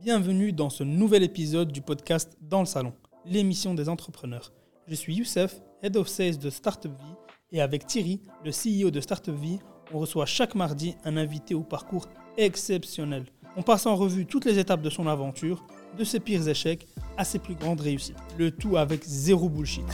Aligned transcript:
Bienvenue 0.00 0.52
dans 0.52 0.70
ce 0.70 0.82
nouvel 0.82 1.22
épisode 1.22 1.72
du 1.72 1.80
podcast 1.80 2.36
Dans 2.42 2.60
le 2.60 2.66
Salon, 2.66 2.92
l'émission 3.24 3.74
des 3.74 3.88
entrepreneurs. 3.88 4.52
Je 4.86 4.94
suis 4.94 5.14
Youssef, 5.14 5.62
Head 5.82 5.96
of 5.96 6.08
Sales 6.08 6.38
de 6.38 6.50
Startup 6.50 6.90
Vie, 6.90 7.14
et 7.52 7.62
avec 7.62 7.86
Thierry, 7.86 8.20
le 8.44 8.50
CEO 8.50 8.90
de 8.90 9.00
Startup 9.00 9.34
Vie, 9.34 9.60
on 9.92 9.98
reçoit 9.98 10.26
chaque 10.26 10.54
mardi 10.54 10.96
un 11.04 11.16
invité 11.16 11.54
au 11.54 11.62
parcours 11.62 12.08
exceptionnel. 12.36 13.24
On 13.56 13.62
passe 13.62 13.86
en 13.86 13.96
revue 13.96 14.26
toutes 14.26 14.44
les 14.44 14.58
étapes 14.58 14.82
de 14.82 14.90
son 14.90 15.06
aventure, 15.06 15.64
de 15.96 16.04
ses 16.04 16.20
pires 16.20 16.46
échecs 16.48 16.86
à 17.16 17.24
ses 17.24 17.38
plus 17.38 17.54
grandes 17.54 17.80
réussites. 17.80 18.16
Le 18.36 18.50
tout 18.50 18.76
avec 18.76 19.04
zéro 19.04 19.48
bullshit. 19.48 19.86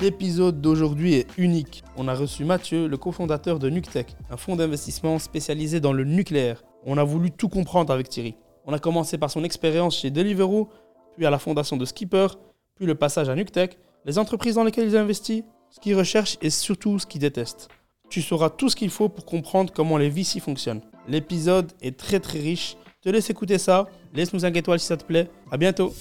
L'épisode 0.00 0.60
d'aujourd'hui 0.60 1.14
est 1.14 1.26
unique. 1.38 1.82
On 1.96 2.06
a 2.06 2.14
reçu 2.14 2.44
Mathieu, 2.44 2.86
le 2.86 2.96
cofondateur 2.96 3.58
de 3.58 3.70
Nuctech, 3.70 4.14
un 4.30 4.36
fonds 4.36 4.54
d'investissement 4.54 5.18
spécialisé 5.18 5.80
dans 5.80 5.94
le 5.94 6.04
nucléaire. 6.04 6.62
On 6.86 6.98
a 6.98 7.04
voulu 7.04 7.32
tout 7.32 7.48
comprendre 7.48 7.92
avec 7.92 8.08
Thierry. 8.08 8.36
On 8.64 8.72
a 8.72 8.78
commencé 8.78 9.18
par 9.18 9.30
son 9.30 9.42
expérience 9.42 9.98
chez 9.98 10.10
Deliveroo, 10.10 10.68
puis 11.16 11.26
à 11.26 11.30
la 11.30 11.38
fondation 11.38 11.76
de 11.76 11.84
Skipper, 11.84 12.28
puis 12.76 12.86
le 12.86 12.94
passage 12.94 13.28
à 13.28 13.34
Nuctech, 13.34 13.76
les 14.04 14.18
entreprises 14.18 14.54
dans 14.54 14.62
lesquelles 14.62 14.88
il 14.88 14.96
investit, 14.96 15.44
ce 15.70 15.80
qu'il 15.80 15.96
recherche 15.96 16.38
et 16.40 16.50
surtout 16.50 17.00
ce 17.00 17.06
qu'il 17.06 17.20
déteste. 17.20 17.68
Tu 18.08 18.22
sauras 18.22 18.50
tout 18.50 18.68
ce 18.68 18.76
qu'il 18.76 18.90
faut 18.90 19.08
pour 19.08 19.24
comprendre 19.24 19.72
comment 19.74 19.98
les 19.98 20.10
VC 20.10 20.38
fonctionnent. 20.38 20.82
L'épisode 21.08 21.72
est 21.82 21.98
très 21.98 22.20
très 22.20 22.38
riche. 22.38 22.76
Te 23.02 23.08
laisse 23.08 23.30
écouter 23.30 23.58
ça. 23.58 23.88
Laisse-nous 24.14 24.44
un 24.44 24.52
étoile 24.52 24.78
si 24.78 24.86
ça 24.86 24.96
te 24.96 25.04
plaît. 25.04 25.28
À 25.50 25.56
bientôt. 25.56 25.92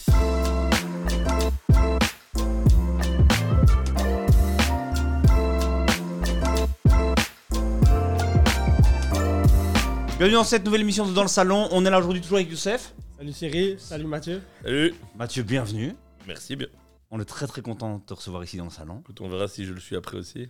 Bienvenue 10.18 10.36
dans 10.36 10.46
cette 10.46 10.64
nouvelle 10.64 10.80
émission 10.80 11.05
de 11.05 11.12
Dans 11.12 11.24
le 11.24 11.28
Salon. 11.28 11.68
On 11.72 11.86
est 11.86 11.90
là 11.90 12.00
aujourd'hui 12.00 12.22
toujours 12.22 12.38
avec 12.38 12.50
Youssef. 12.50 12.94
Salut 13.18 13.34
Cyril, 13.34 13.78
salut 13.78 14.05
Mathieu. 14.05 14.41
Salut. 14.64 14.94
Mathieu, 15.18 15.44
bienvenue. 15.44 15.94
Merci 16.26 16.55
bien. 16.55 16.68
On 17.12 17.20
est 17.20 17.26
très 17.26 17.48
très 17.48 17.62
content 17.62 17.98
de 17.98 18.02
te 18.02 18.13
recevoir 18.13 18.41
ici 18.41 18.55
dans 18.55 18.63
le 18.63 18.70
salon. 18.70 19.02
Écoute, 19.02 19.20
on 19.20 19.27
verra 19.27 19.49
si 19.49 19.66
je 19.66 19.74
le 19.74 19.80
suis 19.82 19.98
après 19.98 20.16
aussi. 20.16 20.48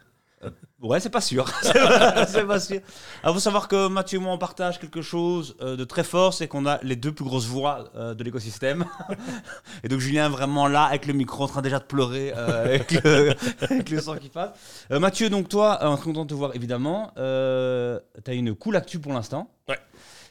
Ouais, 0.81 0.99
c'est 0.99 1.09
pas 1.09 1.21
sûr. 1.21 1.47
c'est 1.61 1.73
pas, 1.73 2.25
c'est 2.27 2.45
pas 2.45 2.59
sûr. 2.59 2.79
Il 3.25 3.33
faut 3.33 3.39
savoir 3.39 3.67
que 3.67 3.87
Mathieu 3.87 4.19
et 4.19 4.21
moi 4.21 4.33
on 4.33 4.37
partage 4.37 4.79
quelque 4.79 5.01
chose 5.01 5.55
euh, 5.61 5.75
de 5.75 5.83
très 5.83 6.03
fort, 6.03 6.33
c'est 6.33 6.47
qu'on 6.47 6.65
a 6.65 6.79
les 6.83 6.95
deux 6.95 7.11
plus 7.11 7.25
grosses 7.25 7.47
voix 7.47 7.85
euh, 7.95 8.13
de 8.13 8.23
l'écosystème. 8.23 8.85
et 9.83 9.87
donc 9.87 9.99
Julien 9.99 10.27
est 10.27 10.29
vraiment 10.29 10.67
là 10.67 10.83
avec 10.83 11.07
le 11.07 11.13
micro 11.13 11.43
en 11.43 11.47
train 11.47 11.61
déjà 11.61 11.79
de 11.79 11.85
pleurer 11.85 12.33
euh, 12.35 12.65
avec, 12.65 12.91
le, 13.03 13.33
avec 13.61 13.89
le 13.89 13.99
sang 13.99 14.17
qui 14.17 14.29
passe. 14.29 14.51
Euh, 14.91 14.99
Mathieu, 14.99 15.29
donc 15.29 15.49
toi, 15.49 15.79
on 15.81 15.95
est 15.95 16.01
content 16.01 16.23
de 16.23 16.29
te 16.29 16.33
voir 16.35 16.55
évidemment. 16.55 17.11
Euh, 17.17 17.99
tu 18.23 18.31
as 18.31 18.33
une 18.35 18.53
cool 18.53 18.75
actu 18.75 18.99
pour 18.99 19.13
l'instant. 19.13 19.49
Ouais. 19.67 19.79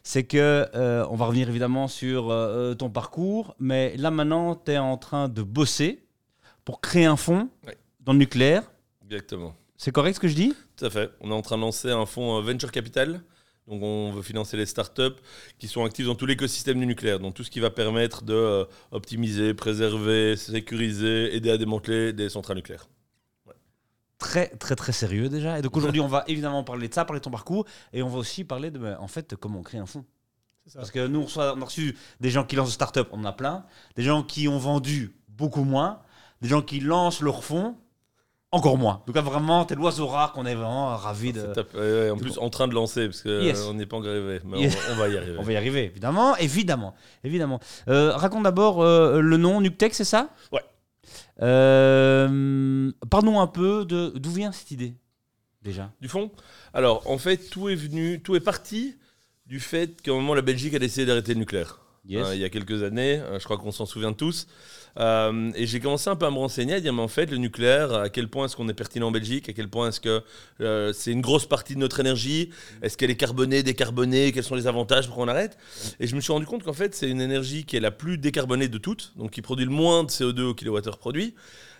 C'est 0.04 0.24
que 0.24 0.68
euh, 0.74 1.06
on 1.10 1.16
va 1.16 1.24
revenir 1.24 1.48
évidemment 1.48 1.88
sur 1.88 2.30
euh, 2.30 2.74
ton 2.74 2.90
parcours, 2.90 3.56
mais 3.58 3.96
là 3.96 4.10
maintenant 4.10 4.54
tu 4.54 4.72
es 4.72 4.78
en 4.78 4.98
train 4.98 5.28
de 5.28 5.42
bosser 5.42 6.04
pour 6.64 6.80
créer 6.80 7.06
un 7.06 7.16
fonds 7.16 7.48
Ouais. 7.66 7.76
dans 8.00 8.12
le 8.12 8.18
nucléaire. 8.18 8.62
Exactement. 9.10 9.54
C'est 9.84 9.92
correct 9.92 10.14
ce 10.14 10.20
que 10.20 10.28
je 10.28 10.34
dis? 10.34 10.54
Tout 10.78 10.86
à 10.86 10.88
fait. 10.88 11.10
On 11.20 11.30
est 11.30 11.34
en 11.34 11.42
train 11.42 11.56
de 11.58 11.60
lancer 11.60 11.90
un 11.90 12.06
fonds 12.06 12.38
euh, 12.38 12.40
Venture 12.40 12.72
Capital. 12.72 13.20
Donc 13.68 13.82
on 13.82 14.12
veut 14.12 14.22
financer 14.22 14.56
les 14.56 14.64
startups 14.64 15.20
qui 15.58 15.68
sont 15.68 15.84
actives 15.84 16.06
dans 16.06 16.14
tout 16.14 16.24
l'écosystème 16.24 16.80
du 16.80 16.86
nucléaire, 16.86 17.20
donc 17.20 17.34
tout 17.34 17.44
ce 17.44 17.50
qui 17.50 17.60
va 17.60 17.68
permettre 17.68 18.22
de 18.24 18.32
euh, 18.32 18.64
optimiser, 18.92 19.52
préserver, 19.52 20.36
sécuriser, 20.36 21.36
aider 21.36 21.50
à 21.50 21.58
démanteler 21.58 22.14
des 22.14 22.30
centrales 22.30 22.56
nucléaires. 22.56 22.88
très 24.16 24.48
très 24.56 24.74
très 24.74 24.92
sérieux 24.92 25.28
déjà. 25.28 25.58
Et 25.58 25.60
donc 25.60 25.77
aujourd'hui, 25.77 26.00
on 26.08 26.08
va 26.08 26.24
évidemment 26.28 26.64
parler 26.64 26.88
de 26.88 26.94
ça, 26.94 27.05
parler 27.05 27.20
de 27.20 27.24
ton 27.24 27.30
parcours, 27.30 27.66
et 27.92 28.02
on 28.02 28.08
va 28.08 28.16
aussi 28.16 28.42
parler 28.42 28.70
de 28.70 28.78
bah, 28.78 28.96
en 29.00 29.08
fait 29.08 29.36
comment 29.36 29.58
on 29.58 29.62
crée 29.62 29.77
un 29.77 29.84
fonds. 29.84 30.06
Parce 30.72 30.92
que 30.92 31.06
nous, 31.06 31.20
on, 31.20 31.24
reçoit- 31.27 31.55
on 31.55 31.60
a 31.60 31.64
reçu 31.66 31.94
des 32.20 32.30
gens 32.30 32.44
qui 32.44 32.56
lancent 32.56 32.68
des 32.68 32.72
startups, 32.72 33.00
on 33.12 33.20
en 33.20 33.24
a 33.27 33.34
plein, 33.34 33.66
des 33.96 34.02
gens 34.02 34.22
qui 34.22 34.48
ont 34.48 34.56
vendu 34.56 35.14
beaucoup 35.28 35.64
moins, 35.64 36.00
des 36.40 36.48
gens 36.48 36.62
qui 36.62 36.80
lancent 36.80 37.20
leur 37.20 37.44
fonds 37.44 37.77
encore 38.54 38.78
moins. 38.78 39.02
Donc 39.06 39.16
là, 39.16 39.22
vraiment, 39.22 39.64
t'es 39.64 39.74
l'oiseau 39.74 40.06
rare 40.06 40.32
qu'on 40.32 40.46
est 40.46 40.54
vraiment 40.54 40.96
de. 41.32 41.40
C'est 41.40 41.52
top. 41.52 41.74
Ouais, 41.74 41.80
ouais, 41.80 42.10
en 42.10 42.16
plus, 42.16 42.38
en 42.38 42.50
train 42.50 42.68
de 42.68 42.74
lancer, 42.74 43.06
parce 43.06 43.22
qu'on 43.22 43.40
Yes. 43.40 43.68
n'est 43.72 43.86
pas 43.86 43.96
arrivé, 43.98 44.40
mais 44.44 44.60
Yes. 44.60 44.76
on, 44.88 44.92
on 44.92 44.96
va 44.96 45.08
y 45.08 45.16
arriver. 45.16 45.36
On 45.38 45.42
va 45.42 45.52
y 45.52 45.56
arriver, 45.56 45.84
évidemment, 45.84 46.36
évidemment, 46.36 46.94
évidemment. 47.24 47.60
Euh, 47.88 48.12
raconte 48.14 48.44
d'abord 48.44 48.82
euh, 48.82 49.20
le 49.20 49.36
nom 49.36 49.60
Nuctech, 49.60 49.94
c'est 49.94 50.04
ça? 50.04 50.28
Ouais. 50.52 50.62
Euh, 51.42 52.90
Parlons 53.10 53.40
un 53.40 53.46
peu 53.46 53.84
de 53.84 54.12
d'où 54.16 54.30
vient 54.30 54.52
cette 54.52 54.70
idée 54.70 54.94
déjà. 55.62 55.90
Du 56.00 56.08
fond? 56.08 56.30
Alors, 56.72 57.08
en 57.10 57.18
fait, 57.18 57.36
tout 57.50 57.68
est 57.68 57.74
venu, 57.74 58.22
tout 58.22 58.36
est 58.36 58.40
parti 58.40 58.96
du 59.46 59.60
fait 59.60 60.00
qu'à 60.00 60.10
un 60.12 60.14
moment, 60.14 60.34
la 60.34 60.42
Belgique 60.42 60.74
a 60.74 60.78
décidé 60.78 61.06
d'arrêter 61.06 61.34
le 61.34 61.40
nucléaire. 61.40 61.80
Yes. 62.06 62.26
Hein, 62.26 62.34
il 62.34 62.40
y 62.40 62.44
a 62.44 62.50
quelques 62.50 62.82
années, 62.82 63.18
euh, 63.18 63.38
je 63.38 63.44
crois 63.44 63.56
qu'on 63.56 63.72
s'en 63.72 63.86
souvient 63.86 64.12
tous. 64.12 64.46
Euh, 64.98 65.50
et 65.54 65.66
j'ai 65.66 65.80
commencé 65.80 66.08
un 66.10 66.16
peu 66.16 66.26
à 66.26 66.30
me 66.30 66.36
renseigner, 66.36 66.74
à 66.74 66.80
dire, 66.80 66.92
mais 66.92 67.02
en 67.02 67.08
fait, 67.08 67.30
le 67.30 67.38
nucléaire, 67.38 67.92
à 67.94 68.08
quel 68.10 68.28
point 68.28 68.44
est-ce 68.44 68.56
qu'on 68.56 68.68
est 68.68 68.74
pertinent 68.74 69.08
en 69.08 69.10
Belgique? 69.10 69.48
À 69.48 69.52
quel 69.52 69.68
point 69.68 69.88
est-ce 69.88 70.00
que 70.00 70.22
euh, 70.60 70.92
c'est 70.92 71.10
une 71.10 71.22
grosse 71.22 71.46
partie 71.46 71.74
de 71.74 71.80
notre 71.80 72.00
énergie? 72.00 72.50
Est-ce 72.82 72.96
qu'elle 72.96 73.10
est 73.10 73.16
carbonée, 73.16 73.62
décarbonée? 73.62 74.32
Quels 74.32 74.44
sont 74.44 74.54
les 74.54 74.66
avantages 74.66 75.06
pour 75.06 75.16
qu'on 75.16 75.28
arrête? 75.28 75.56
Et 75.98 76.06
je 76.06 76.14
me 76.14 76.20
suis 76.20 76.32
rendu 76.32 76.46
compte 76.46 76.62
qu'en 76.62 76.74
fait, 76.74 76.94
c'est 76.94 77.08
une 77.08 77.20
énergie 77.20 77.64
qui 77.64 77.76
est 77.76 77.80
la 77.80 77.90
plus 77.90 78.18
décarbonée 78.18 78.68
de 78.68 78.78
toutes, 78.78 79.12
donc 79.16 79.30
qui 79.30 79.42
produit 79.42 79.64
le 79.64 79.72
moins 79.72 80.04
de 80.04 80.10
CO2 80.10 80.42
au 80.42 80.54
kilowattheure 80.54 80.98
produit. 80.98 81.34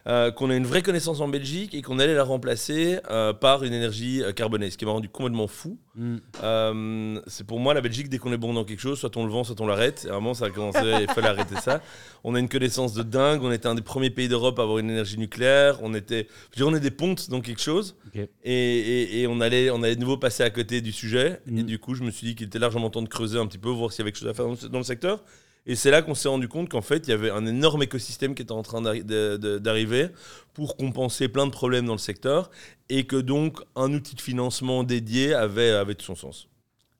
Euh, 0.07 0.31
qu'on 0.31 0.51
a 0.51 0.57
une 0.57 0.67
vraie 0.67 0.83
connaissance 0.83 1.21
en 1.21 1.29
Belgique 1.29 1.75
et 1.75 1.81
qu'on 1.81 1.99
allait 1.99 2.15
la 2.15 2.25
remplacer 2.25 2.99
euh, 3.11 3.33
par 3.33 3.65
une 3.65 3.73
énergie 3.73 4.23
euh, 4.23 4.33
carbonée, 4.33 4.71
ce 4.71 4.77
qui 4.77 4.85
m'a 4.85 4.91
rendu 4.91 5.09
complètement 5.09 5.47
fou. 5.47 5.79
Hmm. 5.97 6.17
Euh, 6.43 7.21
c'est 7.27 7.47
pour 7.47 7.59
moi 7.61 7.73
la 7.73 7.81
Belgique, 7.81 8.09
dès 8.09 8.19
qu'on 8.19 8.33
est 8.33 8.37
bon 8.37 8.53
dans 8.53 8.65
quelque 8.65 8.81
chose, 8.81 8.99
soit 8.99 9.17
on 9.17 9.25
le 9.25 9.31
vend, 9.33 9.45
soit 9.45 9.61
on 9.61 9.67
l'arrête. 9.67 10.05
Et 10.07 10.11
à 10.11 10.13
un 10.13 10.17
moment, 10.17 10.35
ça 10.35 10.47
a 10.47 10.51
commencé, 10.51 10.79
il 11.01 11.07
fallait 11.15 11.29
arrêter 11.29 11.57
ça. 11.57 11.81
On 12.23 12.35
a 12.35 12.39
une 12.41 12.49
connaissance 12.49 12.93
de 12.95 13.03
dingue, 13.03 13.43
on 13.43 13.53
était 13.53 13.67
un 13.69 13.75
des 13.75 13.83
premiers 13.83 14.11
pays 14.11 14.29
d'Europe 14.29 14.59
à 14.59 14.63
avoir 14.63 14.79
une 14.79 14.91
énergie 14.91 15.19
nucléaire. 15.19 15.79
On 15.83 15.95
était, 15.95 16.27
je 16.55 16.61
veux 16.61 16.67
dire, 16.67 16.69
on 16.69 16.77
est 16.77 16.81
des 16.81 16.91
pontes 16.91 17.31
dans 17.31 17.41
quelque 17.41 17.63
chose. 17.63 17.97
Et, 18.45 18.53
et- 18.53 19.21
et 19.23 19.27
on, 19.27 19.41
allait, 19.41 19.71
on 19.71 19.83
allait 19.83 19.97
de 19.97 20.01
nouveau 20.01 20.17
passer 20.19 20.43
à 20.43 20.51
côté 20.51 20.81
du 20.81 20.93
sujet. 20.93 21.41
Et 21.47 21.63
du 21.63 21.79
coup, 21.79 21.95
je 21.95 22.03
me 22.03 22.11
suis 22.11 22.27
dit 22.27 22.35
qu'il 22.35 22.47
était 22.47 22.59
largement 22.59 22.91
temps 22.91 23.03
de 23.03 23.09
creuser 23.09 23.39
un 23.39 23.47
petit 23.47 23.59
peu, 23.59 23.71
voir 23.71 23.91
s'il 23.93 24.01
y 24.01 24.03
avait 24.03 24.13
quelque 24.13 24.21
chose 24.21 24.29
à 24.29 24.35
faire 24.35 24.69
dans 24.71 24.79
le 24.79 24.85
secteur. 24.85 25.23
Et 25.67 25.77
c'est 25.77 25.91
là 25.91 26.03
qu'on 26.03 26.15
s'est 26.15 26.29
rendu 26.29 26.47
compte 26.47 26.69
qu'en 26.69 26.83
fait, 26.83 27.07
il 27.07 27.11
y 27.11 27.15
avait 27.15 27.31
un 27.31 27.47
énorme 27.47 27.83
écosystème 27.83 28.35
qui 28.35 28.43
était 28.43 28.53
en 28.53 28.63
train 28.63 28.83
d'arriver 28.83 30.09
pour 30.53 30.77
compenser 30.77 31.29
plein 31.29 31.47
de 31.47 31.51
problèmes 31.51 31.87
dans 31.87 31.95
le 31.95 31.99
secteur 31.99 32.51
et 32.91 33.07
que 33.07 33.17
donc 33.17 33.61
un 33.75 33.93
outil 33.95 34.15
de 34.15 34.21
financement 34.21 34.85
dédié 34.85 35.33
avait, 35.33 35.71
avait 35.71 35.95
tout 35.95 36.05
son 36.05 36.17
sens. 36.17 36.49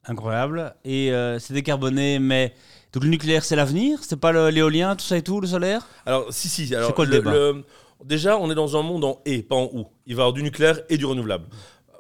Incroyable. 0.07 0.75
Et 0.85 1.13
euh, 1.13 1.39
c'est 1.39 1.53
décarboné, 1.53 2.19
mais 2.19 2.55
donc 2.93 3.05
le 3.05 3.11
nucléaire 3.11 3.45
c'est 3.45 3.57
l'avenir, 3.57 3.99
c'est 4.03 4.19
pas 4.19 4.51
l'éolien, 4.51 4.97
tout 4.97 5.05
ça 5.05 5.19
et 5.19 5.23
tout, 5.23 5.41
le 5.41 5.47
solaire? 5.47 5.87
Alors, 6.07 6.33
si, 6.33 6.49
si. 6.49 6.75
Alors, 6.75 6.95
quoi 6.95 7.05
le 7.05 7.11
débat? 7.11 7.53
Déjà, 8.05 8.39
on 8.39 8.51
est 8.51 8.55
dans 8.55 8.77
un 8.79 8.83
monde 8.83 9.05
en 9.05 9.21
et, 9.25 9.43
pas 9.43 9.57
en 9.57 9.71
ou. 9.73 9.87
Il 10.07 10.15
va 10.15 10.21
y 10.21 10.25
avoir 10.25 10.33
du 10.35 10.43
nucléaire 10.43 10.81
et 10.91 10.99
du 10.99 11.07
renouvelable. 11.07 11.47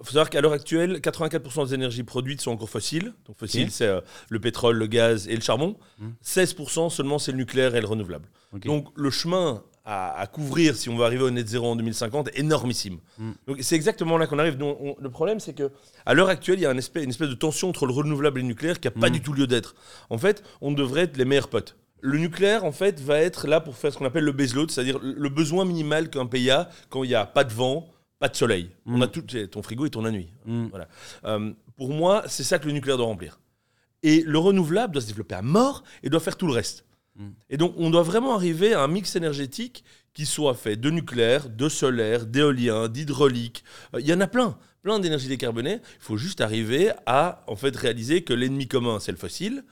Il 0.00 0.06
faut 0.06 0.12
savoir 0.12 0.30
qu'à 0.30 0.40
l'heure 0.40 0.52
actuelle, 0.52 0.98
84% 1.00 1.68
des 1.68 1.74
énergies 1.74 2.02
produites 2.02 2.40
sont 2.40 2.50
encore 2.52 2.68
fossiles. 2.68 3.12
Donc, 3.26 3.36
fossiles, 3.38 3.70
c'est 3.70 3.86
euh, 3.86 4.00
le 4.28 4.40
pétrole, 4.40 4.76
le 4.76 4.86
gaz 4.86 5.28
et 5.28 5.34
le 5.34 5.40
charbon. 5.40 5.76
Mhm. 5.98 6.14
16% 6.24 6.90
seulement, 6.90 7.18
c'est 7.18 7.32
le 7.32 7.38
nucléaire 7.38 7.74
et 7.74 7.80
le 7.80 7.86
renouvelable. 7.86 8.28
Donc, 8.64 8.88
le 8.96 9.10
chemin 9.10 9.62
à, 9.84 10.18
à 10.18 10.26
couvrir 10.26 10.76
si 10.76 10.88
on 10.88 10.96
veut 10.96 11.04
arriver 11.04 11.22
au 11.24 11.30
net 11.30 11.46
zéro 11.46 11.66
en 11.66 11.76
2050 11.76 12.28
est 12.28 12.38
énormissime. 12.38 12.98
Mhm. 13.18 13.34
Donc, 13.46 13.58
c'est 13.60 13.74
exactement 13.76 14.16
là 14.18 14.26
qu'on 14.26 14.38
arrive. 14.38 14.56
Donc, 14.56 14.78
on- 14.80 14.96
le 15.00 15.10
problème, 15.10 15.40
c'est 15.40 15.52
que 15.54 15.70
à 16.06 16.14
l'heure 16.14 16.28
actuelle, 16.28 16.58
il 16.58 16.62
y 16.62 16.66
a 16.66 16.70
un 16.70 16.76
espèce, 16.78 17.04
une 17.04 17.10
espèce 17.10 17.28
de 17.28 17.34
tension 17.34 17.68
entre 17.68 17.86
le 17.86 17.92
renouvelable 17.92 18.38
et 18.38 18.42
le 18.42 18.48
nucléaire 18.48 18.80
qui 18.80 18.86
n'a 18.88 18.92
pas 18.92 19.08
Mhm. 19.08 19.12
du 19.14 19.20
tout 19.22 19.32
lieu 19.32 19.46
d'être. 19.46 19.74
En 20.10 20.18
fait, 20.18 20.42
on 20.60 20.72
devrait 20.72 21.02
être 21.02 21.16
les 21.16 21.24
meilleurs 21.24 21.48
potes. 21.48 21.76
Le 22.00 22.18
nucléaire, 22.18 22.64
en 22.64 22.72
fait, 22.72 23.00
va 23.00 23.18
être 23.20 23.46
là 23.46 23.60
pour 23.60 23.76
faire 23.76 23.92
ce 23.92 23.96
qu'on 23.98 24.04
appelle 24.04 24.24
le 24.24 24.32
baseload, 24.32 24.70
c'est-à-dire 24.70 24.98
le 25.02 25.28
besoin 25.30 25.64
minimal 25.64 26.10
qu'un 26.10 26.26
pays 26.26 26.50
a 26.50 26.68
quand 26.90 27.02
il 27.02 27.08
n'y 27.08 27.14
a 27.14 27.24
pas 27.24 27.44
de 27.44 27.52
vent, 27.52 27.88
pas 28.18 28.28
de 28.28 28.36
soleil. 28.36 28.70
Mm. 28.86 28.94
On 28.94 29.00
a 29.00 29.06
tout, 29.08 29.22
ton 29.22 29.62
frigo 29.62 29.86
il 29.86 29.90
tourne 29.90 30.06
la 30.06 30.12
nuit. 30.12 30.28
Hmm. 30.46 30.68
Euh, 31.24 31.52
pour 31.76 31.92
moi, 31.92 32.24
c'est 32.26 32.44
ça 32.44 32.58
que 32.58 32.66
le 32.66 32.72
nucléaire 32.72 32.96
doit 32.96 33.06
remplir. 33.06 33.40
Et 34.02 34.22
le 34.22 34.38
renouvelable 34.38 34.92
doit 34.92 35.02
se 35.02 35.06
développer 35.06 35.34
à 35.34 35.42
mort 35.42 35.82
et 36.02 36.10
doit 36.10 36.20
faire 36.20 36.36
tout 36.36 36.46
le 36.46 36.52
reste. 36.52 36.84
Mm. 37.16 37.28
Et 37.50 37.56
donc, 37.56 37.74
on 37.76 37.90
doit 37.90 38.02
vraiment 38.02 38.34
arriver 38.34 38.74
à 38.74 38.82
un 38.82 38.88
mix 38.88 39.16
énergétique 39.16 39.84
qui 40.12 40.26
soit 40.26 40.54
fait 40.54 40.76
de 40.76 40.90
nucléaire, 40.90 41.48
de 41.48 41.68
solaire, 41.68 42.26
d'éolien, 42.26 42.88
d'hydraulique. 42.88 43.64
Euh, 43.94 44.00
Il 44.00 44.06
y 44.06 44.12
en 44.12 44.20
a 44.20 44.26
plein, 44.26 44.58
plein 44.82 45.00
d'énergies 45.00 45.28
décarbonées. 45.28 45.80
Il 46.00 46.04
faut 46.04 46.16
juste 46.16 46.40
arriver 46.40 46.92
à 47.06 47.42
en 47.46 47.56
fait 47.56 47.74
réaliser 47.74 48.22
que 48.22 48.32
l'ennemi 48.32 48.68
commun, 48.68 49.00
c'est 49.00 49.12
le 49.12 49.18
fossile. 49.18 49.64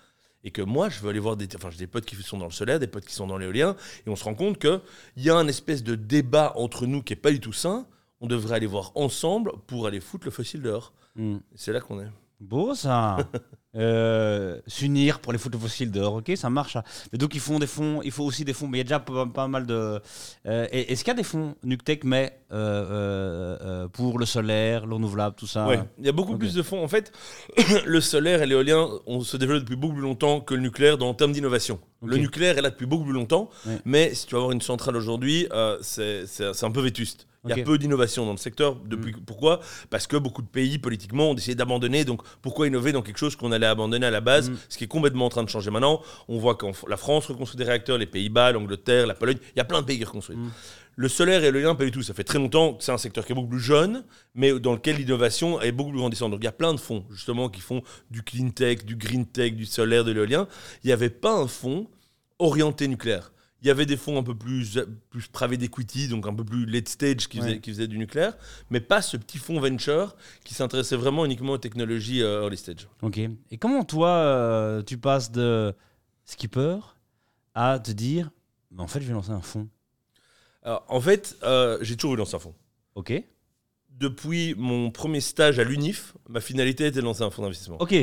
Et 0.44 0.50
que 0.50 0.62
moi, 0.62 0.88
je 0.88 0.98
veux 1.00 1.10
aller 1.10 1.20
voir 1.20 1.36
des, 1.36 1.46
enfin, 1.54 1.70
j'ai 1.70 1.78
des 1.78 1.86
potes 1.86 2.04
qui 2.04 2.16
sont 2.16 2.38
dans 2.38 2.46
le 2.46 2.52
solaire, 2.52 2.80
des 2.80 2.88
potes 2.88 3.06
qui 3.06 3.14
sont 3.14 3.28
dans 3.28 3.38
l'éolien, 3.38 3.76
et 4.04 4.10
on 4.10 4.16
se 4.16 4.24
rend 4.24 4.34
compte 4.34 4.58
qu'il 4.58 4.80
y 5.18 5.30
a 5.30 5.36
un 5.36 5.46
espèce 5.46 5.84
de 5.84 5.94
débat 5.94 6.52
entre 6.56 6.86
nous 6.86 7.00
qui 7.00 7.12
est 7.12 7.16
pas 7.16 7.30
du 7.30 7.38
tout 7.38 7.52
sain. 7.52 7.86
On 8.22 8.26
devrait 8.28 8.54
aller 8.56 8.66
voir 8.66 8.92
ensemble 8.94 9.52
pour 9.66 9.86
aller 9.86 10.00
foutre 10.00 10.24
le 10.26 10.30
fossile 10.30 10.62
dehors. 10.62 10.92
Hmm. 11.16 11.38
C'est 11.54 11.72
là 11.72 11.80
qu'on 11.80 12.00
est. 12.00 12.06
Beau 12.40 12.74
ça. 12.74 13.18
euh, 13.76 14.60
s'unir 14.66 15.20
pour 15.20 15.32
les 15.32 15.38
photos 15.38 15.60
fossiles 15.60 15.90
d'or. 15.92 16.14
Ok, 16.14 16.32
ça 16.36 16.50
marche. 16.50 16.74
hein. 16.76 16.82
Mais 17.12 17.18
donc 17.18 17.34
ils 17.36 17.40
font 17.40 17.58
des 17.60 17.66
fonds, 17.68 18.00
il 18.02 18.10
faut 18.10 18.24
aussi 18.24 18.44
des 18.44 18.52
fonds. 18.52 18.66
Mais 18.68 18.78
il 18.78 18.80
y 18.80 18.82
a 18.82 18.84
déjà 18.84 18.98
pas, 19.00 19.26
pas 19.26 19.46
mal 19.48 19.64
de. 19.66 20.00
euh, 20.46 20.66
Est-ce 20.72 21.04
qu'il 21.04 21.10
y 21.12 21.14
a 21.14 21.14
des 21.14 21.22
fonds 21.22 21.54
Nuctech, 21.62 22.02
mais 22.04 22.36
euh, 22.52 23.88
pour 23.88 24.18
le 24.18 24.26
solaire, 24.26 24.86
le 24.86 24.94
renouvelable, 24.94 25.36
tout 25.36 25.46
ça? 25.46 25.66
Ouais, 25.68 25.80
il 25.98 26.06
y 26.06 26.08
a 26.08 26.12
beaucoup 26.12 26.36
plus 26.36 26.54
de 26.54 26.62
fonds. 26.62 26.82
En 26.82 26.88
fait, 26.88 27.12
le 27.86 28.00
solaire 28.00 28.42
et 28.42 28.46
l'éolien, 28.46 28.88
on 29.06 29.20
se 29.22 29.36
développe 29.36 29.60
depuis 29.62 29.76
beaucoup 29.76 29.94
plus 29.94 30.02
longtemps 30.02 30.40
que 30.40 30.54
le 30.54 30.60
nucléaire 30.62 30.98
dans 30.98 31.08
en 31.08 31.14
termes 31.14 31.32
d'innovation. 31.32 31.78
Le 32.04 32.16
nucléaire 32.16 32.58
est 32.58 32.62
là 32.62 32.70
depuis 32.70 32.86
beaucoup 32.86 33.04
plus 33.04 33.12
longtemps, 33.12 33.50
Ouais. 33.66 33.78
mais 33.84 34.14
si 34.14 34.26
tu 34.26 34.32
vas 34.34 34.38
avoir 34.40 34.52
une 34.52 34.60
centrale 34.62 34.96
aujourd'hui, 34.96 35.46
c'est 35.82 36.24
un 36.62 36.70
peu 36.70 36.80
vétuste. 36.80 37.26
Il 37.44 37.56
y 37.56 37.60
a 37.60 37.64
peu 37.64 37.76
d'innovation 37.76 38.24
dans 38.24 38.32
le 38.32 38.36
secteur. 38.38 38.76
Depuis, 38.76 39.12
Pourquoi? 39.26 39.60
Parce 39.90 40.06
que 40.06 40.16
beaucoup 40.16 40.42
de 40.42 40.46
pays, 40.46 40.78
politiquement, 40.78 41.30
ont 41.30 41.34
décidé 41.34 41.56
d'abandonner. 41.56 42.04
Donc, 42.04 42.22
pourquoi 42.40 42.68
innover 42.68 42.92
dans 42.92 43.02
quelque 43.02 43.18
chose 43.18 43.34
qu'on 43.34 43.50
allait 43.50 43.66
abandonner 43.66 44.06
à 44.06 44.10
la 44.10 44.20
base 44.20 44.42
Mm. 44.52 44.56
Ce 44.68 44.78
qui 44.78 44.84
est 44.84 44.88
complètement 44.88 45.26
en 45.26 45.28
train 45.28 45.42
de 45.42 45.48
changer 45.48 45.70
maintenant. 45.70 46.02
On 46.28 46.38
voit 46.38 46.54
que 46.54 46.66
la 46.88 46.96
France 46.96 47.26
reconstruit 47.26 47.58
des 47.58 47.64
réacteurs, 47.64 47.98
les 47.98 48.06
Pays-Bas, 48.06 48.52
l'Angleterre, 48.52 49.06
la 49.06 49.14
Pologne. 49.14 49.38
Il 49.54 49.58
y 49.58 49.60
a 49.60 49.64
plein 49.64 49.80
de 49.80 49.86
pays 49.86 49.98
qui 49.98 50.04
reconstruisent. 50.04 50.38
Mm. 50.38 50.50
Le 50.94 51.08
solaire 51.08 51.42
et 51.42 51.50
l'éolien, 51.50 51.74
pas 51.74 51.84
du 51.84 51.90
tout. 51.90 52.02
Ça 52.02 52.12
fait 52.12 52.24
très 52.24 52.38
longtemps 52.38 52.74
que 52.74 52.84
c'est 52.84 52.92
un 52.92 52.98
secteur 52.98 53.24
qui 53.24 53.32
est 53.32 53.34
beaucoup 53.34 53.48
plus 53.48 53.60
jeune, 53.60 54.04
mais 54.34 54.58
dans 54.60 54.74
lequel 54.74 54.96
l'innovation 54.96 55.60
est 55.60 55.72
beaucoup 55.72 55.90
plus 55.90 55.98
grandissante. 55.98 56.30
Donc 56.30 56.40
il 56.42 56.44
y 56.44 56.48
a 56.48 56.52
plein 56.52 56.74
de 56.74 56.80
fonds, 56.80 57.04
justement, 57.10 57.48
qui 57.48 57.60
font 57.60 57.82
du 58.10 58.22
clean 58.22 58.50
tech, 58.50 58.84
du 58.84 58.96
green 58.96 59.24
tech, 59.24 59.54
du 59.54 59.64
solaire, 59.64 60.04
de 60.04 60.12
l'éolien. 60.12 60.46
Il 60.84 60.88
n'y 60.88 60.92
avait 60.92 61.10
pas 61.10 61.32
un 61.34 61.46
fonds 61.46 61.86
orienté 62.38 62.88
nucléaire. 62.88 63.32
Il 63.62 63.68
y 63.68 63.70
avait 63.70 63.86
des 63.86 63.96
fonds 63.96 64.18
un 64.18 64.24
peu 64.24 64.34
plus, 64.34 64.78
plus 65.10 65.28
private 65.28 65.62
equity, 65.62 66.08
donc 66.08 66.26
un 66.26 66.34
peu 66.34 66.44
plus 66.44 66.66
late 66.66 66.88
stage, 66.88 67.28
qui, 67.28 67.38
Ouais. 67.38 67.44
faisaient, 67.46 67.60
qui 67.60 67.70
faisaient 67.70 67.86
du 67.86 67.96
nucléaire, 67.96 68.36
mais 68.70 68.80
pas 68.80 69.00
ce 69.02 69.16
petit 69.16 69.38
fonds 69.38 69.60
venture 69.60 70.16
qui 70.44 70.52
s'intéressait 70.52 70.96
vraiment 70.96 71.24
uniquement 71.24 71.52
aux 71.52 71.58
technologies 71.58 72.22
euh, 72.22 72.42
early 72.42 72.56
stage. 72.56 72.88
Ok. 73.02 73.18
Et 73.50 73.58
comment 73.58 73.84
toi, 73.84 74.08
euh, 74.08 74.82
tu 74.82 74.98
passes 74.98 75.30
de 75.30 75.72
skipper 76.24 76.78
à 77.54 77.78
te 77.78 77.92
dire, 77.92 78.30
mais 78.72 78.82
en 78.82 78.88
fait, 78.88 79.00
je 79.00 79.06
vais 79.06 79.12
lancer 79.12 79.30
un 79.30 79.40
fonds. 79.42 79.68
Alors, 80.64 80.84
en 80.88 81.00
fait, 81.00 81.36
euh, 81.44 81.78
j'ai 81.82 81.96
toujours 81.96 82.14
eu 82.14 82.16
dans 82.16 82.34
un 82.34 82.38
fonds. 82.40 82.54
Ok. 82.96 83.12
Depuis 83.90 84.54
mon 84.56 84.90
premier 84.90 85.20
stage 85.20 85.58
à 85.58 85.64
l'UNIF, 85.64 86.14
ma 86.28 86.40
finalité 86.40 86.86
était 86.86 87.00
de 87.00 87.04
lancer 87.04 87.22
un 87.22 87.30
fonds 87.30 87.42
d'investissement. 87.42 87.76
Ok. 87.80 87.94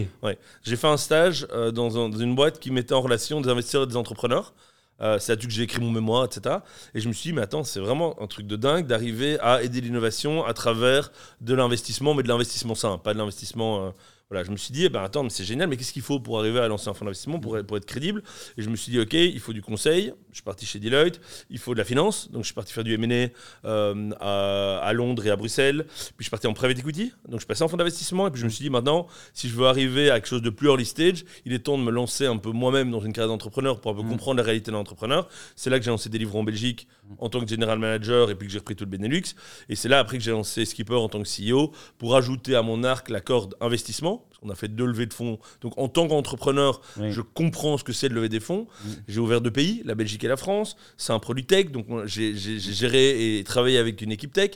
J'ai 0.63 0.75
fait 0.77 0.87
un 0.87 0.97
stage 0.97 1.47
euh, 1.51 1.71
dans, 1.71 1.97
un- 1.97 2.09
dans 2.09 2.17
une 2.19 2.35
boîte 2.35 2.59
qui 2.59 2.71
mettait 2.71 2.93
en 2.93 3.01
relation 3.01 3.41
des 3.41 3.49
investisseurs 3.49 3.83
et 3.83 3.87
des 3.87 3.97
entrepreneurs. 3.97 4.53
Euh, 5.01 5.17
c'est 5.19 5.31
là-dessus 5.31 5.47
que 5.47 5.53
j'ai 5.53 5.63
écrit 5.63 5.79
mon 5.81 5.91
mémoire, 5.91 6.25
etc. 6.25 6.57
Et 6.93 6.99
je 7.01 7.07
me 7.07 7.13
suis 7.13 7.29
dit, 7.29 7.33
mais 7.35 7.41
attends, 7.41 7.63
c'est 7.63 7.79
vraiment 7.79 8.21
un 8.21 8.27
truc 8.27 8.47
de 8.47 8.55
dingue 8.55 8.85
d'arriver 8.87 9.39
à 9.39 9.61
aider 9.63 9.81
l'innovation 9.81 10.45
à 10.45 10.53
travers 10.53 11.11
de 11.41 11.53
l'investissement, 11.53 12.13
mais 12.13 12.23
de 12.23 12.27
l'investissement 12.27 12.75
sain, 12.75 12.97
pas 12.97 13.13
de 13.13 13.17
l'investissement. 13.19 13.85
euh, 13.87 13.89
voilà, 14.29 14.43
je 14.43 14.51
me 14.51 14.57
suis 14.57 14.71
dit, 14.71 14.85
eh 14.85 14.89
ben, 14.89 15.01
attends, 15.03 15.23
mais 15.23 15.29
c'est 15.31 15.43
génial, 15.43 15.67
mais 15.69 15.75
qu'est-ce 15.77 15.91
qu'il 15.91 16.03
faut 16.03 16.19
pour 16.19 16.37
arriver 16.37 16.59
à 16.59 16.67
lancer 16.67 16.87
un 16.87 16.93
fonds 16.93 17.05
d'investissement, 17.05 17.39
pour, 17.39 17.57
pour 17.65 17.77
être 17.77 17.85
crédible? 17.85 18.21
Et 18.57 18.61
je 18.61 18.69
me 18.69 18.75
suis 18.75 18.91
dit, 18.91 18.99
ok, 18.99 19.13
il 19.13 19.39
faut 19.39 19.53
du 19.53 19.61
conseil. 19.63 20.13
Je 20.29 20.35
suis 20.35 20.43
parti 20.43 20.67
chez 20.67 20.77
Deloitte. 20.79 21.19
Il 21.49 21.57
faut 21.57 21.73
de 21.73 21.79
la 21.79 21.83
finance. 21.85 22.29
Donc, 22.29 22.43
je 22.43 22.47
suis 22.47 22.53
parti 22.53 22.71
faire 22.71 22.83
du 22.83 22.93
M&A 22.93 23.29
euh, 23.67 24.11
à, 24.19 24.77
à 24.83 24.93
Londres 24.93 25.25
et 25.25 25.31
à 25.31 25.35
Bruxelles. 25.35 25.85
Puis, 25.87 26.13
je 26.19 26.23
suis 26.25 26.29
parti 26.29 26.45
en 26.45 26.53
private 26.53 26.77
equity. 26.77 27.11
Donc, 27.27 27.41
je 27.41 27.47
passais 27.47 27.63
en 27.63 27.67
fonds 27.67 27.77
d'investissement. 27.77 28.27
Et 28.27 28.31
puis, 28.31 28.39
je 28.39 28.45
me 28.45 28.51
suis 28.51 28.61
dit, 28.63 28.69
maintenant, 28.69 29.07
si 29.33 29.49
je 29.49 29.55
veux 29.55 29.65
arriver 29.65 30.11
à 30.11 30.19
quelque 30.19 30.27
chose 30.29 30.41
de 30.43 30.51
plus 30.51 30.67
early 30.67 30.85
stage, 30.85 31.25
il 31.45 31.53
est 31.53 31.59
temps 31.59 31.77
de 31.79 31.83
me 31.83 31.91
lancer 31.91 32.27
un 32.27 32.37
peu 32.37 32.51
moi-même 32.51 32.91
dans 32.91 33.01
une 33.01 33.13
carrière 33.13 33.29
d'entrepreneur 33.29 33.81
pour 33.81 33.91
un 33.91 33.95
peu 33.95 34.03
Mm. 34.03 34.09
comprendre 34.09 34.37
la 34.37 34.43
réalité 34.43 34.69
d'un 34.71 34.77
entrepreneur. 34.77 35.27
C'est 35.55 35.69
là 35.71 35.79
que 35.79 35.85
j'ai 35.85 35.91
lancé 35.91 36.07
des 36.09 36.19
livres 36.19 36.35
en 36.35 36.43
Belgique 36.43 36.87
en 37.17 37.29
tant 37.29 37.41
que 37.41 37.47
general 37.47 37.79
manager 37.79 38.29
et 38.29 38.35
puis 38.35 38.47
que 38.47 38.53
j'ai 38.53 38.59
repris 38.59 38.75
tout 38.75 38.85
le 38.85 38.91
Benelux. 38.91 39.23
Et 39.69 39.75
c'est 39.75 39.89
là 39.89 39.97
après 39.99 40.17
que 40.19 40.23
j'ai 40.23 40.31
lancé 40.31 40.65
Skipper 40.65 40.93
en 40.95 41.09
tant 41.09 41.21
que 41.23 41.27
CEO 41.27 41.71
pour 41.97 42.15
ajouter 42.15 42.55
à 42.55 42.61
mon 42.61 42.83
arc 42.83 43.09
la 43.09 43.21
corde 43.21 43.55
investissement. 43.59 44.18
Parce 44.29 44.39
qu'on 44.41 44.49
a 44.49 44.55
fait 44.55 44.67
deux 44.67 44.85
levées 44.85 45.05
de 45.05 45.13
fonds. 45.13 45.39
Donc 45.61 45.77
en 45.77 45.87
tant 45.89 46.07
qu'entrepreneur, 46.07 46.81
Oui. 46.97 47.11
je 47.11 47.21
comprends 47.21 47.77
ce 47.77 47.83
que 47.83 47.91
c'est 47.93 48.09
de 48.09 48.13
lever 48.13 48.29
des 48.29 48.39
fonds. 48.39 48.67
J'ai 49.07 49.19
ouvert 49.19 49.41
deux 49.41 49.51
pays, 49.51 49.81
la 49.85 49.95
Belgique 49.95 50.23
et 50.23 50.27
la 50.27 50.37
France. 50.37 50.75
C'est 50.97 51.13
un 51.13 51.19
produit 51.19 51.45
tech. 51.45 51.71
Donc 51.71 51.87
j'ai 52.05 52.35
géré 52.35 53.37
et 53.39 53.43
travaillé 53.43 53.77
avec 53.77 54.01
une 54.01 54.11
équipe 54.11 54.33
tech. 54.33 54.51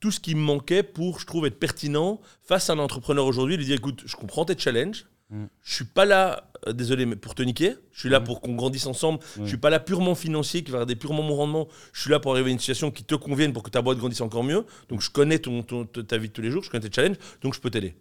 Tout 0.00 0.10
ce 0.10 0.20
qui 0.20 0.34
me 0.34 0.40
manquait 0.40 0.82
pour, 0.82 1.20
je 1.20 1.26
trouve, 1.26 1.46
être 1.46 1.58
pertinent 1.58 2.20
face 2.42 2.70
à 2.70 2.72
un 2.72 2.78
entrepreneur 2.78 3.26
aujourd'hui, 3.26 3.56
lui 3.56 3.64
dire 3.64 3.76
écoute, 3.76 4.02
je 4.06 4.16
comprends 4.16 4.44
tes 4.44 4.56
challenges. 4.58 5.06
Mm. 5.30 5.44
Je 5.62 5.74
suis 5.74 5.84
pas 5.84 6.06
là, 6.06 6.50
euh, 6.66 6.72
désolé, 6.72 7.04
mais 7.04 7.14
pour 7.14 7.34
te 7.34 7.42
niquer. 7.42 7.74
Je 7.92 8.00
suis 8.00 8.08
là 8.08 8.18
pour 8.18 8.40
qu'on 8.40 8.54
grandisse 8.54 8.86
ensemble. 8.86 9.18
Mm. 9.36 9.42
Je 9.42 9.48
suis 9.48 9.56
pas 9.58 9.68
là 9.70 9.78
purement 9.78 10.14
financier 10.14 10.64
qui 10.64 10.70
va 10.70 10.78
regarder 10.78 10.96
purement 10.96 11.22
mon 11.22 11.34
rendement. 11.36 11.68
Je 11.92 12.00
suis 12.00 12.10
là 12.10 12.18
pour 12.18 12.32
arriver 12.32 12.48
à 12.48 12.52
une 12.54 12.58
situation 12.58 12.90
qui 12.90 13.04
te 13.04 13.14
convienne 13.14 13.52
pour 13.52 13.62
que 13.62 13.68
ta 13.70 13.82
boîte 13.82 13.98
grandisse 13.98 14.22
encore 14.22 14.42
mieux. 14.42 14.64
Donc 14.88 15.02
je 15.02 15.10
connais 15.10 15.38
ton, 15.38 15.62
ton- 15.62 15.84
ta 15.84 16.16
vie 16.16 16.28
de 16.28 16.32
tous 16.32 16.40
les 16.42 16.50
jours, 16.50 16.64
je 16.64 16.70
connais 16.70 16.88
tes 16.88 16.94
challenges, 16.94 17.18
donc 17.42 17.54
je 17.54 17.60
peux 17.60 17.68
t'aider. 17.70 17.94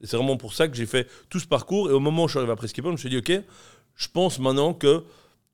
Et 0.00 0.06
c'est 0.06 0.16
vraiment 0.16 0.36
pour 0.36 0.54
ça 0.54 0.68
que 0.68 0.74
j'ai 0.74 0.86
fait 0.86 1.08
tout 1.28 1.40
ce 1.40 1.46
parcours. 1.46 1.90
Et 1.90 1.92
au 1.92 2.00
moment 2.00 2.24
où 2.24 2.28
je 2.28 2.32
suis 2.32 2.38
arrivé 2.38 2.52
à 2.52 2.56
Prescription, 2.56 2.90
je 2.90 2.92
me 2.92 2.98
suis 2.98 3.10
dit, 3.10 3.18
OK, 3.18 3.32
je 3.94 4.08
pense 4.08 4.38
maintenant 4.38 4.74
que 4.74 5.04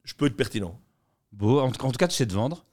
je 0.05 0.15
peux 0.15 0.27
être 0.27 0.37
pertinent. 0.37 0.79
Beau. 1.33 1.61
En, 1.61 1.71
tout 1.71 1.85
en 1.85 1.91
tout 1.91 1.99
cas, 1.99 2.09
tu 2.09 2.15
sais 2.15 2.27
te 2.27 2.35
vendre. 2.35 2.65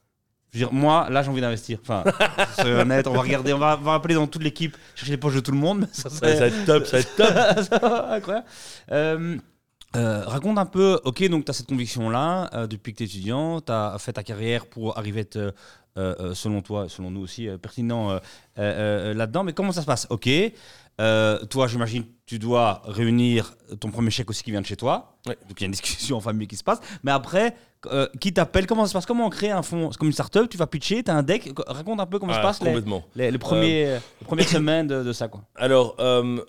Je 0.52 0.60
veux 0.60 0.66
dire, 0.66 0.74
moi, 0.74 1.10
là, 1.10 1.24
j'ai 1.24 1.30
envie 1.30 1.42
d'investir. 1.42 1.80
Enfin, 1.82 2.04
soyons 2.56 2.80
honnêtes, 2.80 3.08
on 3.08 3.14
va 3.14 3.22
regarder, 3.22 3.54
on 3.54 3.58
va, 3.58 3.78
on 3.80 3.84
va 3.84 3.94
appeler 3.94 4.16
dans 4.16 4.28
toute 4.28 4.44
l'équipe, 4.44 4.76
chercher 4.96 5.12
les 5.12 5.18
poches 5.18 5.36
de 5.36 5.40
tout 5.40 5.52
le 5.52 5.58
monde. 5.58 5.88
ça, 5.94 6.10
va 6.10 6.30
être 6.30 6.66
top, 6.66 6.86
ça 6.86 6.98
va 6.98 7.00
être 7.00 7.16
top. 7.16 7.28
Ça 7.70 7.78
va, 7.78 8.14
Incroyable. 8.14 8.46
Euh, 8.92 9.38
euh, 9.96 10.24
raconte 10.26 10.58
un 10.58 10.66
peu, 10.66 11.00
ok, 11.06 11.28
donc 11.30 11.46
tu 11.46 11.52
as 11.52 11.54
cette 11.54 11.68
conviction-là, 11.68 12.50
euh, 12.54 12.68
depuis 12.68 12.92
que 12.92 12.98
tu 12.98 13.04
es 13.04 13.06
étudiant, 13.06 13.62
tu 13.62 13.72
as 13.72 13.96
fait 14.00 14.14
ta 14.14 14.24
carrière 14.24 14.66
pour 14.66 14.98
arriver 14.98 15.20
à 15.20 15.22
être, 15.22 15.54
selon 16.34 16.62
toi, 16.62 16.88
selon 16.90 17.12
nous 17.12 17.22
aussi, 17.22 17.48
pertinent 17.62 18.20
là-dedans, 18.58 19.44
mais 19.44 19.54
comment 19.54 19.72
ça 19.72 19.82
se 19.82 19.86
passe? 19.88 20.08
Ok, 20.10 20.30
euh, 21.02 21.44
toi, 21.46 21.68
j'imagine, 21.68 22.04
tu 22.26 22.38
dois 22.40 22.82
réunir 22.86 23.54
ton 23.80 23.90
premier 23.90 24.12
chèque 24.12 24.30
aussi 24.30 24.44
qui 24.44 24.52
vient 24.52 24.62
de 24.62 24.66
chez 24.66 24.76
toi, 24.78 25.18
donc 25.26 25.36
il 25.58 25.62
y 25.62 25.64
a 25.64 25.66
une 25.66 25.72
discussion 25.72 26.18
en 26.18 26.22
famille 26.22 26.48
qui 26.48 26.56
se 26.58 26.64
passe, 26.64 26.80
mais 27.04 27.12
après, 27.12 27.56
euh, 27.88 28.08
qui 28.20 28.32
t'appelle 28.32 28.68
Comment 28.68 28.84
ça 28.86 28.90
se 28.90 28.94
passe? 28.94 29.06
Comment 29.08 29.26
on 29.26 29.30
crée 29.30 29.50
un 29.52 29.64
fonds? 29.64 29.92
C'est 29.92 29.98
comme 29.98 30.08
une 30.08 30.14
startup, 30.14 30.48
tu 30.50 30.58
vas 30.58 30.68
pitcher, 30.68 31.04
tu 31.04 31.12
as 31.12 31.16
un 31.16 31.24
deck, 31.24 31.52
raconte 31.68 32.00
un 32.00 32.06
peu 32.06 32.20
comment 32.20 32.34
Ah, 32.34 32.38
se 32.38 32.42
passe 32.42 32.60
les, 32.62 32.68
complètement. 32.68 33.04
les, 33.16 33.32
les 33.32 33.38
premiers, 33.40 33.86
les 34.22 34.26
premières 34.26 34.48
semaines 34.48 34.88
de, 34.88 35.04
de 35.04 35.12
ça, 35.14 35.28
quoi. 35.28 35.42
Alors, 35.56 35.96
euh, 36.00 36.40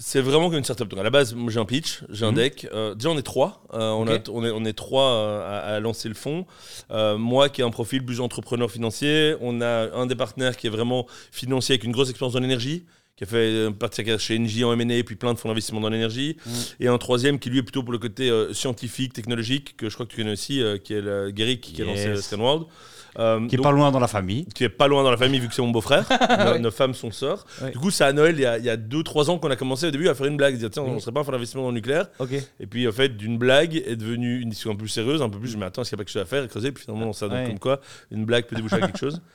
c'est 0.00 0.20
vraiment 0.20 0.48
comme 0.48 0.58
une 0.58 0.64
startup. 0.64 0.86
Donc, 0.88 1.00
à 1.00 1.02
la 1.02 1.10
base, 1.10 1.34
j'ai 1.48 1.58
un 1.58 1.64
pitch, 1.64 2.04
j'ai 2.10 2.24
un 2.24 2.28
Mhm. 2.30 2.34
deck. 2.36 2.68
Euh, 2.72 2.94
déjà, 2.94 3.08
on 3.10 3.18
est 3.18 3.22
trois. 3.22 3.64
Euh, 3.74 3.90
on, 3.90 4.06
a- 4.06 4.14
Ok. 4.14 4.26
on, 4.32 4.44
est, 4.44 4.50
on 4.52 4.64
est 4.64 4.72
trois 4.72 5.02
euh, 5.10 5.40
à, 5.72 5.74
à 5.74 5.80
lancer 5.80 6.08
le 6.08 6.14
fonds. 6.14 6.46
Euh, 6.92 7.18
moi, 7.18 7.48
qui 7.48 7.62
ai 7.62 7.64
un 7.64 7.70
profil 7.70 8.04
plus 8.04 8.20
entrepreneur 8.20 8.70
financier. 8.70 9.34
On 9.40 9.60
a 9.60 9.90
un 9.92 10.06
des 10.06 10.14
partenaires 10.14 10.56
qui 10.56 10.68
est 10.68 10.70
vraiment 10.70 11.06
financier 11.32 11.72
avec 11.72 11.82
une 11.84 11.90
grosse 11.92 12.10
expérience 12.10 12.34
dans 12.34 12.40
l'énergie 12.40 12.84
qui 13.18 13.24
a 13.24 13.26
fait 13.26 13.36
euh, 13.36 13.70
partie 13.72 14.02
chez 14.18 14.38
Engie 14.38 14.64
en 14.64 14.72
M&A, 14.78 15.02
puis 15.02 15.16
plein 15.16 15.34
de 15.34 15.38
fonds 15.38 15.48
d'investissement 15.48 15.80
dans 15.80 15.88
l'énergie. 15.90 16.36
Mhm. 16.46 16.52
Et 16.80 16.88
un 16.88 16.96
troisième 16.98 17.38
qui, 17.40 17.50
lui, 17.50 17.58
est 17.58 17.62
plutôt 17.62 17.82
pour 17.82 17.92
le 17.92 17.98
côté 17.98 18.30
euh, 18.30 18.52
scientifique, 18.54 19.12
technologique, 19.12 19.76
que 19.76 19.88
je 19.90 19.94
crois 19.94 20.06
que 20.06 20.12
tu 20.12 20.16
connais 20.18 20.32
aussi, 20.32 20.62
euh, 20.62 20.78
qui 20.78 20.94
est 20.94 21.00
le 21.00 21.30
Guéric, 21.32 21.60
qui 21.60 21.82
a 21.82 21.84
lancé 21.84 22.04
Yes. 22.06 22.20
Scanworld. 22.20 22.64
Euh, 23.18 23.48
Qui 23.48 23.56
est 23.56 23.58
donc- 23.58 23.64
pas 23.64 23.72
loin 23.72 23.90
dans 23.90 23.98
la 23.98 24.06
famille. 24.06 24.44
qui 24.54 24.62
est 24.62 24.68
pas 24.68 24.86
loin 24.86 25.02
dans 25.02 25.10
la 25.10 25.16
famille 25.16 25.40
vu 25.40 25.48
que 25.48 25.54
c'est 25.54 25.62
mon 25.62 25.70
beau-frère. 25.70 26.04
nos, 26.54 26.58
nos 26.60 26.70
femmes 26.70 26.94
sont 26.94 27.10
sœurs. 27.10 27.44
Du 27.72 27.78
coup, 27.78 27.90
c'est 27.90 28.04
à 28.04 28.12
Noël, 28.12 28.36
il 28.36 28.42
y 28.42 28.46
a- 28.46 28.58
il 28.58 28.64
y 28.64 28.70
a 28.70 28.76
2-3 28.76 29.28
ans 29.30 29.38
qu'on 29.38 29.50
a 29.50 29.56
commencé 29.56 29.88
au 29.88 29.90
début 29.90 30.08
à 30.08 30.14
faire 30.14 30.26
une 30.26 30.36
blague, 30.36 30.56
dire 30.56 30.70
tiens, 30.70 30.84
on 30.84 30.94
Oui. 30.94 31.00
serait 31.00 31.10
pas 31.10 31.20
un 31.20 31.24
fonds 31.24 31.32
d'investissement 31.32 31.62
dans 31.62 31.68
le 31.70 31.74
nucléaire. 31.74 32.06
Et 32.60 32.66
puis, 32.66 32.86
en 32.86 32.92
fait, 32.92 33.08
d'une 33.16 33.36
blague 33.38 33.74
est 33.84 33.96
devenue 33.96 34.40
une 34.42 34.50
discussion 34.50 34.70
un 34.70 34.74
peu 34.74 34.80
plus 34.82 34.88
sérieuse, 34.90 35.20
un 35.22 35.30
peu 35.30 35.40
plus, 35.40 35.48
je 35.48 35.56
me 35.56 35.64
attends, 35.64 35.82
est-ce 35.82 35.90
qu'il 35.90 35.96
n'y 35.96 36.02
a 36.02 36.04
pas 36.04 36.04
quelque 36.04 36.12
chose 36.12 36.22
à 36.22 36.26
faire 36.26 36.44
et 36.44 36.48
creuser? 36.48 36.70
Puis 36.70 36.84
finalement, 36.84 37.12
ça 37.12 37.28
donne 37.28 37.38
Ouais. 37.38 37.46
comme 37.48 37.58
quoi 37.58 37.80
une 38.12 38.24
blague 38.24 38.44
peut 38.46 38.54
déboucher 38.54 38.76
à 38.76 38.80
quelque 38.86 38.98
chose. 38.98 39.20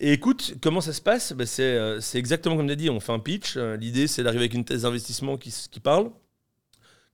Et 0.00 0.12
écoute, 0.12 0.54
comment 0.62 0.80
ça 0.80 0.92
se 0.92 1.00
passe? 1.00 1.32
Ben, 1.32 1.46
c'est, 1.46 1.62
euh, 1.62 2.00
c'est 2.00 2.18
exactement 2.18 2.56
comme 2.56 2.66
tu 2.66 2.72
as 2.72 2.76
dit, 2.76 2.90
on 2.90 3.00
fait 3.00 3.12
un 3.12 3.18
pitch. 3.18 3.54
Euh, 3.56 3.76
L'idée, 3.76 4.06
c'est 4.06 4.22
d'arriver 4.22 4.44
avec 4.44 4.54
une 4.54 4.64
thèse 4.64 4.82
d'investissement 4.82 5.36
qui, 5.36 5.52
parle. 5.82 6.10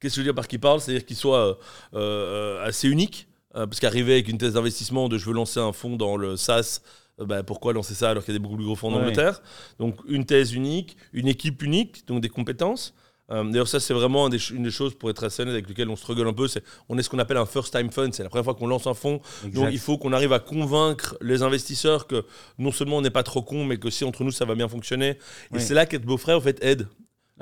Qu'est-ce 0.00 0.14
que 0.14 0.16
je 0.16 0.20
veux 0.20 0.24
dire 0.24 0.34
par 0.34 0.48
qui 0.48 0.58
parle? 0.58 0.80
C'est-à-dire 0.80 1.06
qu'il 1.06 1.16
soit 1.16 1.58
euh, 1.94 2.64
assez 2.64 2.88
unique. 2.88 3.28
Parce 3.54 3.80
qu'arriver 3.80 4.14
avec 4.14 4.28
une 4.28 4.38
thèse 4.38 4.54
d'investissement 4.54 5.10
de 5.10 5.18
je 5.18 5.26
veux 5.26 5.34
lancer 5.34 5.60
un 5.60 5.72
fonds 5.72 5.96
dans 5.96 6.16
le 6.16 6.38
SaaS, 6.38 6.80
bah, 7.18 7.42
pourquoi 7.42 7.74
lancer 7.74 7.92
ça 7.94 8.08
alors 8.08 8.24
qu'il 8.24 8.32
y 8.32 8.36
a 8.36 8.38
des 8.38 8.42
beaucoup 8.42 8.56
plus 8.56 8.64
gros 8.64 8.76
fonds 8.76 8.88
en 8.88 8.96
Ouais. 8.96 9.02
Angleterre? 9.02 9.42
Donc 9.78 9.96
une 10.08 10.24
thèse 10.24 10.54
unique, 10.54 10.96
une 11.12 11.28
équipe 11.28 11.62
unique, 11.62 12.06
donc 12.08 12.22
des 12.22 12.30
compétences. 12.30 12.94
Euh, 13.30 13.44
D'ailleurs, 13.44 13.68
ça, 13.68 13.80
c'est 13.80 13.94
vraiment 13.94 14.28
des 14.28 14.38
une 14.50 14.64
des 14.64 14.70
choses, 14.70 14.94
pour 14.94 15.08
être 15.10 15.24
assez 15.24 15.42
honnête, 15.42 15.54
avec 15.54 15.68
lesquelles 15.68 15.88
on 15.88 15.96
struggle 15.96 16.26
un 16.28 16.32
peu. 16.32 16.48
C'est 16.48 16.62
on 16.88 16.98
est 16.98 17.02
ce 17.02 17.08
qu'on 17.08 17.18
appelle 17.18 17.36
un 17.36 17.46
first 17.46 17.72
time 17.76 17.90
fund. 17.90 18.10
C'est 18.12 18.22
la 18.22 18.28
première 18.28 18.44
fois 18.44 18.54
qu'on 18.54 18.66
lance 18.66 18.86
un 18.86 18.94
fonds. 18.94 19.20
Donc, 19.44 19.68
il 19.72 19.78
faut 19.78 19.96
qu'on 19.96 20.12
arrive 20.12 20.32
à 20.32 20.38
convaincre 20.40 21.16
les 21.20 21.42
investisseurs 21.42 22.06
que 22.06 22.24
non 22.58 22.72
seulement 22.72 22.96
on 22.98 23.00
n'est 23.00 23.10
pas 23.10 23.22
trop 23.22 23.42
con, 23.42 23.64
mais 23.64 23.78
que 23.78 23.90
si 23.90 24.04
entre 24.04 24.24
nous, 24.24 24.32
ça 24.32 24.44
va 24.44 24.54
bien 24.54 24.68
fonctionner. 24.68 25.18
Et 25.54 25.58
c'est 25.60 25.74
là 25.74 25.86
qu'être 25.86 26.04
beau-frère, 26.04 26.36
en 26.36 26.40
fait, 26.40 26.58
aide. 26.62 26.88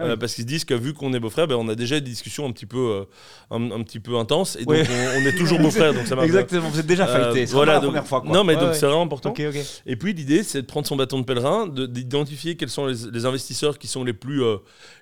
Ah 0.00 0.04
oui. 0.06 0.10
Euh, 0.12 0.16
parce 0.16 0.34
qu'ils 0.34 0.42
se 0.44 0.48
disent 0.48 0.64
que 0.64 0.74
vu 0.74 0.94
qu'on 0.94 1.12
est 1.12 1.20
beau-frère, 1.20 1.46
ben, 1.46 1.56
on 1.56 1.68
a 1.68 1.74
déjà 1.74 1.96
des 2.00 2.08
discussions 2.08 2.46
un 2.46 2.52
petit 2.52 2.66
peu, 2.66 2.78
euh, 2.78 3.04
un, 3.50 3.70
un 3.70 3.82
petit 3.82 4.00
peu 4.00 4.16
intenses. 4.16 4.56
Et 4.56 4.64
donc, 4.64 4.74
on, 4.76 5.20
on 5.22 5.26
est 5.26 5.36
toujours 5.36 5.58
beau-frère. 5.58 5.92
donc 5.94 6.06
ça 6.06 6.14
marche. 6.16 6.26
Exactement, 6.26 6.68
vous 6.68 6.80
êtes 6.80 6.86
déjà 6.86 7.06
Euh, 7.08 7.24
fighté. 7.26 7.46
C'est 7.46 7.52
voilà, 7.52 7.74
la 7.74 7.78
donc- 7.80 7.88
première 7.90 8.06
fois. 8.06 8.20
Quoi. 8.22 8.32
Non, 8.32 8.44
mais 8.44 8.54
Ouais, 8.54 8.60
donc 8.60 8.70
ouais. 8.70 8.74
c'est 8.74 8.86
vraiment 8.86 9.02
important. 9.02 9.34
Et 9.86 9.96
puis 9.96 10.12
l'idée, 10.14 10.42
c'est 10.42 10.62
de 10.62 10.66
prendre 10.66 10.86
son 10.86 10.96
bâton 10.96 11.18
de 11.20 11.24
pèlerin, 11.24 11.66
de- 11.66 11.86
d'identifier 11.86 12.56
quels 12.56 12.70
sont 12.70 12.86
les, 12.86 12.94
les 13.12 13.26
investisseurs 13.26 13.78
qui 13.78 13.86
sont 13.86 14.04
les 14.04 14.12
plus, 14.14 14.42
euh, 14.42 14.56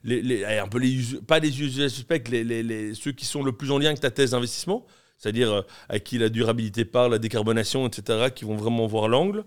les, 0.04 0.20
les- 0.22 0.44
allez, 0.44 0.58
un 0.58 0.68
peu 0.68 0.78
les, 0.78 0.98
pas 1.26 1.38
les 1.38 1.60
usuels 1.62 1.90
suspects, 1.90 2.28
les- 2.28 2.94
ceux 2.94 3.12
qui 3.12 3.24
sont 3.26 3.42
le 3.42 3.52
plus 3.52 3.70
en 3.70 3.78
lien 3.78 3.86
avec 3.88 4.00
ta 4.00 4.10
thèse 4.10 4.32
d'investissement, 4.32 4.84
c'est-à-dire 5.18 5.52
euh, 5.52 5.62
à 5.88 5.98
qui 5.98 6.16
la 6.18 6.28
durabilité 6.30 6.84
parle, 6.84 7.10
la 7.12 7.18
décarbonation, 7.18 7.86
etc., 7.86 8.28
qui 8.34 8.44
vont 8.44 8.56
vraiment 8.56 8.86
voir 8.86 9.08
l'angle. 9.08 9.44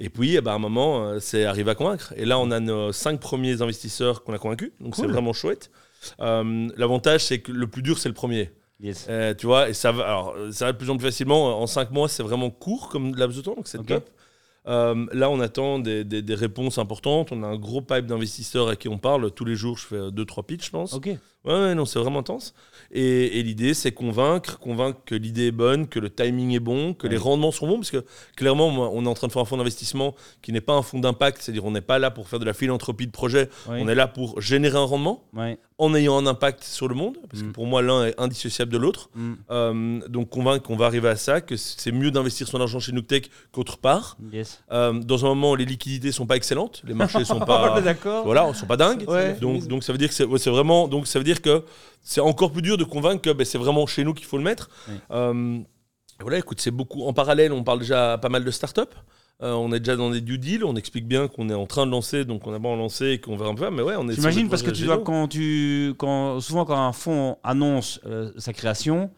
Et 0.00 0.08
puis, 0.10 0.36
eh 0.36 0.40
ben, 0.40 0.52
à 0.52 0.54
un 0.54 0.58
moment, 0.58 1.04
euh, 1.06 1.18
c'est 1.20 1.44
arriver 1.44 1.70
à 1.70 1.74
convaincre. 1.74 2.12
Et 2.16 2.24
là, 2.24 2.38
on 2.38 2.50
a 2.50 2.60
nos 2.60 2.92
cinq 2.92 3.20
premiers 3.20 3.62
investisseurs 3.62 4.24
qu'on 4.24 4.34
a 4.34 4.38
convaincus, 4.38 4.72
donc 4.80 4.96
c'est 4.96 5.06
vraiment 5.06 5.32
chouette. 5.32 5.70
Euh, 6.20 6.68
L'avantage, 6.76 7.24
c'est 7.24 7.38
que 7.40 7.52
le 7.52 7.66
plus 7.66 7.82
dur, 7.82 7.98
c'est 7.98 8.08
le 8.08 8.14
premier. 8.14 8.50
Yes. 8.80 9.06
Euh, 9.08 9.32
tu 9.32 9.46
vois, 9.46 9.68
et 9.68 9.74
ça 9.74 9.92
va, 9.92 10.04
alors, 10.04 10.34
ça 10.50 10.64
va 10.66 10.72
de 10.72 10.76
plus 10.76 10.90
en 10.90 10.96
plus 10.96 11.06
facilement. 11.06 11.60
En 11.62 11.68
5 11.68 11.92
mois, 11.92 12.08
c'est 12.08 12.24
vraiment 12.24 12.50
court 12.50 12.88
comme 12.88 13.14
laps 13.14 13.36
de 13.36 13.42
temps, 13.42 13.54
donc 13.54 13.68
c'est 13.68 13.78
top. 13.86 14.10
Euh, 14.68 15.06
là, 15.12 15.28
on 15.30 15.40
attend 15.40 15.78
des, 15.78 16.04
des- 16.04 16.22
des 16.22 16.34
réponses 16.34 16.78
importantes. 16.78 17.30
On 17.32 17.42
a 17.42 17.46
un 17.46 17.56
gros 17.56 17.80
pipe 17.80 18.06
d'investisseurs 18.06 18.68
à 18.68 18.76
qui 18.76 18.88
on 18.88 18.98
parle. 18.98 19.30
Tous 19.32 19.44
les 19.44 19.54
jours, 19.56 19.76
je 19.78 19.86
fais 19.86 19.96
2-3 20.10 20.44
pitchs, 20.44 20.66
je 20.66 20.70
pense. 20.70 20.94
Ok. 20.94 21.10
Ouais, 21.44 21.52
ouais, 21.52 21.74
non, 21.74 21.84
c'est 21.84 21.98
vraiment 21.98 22.20
intense. 22.20 22.54
Et, 22.92 23.38
et 23.38 23.42
l'idée, 23.42 23.74
c'est 23.74 23.92
convaincre, 23.92 24.58
convaincre 24.58 25.00
que 25.06 25.14
l'idée 25.14 25.46
est 25.46 25.52
bonne, 25.52 25.88
que 25.88 25.98
le 25.98 26.10
timing 26.10 26.52
est 26.52 26.60
bon, 26.60 26.94
que 26.94 27.06
les 27.06 27.16
rendements 27.16 27.50
sont 27.50 27.66
bons, 27.66 27.76
parce 27.76 27.90
que 27.90 28.04
clairement, 28.36 28.68
on 28.68 29.04
est 29.04 29.08
en 29.08 29.14
train 29.14 29.28
de 29.28 29.32
faire 29.32 29.42
un 29.42 29.46
fonds 29.46 29.56
d'investissement 29.56 30.14
qui 30.42 30.52
n'est 30.52 30.60
pas 30.60 30.74
un 30.74 30.82
fonds 30.82 31.00
d'impact, 31.00 31.40
c'est-à-dire 31.40 31.64
on 31.64 31.70
n'est 31.70 31.80
pas 31.80 31.98
là 31.98 32.10
pour 32.10 32.28
faire 32.28 32.38
de 32.38 32.44
la 32.44 32.52
philanthropie 32.52 33.06
de 33.06 33.12
projet, 33.12 33.48
on 33.66 33.88
est 33.88 33.94
là 33.94 34.08
pour 34.08 34.40
générer 34.40 34.76
un 34.76 34.84
rendement 34.84 35.24
en 35.78 35.94
ayant 35.94 36.16
un 36.16 36.26
impact 36.26 36.62
sur 36.62 36.86
le 36.86 36.94
monde, 36.94 37.16
parce 37.28 37.42
que 37.42 37.48
Mm. 37.48 37.52
pour 37.52 37.66
moi, 37.66 37.82
l'un 37.82 38.06
est 38.06 38.20
indissociable 38.20 38.70
de 38.70 38.78
l'autre. 38.78 39.10
Mm. 39.14 39.32
Euh, 39.50 40.00
donc 40.08 40.28
convaincre 40.28 40.62
qu'on 40.62 40.76
va 40.76 40.86
arriver 40.86 41.08
à 41.08 41.16
ça, 41.16 41.40
que 41.40 41.56
c'est 41.56 41.90
mieux 41.90 42.10
d'investir 42.12 42.46
son 42.46 42.60
argent 42.60 42.78
chez 42.78 42.92
Newtech 42.92 43.30
qu'autre 43.50 43.78
part. 43.78 44.16
Yes. 44.32 44.62
Euh, 44.70 44.92
dans 44.92 45.24
un 45.24 45.28
moment 45.28 45.54
les 45.54 45.64
liquidités 45.64 46.12
sont 46.12 46.26
pas 46.26 46.36
excellentes, 46.36 46.82
les 46.86 46.94
marchés 46.94 47.24
sont 47.24 47.36
On 47.36 47.40
pas, 47.46 47.80
voilà, 48.24 48.54
sont 48.54 48.66
pas 48.66 48.76
dingues. 48.76 49.06
Donc, 49.40 49.66
donc 49.66 49.82
ça 49.82 49.92
veut 49.92 49.98
dire 49.98 50.08
que 50.08 50.14
c'est 50.14 50.50
vraiment, 50.50 50.86
donc 50.86 51.06
ça 51.06 51.18
veut 51.18 51.24
dire 51.24 51.31
que 51.40 51.64
c'est 52.02 52.20
encore 52.20 52.52
plus 52.52 52.62
dur 52.62 52.76
de 52.76 52.84
convaincre 52.84 53.22
que 53.22 53.30
ben, 53.30 53.44
c'est 53.44 53.58
vraiment 53.58 53.86
chez 53.86 54.04
nous 54.04 54.14
qu'il 54.14 54.26
faut 54.26 54.38
le 54.38 54.44
mettre. 54.44 54.68
Oui. 54.88 54.94
Euh, 55.12 55.58
voilà, 56.20 56.38
écoute, 56.38 56.60
c'est 56.60 56.70
beaucoup. 56.70 57.04
En 57.04 57.12
parallèle, 57.12 57.52
on 57.52 57.64
parle 57.64 57.80
déjà 57.80 58.18
pas 58.18 58.28
mal 58.28 58.44
de 58.44 58.50
startups. 58.50 58.82
Euh, 59.42 59.52
on 59.54 59.72
est 59.72 59.80
déjà 59.80 59.96
dans 59.96 60.10
des 60.10 60.20
due 60.20 60.38
deals, 60.38 60.64
on 60.64 60.76
explique 60.76 61.08
bien 61.08 61.26
qu'on 61.26 61.50
est 61.50 61.54
en 61.54 61.66
train 61.66 61.84
de 61.84 61.90
lancer, 61.90 62.24
donc 62.24 62.46
on 62.46 62.54
a 62.54 62.60
pas 62.60 62.68
en 62.68 62.76
lancé 62.76 63.12
et 63.12 63.20
qu'on 63.20 63.36
verra 63.36 63.50
un 63.50 63.54
peu. 63.54 63.68
Mais 63.70 63.82
ouais, 63.82 63.94
on 63.98 64.08
est. 64.08 64.14
J'imagine 64.14 64.48
parce 64.48 64.62
que 64.62 64.70
tu 64.70 64.84
dois 64.84 64.98
quand 64.98 65.26
tu 65.26 65.94
quand 65.98 66.40
souvent 66.40 66.64
quand 66.64 66.78
un 66.78 66.92
fonds 66.92 67.38
annonce 67.42 68.00
euh, 68.06 68.30
sa 68.36 68.52
création, 68.52 69.10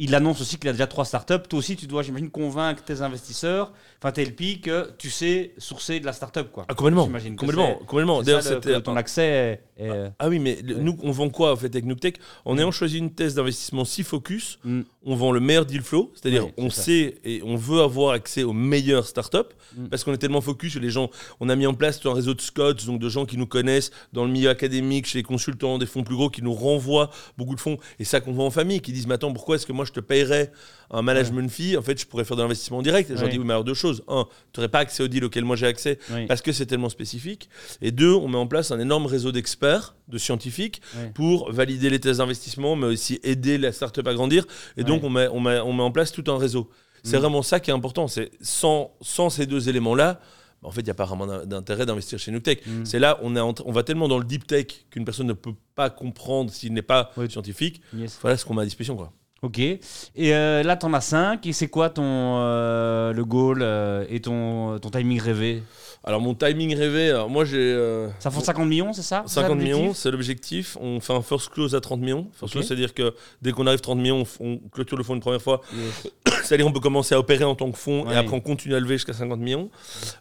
il 0.00 0.14
annonce 0.14 0.40
aussi 0.40 0.58
qu'il 0.58 0.68
a 0.68 0.72
déjà 0.72 0.86
trois 0.86 1.04
startups. 1.04 1.40
Toi 1.48 1.58
aussi, 1.58 1.74
tu 1.76 1.86
dois, 1.86 2.02
j'imagine, 2.02 2.30
convaincre 2.30 2.84
tes 2.84 3.02
investisseurs, 3.02 3.72
enfin 4.00 4.12
tes 4.12 4.24
LP, 4.24 4.60
que 4.62 4.90
tu 4.96 5.10
sais 5.10 5.52
sourcer 5.58 5.98
de 6.00 6.06
la 6.06 6.12
startup 6.12 6.52
quoi. 6.52 6.66
Ah, 6.68 6.74
complètement. 6.74 7.06
Complètement. 7.36 7.74
complètement. 7.86 8.20
C'est 8.20 8.26
D'ailleurs, 8.26 8.42
c'était. 8.42 8.80
ton 8.80 8.96
accès 8.96 9.60
est, 9.76 9.84
est- 9.84 10.12
Ah 10.18 10.28
oui, 10.28 10.38
mais 10.38 10.58
nous, 10.64 10.96
on 11.02 11.10
vend 11.10 11.28
quoi 11.30 11.52
en 11.52 11.56
fait 11.56 11.66
avec 11.66 11.84
Newtech 11.84 12.18
En 12.44 12.56
ayant 12.58 12.70
choisi 12.70 12.98
une 12.98 13.12
thèse 13.12 13.34
d'investissement 13.34 13.84
si 13.84 14.02
focus, 14.04 14.58
Mm. 14.64 14.82
On 15.10 15.16
vend 15.16 15.32
le 15.32 15.40
meilleur 15.40 15.64
deal 15.64 15.80
flow, 15.82 16.12
c'est-à-dire 16.14 16.46
Oui, 16.46 16.52
on 16.58 16.70
ça. 16.70 16.82
sait 16.82 17.14
et 17.24 17.40
on 17.44 17.56
veut 17.56 17.80
avoir 17.80 18.12
accès 18.12 18.42
aux 18.42 18.52
meilleures 18.52 19.06
startups 19.06 19.38
Mm. 19.76 19.88
parce 19.88 20.02
qu'on 20.02 20.14
est 20.14 20.18
tellement 20.18 20.40
focus 20.40 20.72
sur 20.72 20.80
les 20.80 20.88
gens. 20.88 21.10
On 21.40 21.50
a 21.50 21.54
mis 21.56 21.66
en 21.66 21.74
place 21.74 22.00
un 22.06 22.14
réseau 22.14 22.32
de 22.32 22.40
scots, 22.40 22.72
donc 22.86 22.98
de 23.00 23.08
gens 23.10 23.26
qui 23.26 23.36
nous 23.36 23.46
connaissent 23.46 23.90
dans 24.14 24.24
le 24.24 24.30
milieu 24.30 24.48
académique, 24.48 25.04
chez 25.06 25.18
les 25.18 25.22
consultants, 25.22 25.76
des 25.76 25.84
fonds 25.84 26.02
plus 26.04 26.16
gros 26.16 26.30
qui 26.30 26.40
nous 26.40 26.54
renvoient 26.54 27.10
beaucoup 27.36 27.54
de 27.54 27.60
fonds 27.60 27.76
et 27.98 28.04
ça 28.04 28.20
qu'on 28.20 28.32
vend 28.32 28.46
en 28.46 28.50
famille, 28.50 28.80
qui 28.80 28.92
disent 28.92 29.06
mais 29.06 29.14
attends 29.16 29.30
pourquoi 29.34 29.56
est-ce 29.56 29.66
que 29.66 29.72
moi 29.72 29.84
je 29.84 29.92
te 29.92 30.00
paierais 30.00 30.52
un 30.90 31.02
management 31.02 31.50
fee? 31.50 31.76
En 31.76 31.82
fait, 31.82 32.00
je 32.00 32.06
pourrais 32.06 32.24
faire 32.24 32.38
de 32.38 32.42
l'investissement 32.42 32.78
en 32.78 32.82
direct. 32.82 33.10
Et 33.10 33.12
je 33.12 33.18
leur 33.18 33.24
Oui. 33.26 33.32
dis 33.32 33.38
oui, 33.38 33.44
mais 33.44 33.52
alors 33.52 33.64
deux 33.64 33.74
choses. 33.74 34.02
Un, 34.08 34.24
tu 34.54 34.60
n'aurais 34.60 34.70
pas 34.70 34.78
accès 34.78 35.02
au 35.02 35.08
deal 35.08 35.22
auquel 35.26 35.44
moi 35.44 35.54
j'ai 35.54 35.66
accès 35.66 35.98
Oui. 36.14 36.24
parce 36.26 36.40
que 36.40 36.50
c'est 36.52 36.64
tellement 36.64 36.88
spécifique. 36.88 37.50
Et 37.82 37.90
deux, 37.90 38.14
on 38.14 38.26
met 38.26 38.38
en 38.38 38.46
place 38.46 38.70
un 38.70 38.80
énorme 38.80 39.04
réseau 39.04 39.32
d'experts, 39.32 39.94
de 40.08 40.16
scientifiques, 40.16 40.80
pour 41.14 41.52
valider 41.52 41.90
les 41.90 42.00
thèses 42.00 42.16
d'investissement, 42.18 42.74
mais 42.74 42.86
aussi 42.86 43.20
aider 43.22 43.58
la 43.58 43.70
startup 43.72 44.06
à 44.06 44.14
grandir. 44.14 44.46
Et 44.78 44.84
donc, 44.84 44.97
On, 45.02 45.10
met, 45.10 45.28
on, 45.28 45.40
met, 45.40 45.60
on 45.60 45.72
met 45.72 45.82
en 45.82 45.90
place 45.90 46.12
tout 46.12 46.24
un 46.30 46.38
réseau. 46.38 46.68
C'est 47.04 47.16
Mm. 47.16 47.20
vraiment 47.20 47.42
ça 47.42 47.60
qui 47.60 47.70
est 47.70 47.74
important. 47.74 48.08
C'est 48.08 48.30
sans, 48.40 48.90
sans 49.00 49.30
ces 49.30 49.46
deux 49.46 49.68
éléments-là, 49.68 50.20
bah, 50.62 50.68
en 50.68 50.70
fait, 50.72 50.80
il 50.80 50.84
n'y 50.84 50.90
a 50.90 50.94
pas 50.94 51.04
vraiment 51.04 51.26
d'in- 51.26 51.46
d'intérêt 51.46 51.86
d'investir 51.86 52.18
chez 52.18 52.32
Newtech. 52.32 52.66
Mm. 52.66 52.84
C'est 52.84 52.98
là, 52.98 53.18
on, 53.22 53.36
est 53.36 53.40
en 53.40 53.54
on 53.64 53.72
va 53.72 53.82
tellement 53.84 54.08
dans 54.08 54.18
le 54.18 54.24
deep 54.24 54.46
tech 54.46 54.66
qu'une 54.90 55.04
personne 55.04 55.26
ne 55.28 55.32
peut 55.32 55.54
pas 55.76 55.90
comprendre 55.90 56.50
s'il 56.50 56.72
n'est 56.72 56.82
pas 56.82 57.12
Oui. 57.16 57.30
scientifique. 57.30 57.80
Yes. 57.96 58.18
Voilà 58.20 58.36
ce 58.36 58.44
qu'on 58.44 58.54
met 58.54 58.62
à 58.62 58.64
disposition. 58.64 58.96
Quoi. 58.96 59.12
Ok. 59.42 59.60
Et 59.60 59.80
euh, 60.18 60.64
là, 60.64 60.76
t'en 60.76 60.92
as 60.94 61.00
5. 61.00 61.46
Et 61.46 61.52
c'est 61.52 61.68
quoi 61.68 61.90
ton 61.90 62.02
euh, 62.04 63.12
le 63.12 63.24
goal 63.24 63.60
euh, 63.62 64.04
et 64.08 64.20
ton, 64.20 64.80
ton 64.80 64.90
timing 64.90 65.20
rêvé? 65.20 65.62
Alors, 66.08 66.22
mon 66.22 66.34
timing 66.34 66.74
rêvé, 66.74 67.10
alors, 67.10 67.28
moi 67.28 67.44
j'ai. 67.44 67.58
euh, 67.58 68.08
Ça 68.18 68.30
fait 68.30 68.40
50 68.40 68.66
millions, 68.66 68.92
c'est 68.94 69.02
ça 69.02 69.24
C'est 69.26 69.34
ça 69.34 69.42
50 69.42 69.58
millions, 69.58 69.92
c'est 69.92 70.10
l'objectif. 70.10 70.78
On 70.80 71.00
fait 71.00 71.12
un 71.12 71.20
first 71.20 71.50
close 71.50 71.74
à 71.74 71.82
30 71.82 72.00
millions. 72.00 72.22
First 72.32 72.44
Ok. 72.44 72.50
close, 72.52 72.66
c'est-à-dire 72.66 72.94
que 72.94 73.14
dès 73.42 73.52
qu'on 73.52 73.66
arrive 73.66 73.80
30 73.82 73.98
millions, 73.98 74.20
on, 74.20 74.22
f- 74.22 74.36
on 74.40 74.58
clôture 74.70 74.96
le 74.96 75.04
fonds 75.04 75.14
une 75.14 75.20
première 75.20 75.42
fois. 75.42 75.60
C'est-à-dire 76.44 76.64
qu'on 76.64 76.72
peut 76.72 76.80
commencer 76.80 77.14
à 77.14 77.18
opérer 77.18 77.44
en 77.44 77.54
tant 77.54 77.70
que 77.70 77.76
fonds 77.76 78.06
Ouais. 78.06 78.14
et 78.14 78.16
après 78.16 78.34
on 78.34 78.40
continue 78.40 78.74
à 78.74 78.80
lever 78.80 78.94
jusqu'à 78.94 79.12
50 79.12 79.38
millions. 79.38 79.68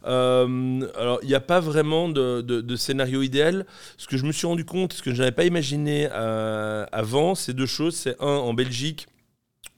Euh, 0.05 0.81
alors, 0.97 1.19
il 1.21 1.29
n'y 1.29 1.35
a 1.35 1.39
pas 1.39 1.59
vraiment 1.61 2.09
de, 2.09 2.41
de- 2.41 2.59
de 2.61 2.75
scénario 2.75 3.21
idéal. 3.21 3.65
Ce 3.97 4.07
que 4.07 4.17
je 4.17 4.25
me 4.25 4.31
suis 4.33 4.47
rendu 4.47 4.65
compte, 4.65 4.91
ce 4.93 5.01
que 5.01 5.13
je 5.13 5.19
n'avais 5.19 5.31
pas 5.31 5.45
imaginé 5.45 6.09
euh, 6.11 6.85
avant, 6.91 7.33
c'est 7.35 7.53
deux 7.53 7.65
choses. 7.65 7.95
C'est 7.95 8.15
un, 8.21 8.25
en 8.27 8.53
Belgique, 8.53 9.07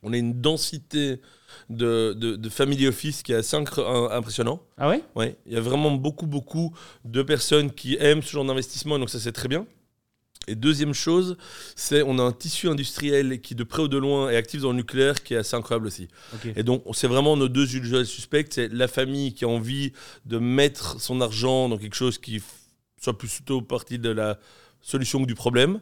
on 0.01 0.13
a 0.13 0.18
une 0.18 0.42
densité 0.42 1.20
de, 1.70 2.13
de, 2.13 2.36
de 2.36 2.50
family 2.50 2.88
office 2.88 3.24
qui 3.24 3.32
est 3.32 3.36
assez 3.36 3.56
impressionnant. 3.56 4.62
Ah 4.77 4.89
ouais? 4.89 5.03
Ouais, 5.15 5.38
il 5.46 5.53
y 5.53 5.58
a 5.58 5.62
vraiment 5.62 5.91
beaucoup, 5.91 6.27
beaucoup 6.27 6.74
de 7.06 7.22
personnes 7.22 7.72
qui 7.72 7.98
aiment 8.00 8.22
ce 8.22 8.32
genre 8.32 8.46
d'investissement, 8.46 8.96
et 8.96 9.00
donc 9.00 9.10
ça 9.10 9.20
c'est 9.20 9.32
très 9.32 9.48
bien. 9.48 9.65
Et 10.48 10.56
deuxième 10.56 10.94
chose, 10.94 11.38
c'est 11.75 12.01
on 12.01 12.18
a 12.18 12.24
un 12.24 12.32
tissu 12.32 12.70
industriel 12.70 13.39
qui 13.39 13.53
de 13.53 13.63
près 13.63 13.84
ou 13.84 13.88
de 13.88 13.98
loin 13.98 14.32
est 14.32 14.36
actif 14.36 14.62
dans 14.62 14.72
le 14.72 14.77
nucléaire 14.77 15.22
qui 15.22 15.36
est 15.36 15.38
assez 15.38 15.56
incroyable 15.56 15.86
aussi. 15.86 16.08
Et 16.56 16.63
donc 16.63 16.84
c'est 16.94 17.08
vraiment 17.08 17.38
nos 17.38 17.50
deux 17.50 17.75
usuels 17.75 18.08
suspects, 18.08 18.48
c'est 18.50 18.68
la 18.70 18.88
famille 18.88 19.34
qui 19.34 19.46
a 19.46 19.48
envie 19.48 19.91
de 20.25 20.39
mettre 20.39 21.00
son 21.00 21.22
argent 21.22 21.70
dans 21.70 21.77
quelque 21.77 21.96
chose 21.96 22.18
qui 22.18 22.41
soit 23.00 23.18
plutôt 23.18 23.62
partie 23.62 24.00
de 24.00 24.10
la 24.10 24.39
solution 24.81 25.19
du 25.21 25.36
problème, 25.36 25.81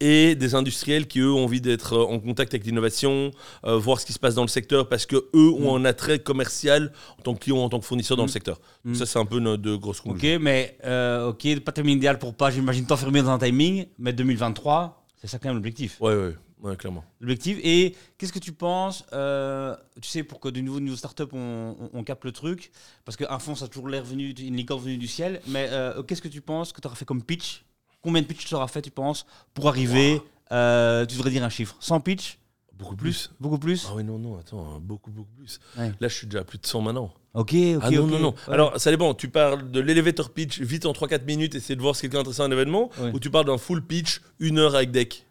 et 0.00 0.34
des 0.34 0.54
industriels 0.54 1.06
qui 1.06 1.20
eux 1.20 1.30
ont 1.32 1.44
envie 1.44 1.60
d'être 1.60 1.92
euh, 1.94 2.04
en 2.14 2.18
contact 2.18 2.54
avec 2.54 2.64
l'innovation, 2.66 3.30
euh, 3.64 3.76
voir 3.76 4.00
ce 4.00 4.06
qui 4.06 4.12
se 4.12 4.18
passe 4.18 4.34
dans 4.34 4.42
le 4.42 4.48
secteur 4.48 4.88
parce 4.88 5.06
que 5.06 5.16
eux 5.34 5.50
ont 5.52 5.76
un 5.76 5.84
attrait 5.84 6.18
commercial 6.18 6.92
en 7.18 7.22
tant 7.22 7.34
que 7.34 7.40
client, 7.40 7.58
en 7.58 7.68
tant 7.68 7.78
que 7.78 7.84
fournisseur 7.86 8.16
dans 8.16 8.24
Mm. 8.24 8.26
le 8.26 8.32
secteur. 8.32 8.60
Mm. 8.84 8.94
Ça 8.94 9.06
c'est 9.06 9.18
un 9.18 9.26
peu 9.26 9.38
nos 9.38 9.56
deux 9.56 9.76
grosses 9.76 10.00
conclusions. 10.00 10.36
Ok, 10.36 10.42
mais 10.42 10.76
euh, 10.84 11.28
ok, 11.28 11.60
pas 11.60 11.72
timing 11.72 11.98
idéal 11.98 12.18
pour 12.18 12.34
pas, 12.34 12.50
j'imagine, 12.50 12.86
t'enfermer 12.86 13.22
dans 13.22 13.30
un 13.30 13.38
timing, 13.38 13.86
mais 13.98 14.12
2023, 14.12 15.06
c'est 15.16 15.26
ça 15.26 15.38
quand 15.38 15.48
même 15.48 15.56
l'objectif. 15.56 16.00
Ouais, 16.00 16.14
ouais, 16.16 16.34
ouais, 16.62 16.76
clairement. 16.76 17.04
L'objectif. 17.20 17.58
Et 17.62 17.94
qu'est-ce 18.16 18.32
que 18.32 18.38
tu 18.38 18.52
penses, 18.52 19.04
euh, 19.12 19.74
tu 20.00 20.08
sais, 20.08 20.22
pour 20.22 20.40
que 20.40 20.48
de 20.48 20.60
nouveau, 20.60 20.80
niveau 20.80 20.96
startup, 20.96 21.30
on, 21.32 21.76
on, 21.78 21.90
on 21.92 22.02
capte 22.04 22.24
le 22.24 22.32
truc, 22.32 22.70
parce 23.04 23.16
qu'un 23.16 23.38
fonds, 23.38 23.54
ça 23.54 23.66
a 23.66 23.68
toujours 23.68 23.88
l'air 23.88 24.04
venu, 24.04 24.30
une 24.30 24.56
licorne 24.56 24.82
venue 24.82 24.96
du 24.96 25.08
ciel, 25.08 25.40
mais 25.48 25.68
euh, 25.70 26.02
qu'est-ce 26.02 26.22
que 26.22 26.28
tu 26.28 26.40
penses 26.40 26.72
que 26.72 26.80
tu 26.80 26.86
auras 26.86 26.96
fait 26.96 27.04
comme 27.04 27.22
pitch 27.22 27.64
Combien 28.02 28.22
de 28.22 28.26
pitch 28.26 28.46
tu 28.46 28.54
auras 28.54 28.68
fait, 28.68 28.82
tu 28.82 28.90
penses, 28.90 29.26
pour 29.54 29.68
arriver, 29.68 30.22
euh, 30.52 31.04
tu 31.06 31.16
devrais 31.16 31.30
dire 31.30 31.42
un 31.44 31.48
chiffre 31.48 31.76
100 31.80 32.00
pitch 32.00 32.38
Beaucoup 32.78 32.94
plus. 32.94 33.30
Beaucoup 33.40 33.58
plus 33.58 33.86
Ah 33.90 33.94
oui, 33.96 34.04
non, 34.04 34.18
non, 34.20 34.38
attends, 34.38 34.60
hein, 34.60 34.78
beaucoup, 34.80 35.10
beaucoup 35.10 35.32
plus. 35.36 35.58
Ouais. 35.76 35.92
Là, 35.98 36.06
je 36.06 36.14
suis 36.14 36.28
déjà 36.28 36.40
à 36.40 36.44
plus 36.44 36.58
de 36.58 36.66
100 36.66 36.80
maintenant. 36.82 37.12
Ok, 37.34 37.52
ok, 37.76 37.82
ah 37.82 37.90
non, 37.90 38.06
non, 38.06 38.18
non. 38.20 38.34
Ouais. 38.46 38.54
Alors, 38.54 38.78
ça 38.80 38.92
dépend. 38.92 39.14
Tu 39.14 39.28
parles 39.28 39.68
de 39.72 39.80
l'elevator 39.80 40.30
pitch 40.30 40.60
vite 40.60 40.86
en 40.86 40.92
3-4 40.92 41.24
minutes, 41.24 41.56
essayer 41.56 41.74
de 41.74 41.80
voir 41.82 41.96
si 41.96 42.02
quelqu'un 42.02 42.18
est 42.18 42.20
intéressé 42.20 42.42
à 42.42 42.44
un 42.44 42.52
événement, 42.52 42.90
Ouais. 43.00 43.10
ou 43.12 43.18
tu 43.18 43.30
parles 43.30 43.46
d'un 43.46 43.58
full 43.58 43.84
pitch, 43.84 44.20
une 44.38 44.58
heure 44.60 44.76
avec 44.76 44.92
deck. 44.92 45.26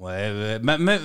Ouais, 0.00 0.10
ouais. 0.32 0.58
Même, 0.60 0.82
même 0.82 1.00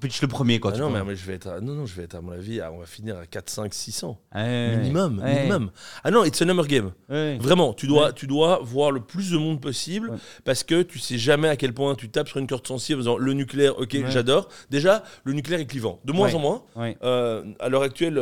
pitch 0.00 0.20
le 0.20 0.26
premier, 0.28 0.58
quoi. 0.58 0.72
Ah 0.72 0.74
tu 0.74 0.80
non, 0.80 0.90
mais, 0.90 1.14
je 1.14 1.24
vais 1.24 1.34
être 1.34 1.46
à, 1.46 1.60
non, 1.60 1.74
non, 1.74 1.86
je 1.86 1.94
vais 1.94 2.02
être 2.02 2.16
à 2.16 2.20
mon 2.20 2.32
avis, 2.32 2.60
à- 2.60 2.72
on 2.72 2.78
va 2.78 2.86
finir 2.86 3.16
à 3.16 3.26
4, 3.26 3.48
5, 3.48 3.72
600. 3.72 4.18
Ouais, 4.34 4.76
Minimum, 4.76 5.20
ouais. 5.20 5.34
minimum. 5.36 5.70
Ah 6.02 6.10
non, 6.10 6.24
it's 6.24 6.42
a 6.42 6.44
number 6.44 6.66
game. 6.66 6.90
Vraiment, 7.08 7.72
tu 7.74 7.86
dois, 7.86 8.12
tu 8.12 8.26
dois 8.26 8.58
voir 8.62 8.90
le 8.90 9.00
plus 9.00 9.30
de 9.30 9.38
monde 9.38 9.60
possible 9.60 10.12
parce 10.44 10.64
que 10.64 10.82
tu 10.82 10.98
sais 10.98 11.16
jamais 11.16 11.48
à 11.48 11.56
quel 11.56 11.72
point 11.72 11.94
tu 11.94 12.08
tapes 12.10 12.28
sur 12.28 12.38
une 12.38 12.46
corde 12.48 12.66
sensible 12.66 12.98
en 12.98 13.02
disant 13.02 13.16
le 13.18 13.32
nucléaire, 13.34 13.78
ok, 13.78 13.96
j'adore. 14.08 14.48
Déjà, 14.68 15.04
le 15.22 15.32
nucléaire 15.32 15.60
est 15.60 15.66
clivant. 15.66 16.00
De 16.04 16.12
moins 16.12 16.34
en 16.34 16.38
moins. 16.40 16.62
Euh, 17.04 17.44
à 17.60 17.68
l'heure 17.68 17.82
actuelle, 17.82 18.20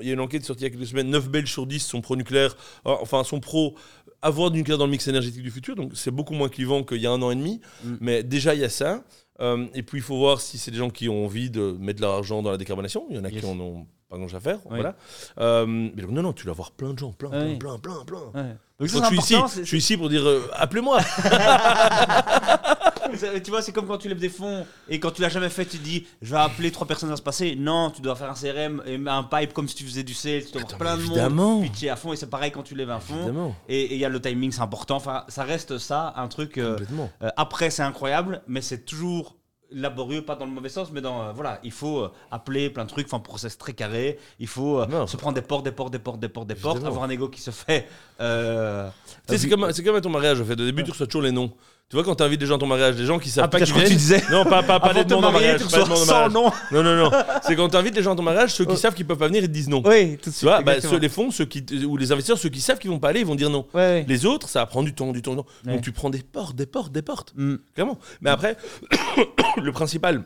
il 0.00 0.06
y 0.06 0.10
a 0.10 0.14
une 0.14 0.20
enquête 0.20 0.44
sortie 0.44 0.62
il 0.64 0.64
y 0.64 0.66
a 0.68 0.70
quelques 0.70 0.86
semaines 0.88 1.10
9 1.10 1.28
Belges 1.28 1.50
sur 1.52 1.66
10 1.66 1.80
sont 1.80 2.00
pro-nucléaire, 2.00 2.56
euh, 2.86 2.94
enfin 3.00 3.24
sont 3.24 3.40
pro 3.40 3.74
avoir 4.22 4.50
du 4.50 4.58
nucléaire 4.58 4.78
dans 4.78 4.86
le 4.86 4.90
mix 4.90 5.06
énergétique 5.08 5.42
du 5.42 5.50
futur, 5.50 5.76
donc 5.76 5.92
c'est 5.94 6.10
beaucoup 6.10 6.34
moins 6.34 6.48
clivant 6.48 6.82
qu'il 6.82 7.00
y 7.00 7.06
a 7.06 7.10
un 7.10 7.22
an 7.22 7.30
et 7.30 7.36
demi. 7.36 7.60
Mm. 7.84 7.94
Mais 8.00 8.22
déjà, 8.22 8.54
il 8.54 8.60
y 8.60 8.64
a 8.64 8.68
ça. 8.68 9.02
Euh, 9.40 9.66
et 9.74 9.82
puis, 9.82 9.98
il 9.98 10.02
faut 10.02 10.16
voir 10.16 10.40
si 10.40 10.58
c'est 10.58 10.70
des 10.70 10.78
gens 10.78 10.90
qui 10.90 11.08
ont 11.08 11.24
envie 11.24 11.50
de 11.50 11.76
mettre 11.78 12.00
de 12.00 12.04
l'argent 12.06 12.42
dans 12.42 12.50
la 12.50 12.56
décarbonation. 12.56 13.06
Il 13.10 13.16
y 13.16 13.18
en 13.18 13.24
a 13.24 13.30
Yes. 13.30 13.40
qui 13.40 13.46
en 13.46 13.58
ont 13.60 13.86
pas 14.08 14.16
grand-chose 14.16 14.36
à 14.36 14.40
faire. 14.40 14.58
Oui. 14.64 14.76
Voilà. 14.76 14.96
Euh, 15.38 15.66
mais 15.66 16.02
non, 16.08 16.22
non, 16.22 16.32
tu 16.32 16.44
dois 16.44 16.54
voir 16.54 16.72
plein 16.72 16.92
de 16.92 16.98
gens, 16.98 17.12
plein, 17.12 17.30
Oui. 17.30 17.56
plein, 17.56 17.78
plein, 17.78 18.02
plein, 18.04 18.04
plein. 18.04 18.42
Ouais. 18.42 18.56
Donc, 18.80 18.88
je, 18.88 19.04
suis 19.06 19.18
ici, 19.18 19.36
je 19.58 19.64
suis 19.64 19.78
ici 19.78 19.96
pour 19.96 20.08
dire 20.08 20.26
euh, 20.26 20.48
appelez-moi. 20.54 21.00
C'est- 23.16 23.42
Tu 23.42 23.50
vois, 23.50 23.62
c'est 23.62 23.72
comme 23.72 23.86
quand 23.86 23.98
tu 23.98 24.08
lèves 24.08 24.18
des 24.20 24.28
fonds 24.28 24.66
et 24.88 25.00
quand 25.00 25.10
tu 25.10 25.22
l'as 25.22 25.28
jamais 25.28 25.48
fait, 25.48 25.64
tu 25.64 25.78
te 25.78 25.82
dis 25.84 26.06
je 26.22 26.30
vais 26.32 26.40
appeler 26.40 26.70
trois 26.70 26.86
personnes 26.86 27.10
à 27.12 27.16
se 27.16 27.22
passer. 27.22 27.56
Non, 27.56 27.90
tu 27.90 28.02
dois 28.02 28.14
faire 28.16 28.30
un 28.30 28.34
CRM 28.34 28.82
et 28.86 28.98
un 29.08 29.22
pipe 29.24 29.52
comme 29.52 29.68
si 29.68 29.74
tu 29.74 29.84
faisais 29.84 30.02
du 30.04 30.14
sales. 30.14 30.44
Tu 30.44 30.52
dois 30.52 30.62
avoir 30.62 30.78
plein 30.78 30.96
de 30.96 31.02
monde 31.08 31.14
pitcher 31.62 31.90
à 31.90 31.96
fond 31.96 32.12
et 32.12 32.16
c'est 32.16 32.30
pareil 32.30 32.50
quand 32.50 32.62
tu 32.62 32.74
lèves 32.74 32.90
un 32.90 33.00
fonds. 33.00 33.16
Évidemment. 33.16 33.54
Et 33.68 33.94
il 33.94 34.00
y 34.00 34.04
a 34.04 34.08
le 34.08 34.20
timing, 34.20 34.52
c'est 34.52 34.60
important. 34.62 34.96
Enfin, 34.96 35.24
ça 35.28 35.44
reste 35.44 35.78
ça, 35.78 36.12
un 36.16 36.28
truc. 36.28 36.58
euh, 36.58 36.76
euh, 37.22 37.28
après, 37.36 37.70
c'est 37.70 37.82
incroyable, 37.82 38.42
mais 38.46 38.60
c'est 38.60 38.84
toujours 38.84 39.36
laborieux, 39.70 40.22
pas 40.22 40.34
dans 40.34 40.46
le 40.46 40.50
mauvais 40.50 40.70
sens, 40.70 40.90
mais 40.92 41.02
dans 41.02 41.22
euh, 41.24 41.32
voilà, 41.32 41.60
il 41.62 41.72
faut 41.72 41.98
euh, 41.98 42.12
appeler 42.30 42.70
plein 42.70 42.84
de 42.84 42.88
trucs, 42.88 43.06
enfin 43.06 43.18
process 43.20 43.58
très 43.58 43.74
carré. 43.74 44.18
Il 44.38 44.46
faut 44.46 44.80
euh, 44.80 44.86
se 45.06 45.16
prendre 45.18 45.34
des 45.34 45.42
portes, 45.42 45.62
des 45.62 45.72
portes, 45.72 45.92
des 45.92 45.98
portes, 45.98 46.18
des 46.18 46.28
portes, 46.30 46.46
des 46.48 46.54
portes, 46.54 46.78
avoir 46.86 47.04
un 47.04 47.10
ego 47.10 47.28
qui 47.28 47.42
se 47.42 47.50
fait. 47.50 47.86
euh, 48.20 48.88
Tu 49.26 49.34
sais, 49.34 49.38
c'est 49.38 49.48
comme, 49.48 49.70
c'est 49.72 49.82
comme 49.84 49.96
à 49.96 50.00
ton 50.00 50.08
mariage, 50.10 50.40
en 50.40 50.44
fait. 50.44 50.52
Au 50.54 50.64
début, 50.64 50.84
tu 50.84 50.90
reçois 50.90 51.06
toujours 51.06 51.22
les 51.22 51.32
noms. 51.32 51.52
Tu 51.90 51.96
vois, 51.96 52.04
quand 52.04 52.16
tu 52.16 52.22
invites 52.22 52.38
des 52.38 52.44
gens 52.44 52.56
à 52.56 52.58
ton 52.58 52.66
mariage, 52.66 52.96
des 52.96 53.06
gens 53.06 53.18
qui 53.18 53.30
savent 53.30 53.44
Ah, 53.44 53.48
pas 53.48 53.56
putain, 53.58 53.64
qui 53.64 53.68
je 53.70 53.72
crois 53.74 53.82
que 53.84 53.88
tu 53.88 53.96
viennent. 53.96 54.20
disais. 54.20 54.30
Non, 54.30 54.44
pas, 54.44 54.62
pas, 54.62 54.78
pas 54.78 54.88
Avant 54.88 54.98
les 54.98 55.04
de 55.04 55.08
te 55.08 55.08
demandes 55.08 55.24
en 55.24 55.32
marier, 55.32 55.46
mariage. 55.52 55.66
tu 55.66 55.72
pas 55.72 55.82
demandes 55.84 55.92
en 55.98 56.04
100 56.04 56.12
mariage. 56.12 56.32
noms. 56.32 56.52
Non, 56.70 56.82
non, 56.82 56.96
non. 56.96 57.10
C'est 57.42 57.56
quand 57.56 57.68
tu 57.70 57.76
invites 57.78 57.96
les 57.96 58.02
gens 58.02 58.12
à 58.12 58.16
ton 58.16 58.22
mariage, 58.22 58.52
ceux 58.52 58.66
qui 58.66 58.76
savent 58.76 58.92
qu'ils 58.94 59.06
peuvent 59.06 59.16
pas 59.16 59.28
venir, 59.28 59.42
ils 59.42 59.48
te 59.48 59.52
disent 59.54 59.70
non. 59.70 59.80
Oui, 59.86 60.10
tout 60.10 60.16
de 60.16 60.20
Tu 60.24 60.30
suite. 60.32 60.42
vois, 60.42 60.60
bah, 60.60 60.82
ceux, 60.82 60.98
les 60.98 61.08
fonds, 61.08 61.30
ceux 61.30 61.46
qui, 61.46 61.64
ou 61.86 61.96
les 61.96 62.12
investisseurs, 62.12 62.36
ceux 62.36 62.50
qui 62.50 62.60
savent 62.60 62.78
qu'ils 62.78 62.90
vont 62.90 62.98
pas 62.98 63.08
aller, 63.08 63.20
ils 63.20 63.26
vont 63.26 63.36
dire 63.36 63.48
non. 63.48 63.66
Ouais, 63.72 63.80
ouais. 63.80 64.04
Les 64.06 64.26
autres, 64.26 64.50
ça 64.50 64.58
va 64.58 64.66
prendre 64.66 64.84
du 64.84 64.92
temps, 64.92 65.12
du 65.12 65.22
temps, 65.22 65.30
du 65.34 65.38
temps. 65.38 65.46
Ouais. 65.64 65.72
Donc 65.72 65.80
tu 65.82 65.92
prends 65.92 66.10
des 66.10 66.18
portes, 66.22 66.54
des 66.54 66.66
portes, 66.66 66.92
des 66.92 67.00
portes. 67.00 67.32
Mm. 67.36 67.54
Clairement. 67.74 67.98
Mais 68.20 68.28
après, 68.28 68.58
le 69.56 69.72
principal, 69.72 70.24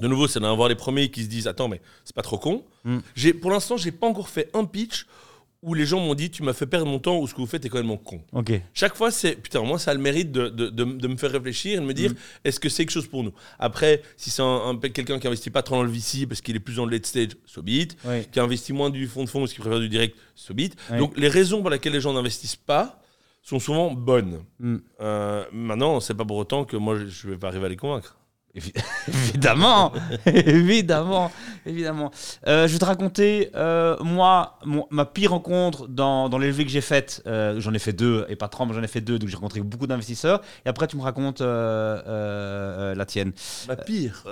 de 0.00 0.08
nouveau, 0.08 0.26
c'est 0.26 0.40
d'en 0.40 0.50
avoir 0.52 0.68
les 0.68 0.74
premiers 0.74 1.08
qui 1.12 1.22
se 1.22 1.28
disent 1.28 1.46
Attends, 1.46 1.68
mais 1.68 1.80
c'est 2.04 2.16
pas 2.16 2.22
trop 2.22 2.38
con. 2.38 2.64
Mm. 2.84 2.98
Pour 3.40 3.52
l'instant, 3.52 3.76
j'ai 3.76 3.92
pas 3.92 4.08
encore 4.08 4.28
fait 4.28 4.50
un 4.54 4.64
pitch 4.64 5.06
où 5.62 5.74
les 5.74 5.86
gens 5.86 6.00
m'ont 6.00 6.14
dit 6.14 6.30
Tu 6.30 6.42
m'as 6.42 6.52
fait 6.52 6.66
perdre 6.66 6.86
mon 6.86 6.98
temps 6.98 7.18
ou 7.18 7.26
ce 7.26 7.34
que 7.34 7.40
vous 7.40 7.46
faites 7.46 7.64
est 7.64 7.68
quand 7.68 7.82
même 7.82 7.98
con. 7.98 8.20
Chaque 8.74 8.94
fois, 8.94 9.10
c'est 9.10 9.36
putain, 9.36 9.62
moi, 9.62 9.78
ça 9.78 9.90
a 9.90 9.94
le 9.94 10.00
mérite 10.00 10.30
de, 10.32 10.48
de, 10.48 10.68
de- 10.68 10.84
de 10.84 11.08
me 11.08 11.16
faire 11.16 11.30
réfléchir 11.32 11.78
et 11.78 11.80
de 11.80 11.86
me 11.86 11.94
dire 11.94 12.10
Mm. 12.12 12.16
est-ce 12.44 12.60
que 12.60 12.68
c'est 12.68 12.84
quelque 12.84 12.92
chose 12.92 13.06
pour 13.08 13.24
nous? 13.24 13.32
Après, 13.58 14.02
si 14.16 14.30
c'est 14.30 14.42
un, 14.42 14.46
un- 14.70 14.76
quelqu'un 14.78 15.18
qui 15.18 15.26
investit 15.26 15.50
pas 15.50 15.62
trop 15.62 15.76
dans 15.76 15.82
le 15.82 15.90
VC 15.90 16.26
parce 16.26 16.40
qu'il 16.40 16.54
est 16.56 16.60
plus 16.60 16.76
dans 16.76 16.84
le 16.84 16.92
late 16.92 17.06
stage, 17.06 17.30
so. 17.46 17.62
Qui 17.62 18.40
investit 18.40 18.72
moins 18.72 18.90
du 18.90 19.06
fonds 19.06 19.24
de 19.24 19.28
fonds 19.28 19.40
parce 19.40 19.52
qu'il 19.52 19.62
préfère 19.62 19.80
du 19.80 19.88
direct, 19.88 20.16
so. 20.34 20.54
Donc, 20.98 21.16
les 21.18 21.28
raisons 21.28 21.60
pour 21.62 21.70
lesquelles 21.70 21.92
les 21.94 22.00
gens 22.00 22.12
n'investissent 22.12 22.56
pas 22.56 23.00
sont 23.42 23.58
souvent 23.60 23.92
bonnes. 23.92 24.40
Mm. 24.60 24.76
Euh, 25.00 25.44
maintenant, 25.52 26.00
c'est 26.00 26.14
pas 26.14 26.24
pour 26.24 26.36
autant 26.36 26.64
que 26.64 26.76
moi, 26.76 26.96
je- 26.98 27.06
je 27.06 27.28
vais 27.28 27.36
pas 27.38 27.48
arriver 27.48 27.66
à 27.66 27.68
les 27.68 27.76
convaincre. 27.76 28.18
Évi- 28.56 28.72
évidemment, 29.08 29.92
évidemment, 30.24 31.30
évidemment. 31.66 32.10
Euh, 32.46 32.66
je 32.66 32.72
vais 32.72 32.78
te 32.78 32.84
raconter, 32.86 33.50
euh, 33.54 33.96
moi, 34.02 34.58
mon- 34.64 34.86
ma 34.90 35.04
pire 35.04 35.32
rencontre 35.32 35.86
dans, 35.88 36.28
dans 36.30 36.38
les 36.38 36.46
levées 36.46 36.64
que 36.64 36.70
j'ai 36.70 36.80
faites. 36.80 37.22
euh, 37.26 37.60
j'en 37.60 37.74
ai 37.74 37.78
fait 37.78 37.92
deux, 37.92 38.24
et 38.30 38.36
pas 38.36 38.48
30, 38.48 38.68
mais 38.68 38.74
j'en 38.74 38.82
ai 38.82 38.86
fait 38.88 39.00
deux, 39.02 39.18
donc 39.18 39.28
j'ai 39.28 39.36
rencontré 39.36 39.60
beaucoup 39.60 39.86
d'investisseurs. 39.86 40.40
Et 40.64 40.68
après, 40.70 40.86
tu 40.86 40.96
me 40.96 41.02
racontes 41.02 41.42
euh, 42.06 42.94
la 42.94 43.04
tienne. 43.06 43.32
La 43.68 43.76
pire. 43.76 44.24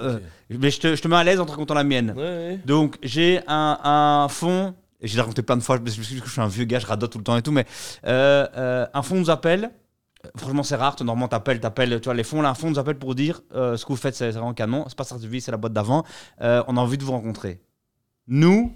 Mais 0.50 0.70
je 0.70 0.80
te, 0.80 0.96
je 0.96 1.02
te 1.02 1.08
mets 1.08 1.16
à 1.16 1.24
l'aise 1.24 1.40
en 1.40 1.44
te 1.46 1.50
racontant 1.50 1.74
la 1.74 1.84
mienne. 1.84 2.14
Ouais, 2.16 2.22
ouais. 2.22 2.60
Donc, 2.64 2.96
j'ai 3.02 3.40
un, 3.46 3.78
un 3.84 4.28
fonds, 4.28 4.74
et 5.00 5.08
j'ai 5.08 5.20
raconté 5.20 5.42
plein 5.42 5.56
de 5.56 5.62
fois, 5.62 5.78
parce 5.78 5.96
que 5.96 6.02
je 6.02 6.14
suis 6.30 6.40
un 6.40 6.48
vieux 6.48 6.64
gars, 6.64 6.78
je 6.78 6.86
radote 6.86 7.12
tout 7.12 7.18
le 7.18 7.24
temps 7.24 7.36
et 7.36 7.42
tout, 7.42 7.52
mais 7.52 7.66
un 8.04 9.02
fonds 9.02 9.16
nous 9.16 9.30
appelle. 9.30 9.70
Franchement, 10.36 10.62
c'est 10.62 10.76
rare. 10.76 10.96
Normalement, 11.00 11.28
t'appelles, 11.28 11.60
t'appelles, 11.60 12.00
tu 12.00 12.04
vois, 12.04 12.14
les 12.14 12.24
fonds, 12.24 12.42
là, 12.42 12.50
un 12.50 12.54
fonds 12.54 12.70
nous 12.70 12.78
appelle 12.78 12.98
pour 12.98 13.14
dire 13.14 13.42
euh, 13.54 13.76
ce 13.76 13.84
que 13.84 13.92
vous 13.92 13.98
faites, 13.98 14.14
c'est 14.14 14.30
vraiment 14.30 14.54
canon. 14.54 14.84
C'est 14.88 14.96
pas 14.96 15.04
Startup 15.04 15.30
c'est 15.40 15.50
la 15.50 15.56
boîte 15.56 15.72
d'avant. 15.72 16.04
Euh, 16.40 16.62
on 16.68 16.76
a 16.76 16.80
envie 16.80 16.98
de 16.98 17.04
vous 17.04 17.12
rencontrer. 17.12 17.60
Nous, 18.26 18.72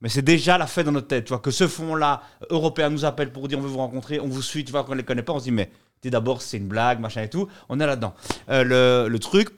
mais 0.00 0.08
c'est 0.08 0.22
déjà 0.22 0.58
la 0.58 0.66
fête 0.66 0.86
dans 0.86 0.92
notre 0.92 1.08
tête, 1.08 1.24
tu 1.24 1.28
vois, 1.30 1.38
que 1.38 1.50
ce 1.50 1.68
fonds-là, 1.68 2.22
européen, 2.50 2.90
nous 2.90 3.04
appelle 3.04 3.32
pour 3.32 3.46
dire 3.48 3.58
on 3.58 3.62
veut 3.62 3.68
vous 3.68 3.78
rencontrer, 3.78 4.18
on 4.20 4.28
vous 4.28 4.42
suit, 4.42 4.64
tu 4.64 4.72
vois, 4.72 4.84
qu'on 4.84 4.94
les 4.94 5.04
connaît 5.04 5.22
pas, 5.22 5.32
on 5.32 5.38
se 5.38 5.44
dit, 5.44 5.52
mais 5.52 5.70
d'abord, 6.04 6.42
c'est 6.42 6.56
une 6.56 6.66
blague, 6.66 6.98
machin 6.98 7.22
et 7.22 7.30
tout. 7.30 7.48
On 7.68 7.78
est 7.78 7.86
là-dedans. 7.86 8.14
Euh, 8.48 8.64
le, 8.64 9.08
le 9.08 9.18
truc, 9.18 9.48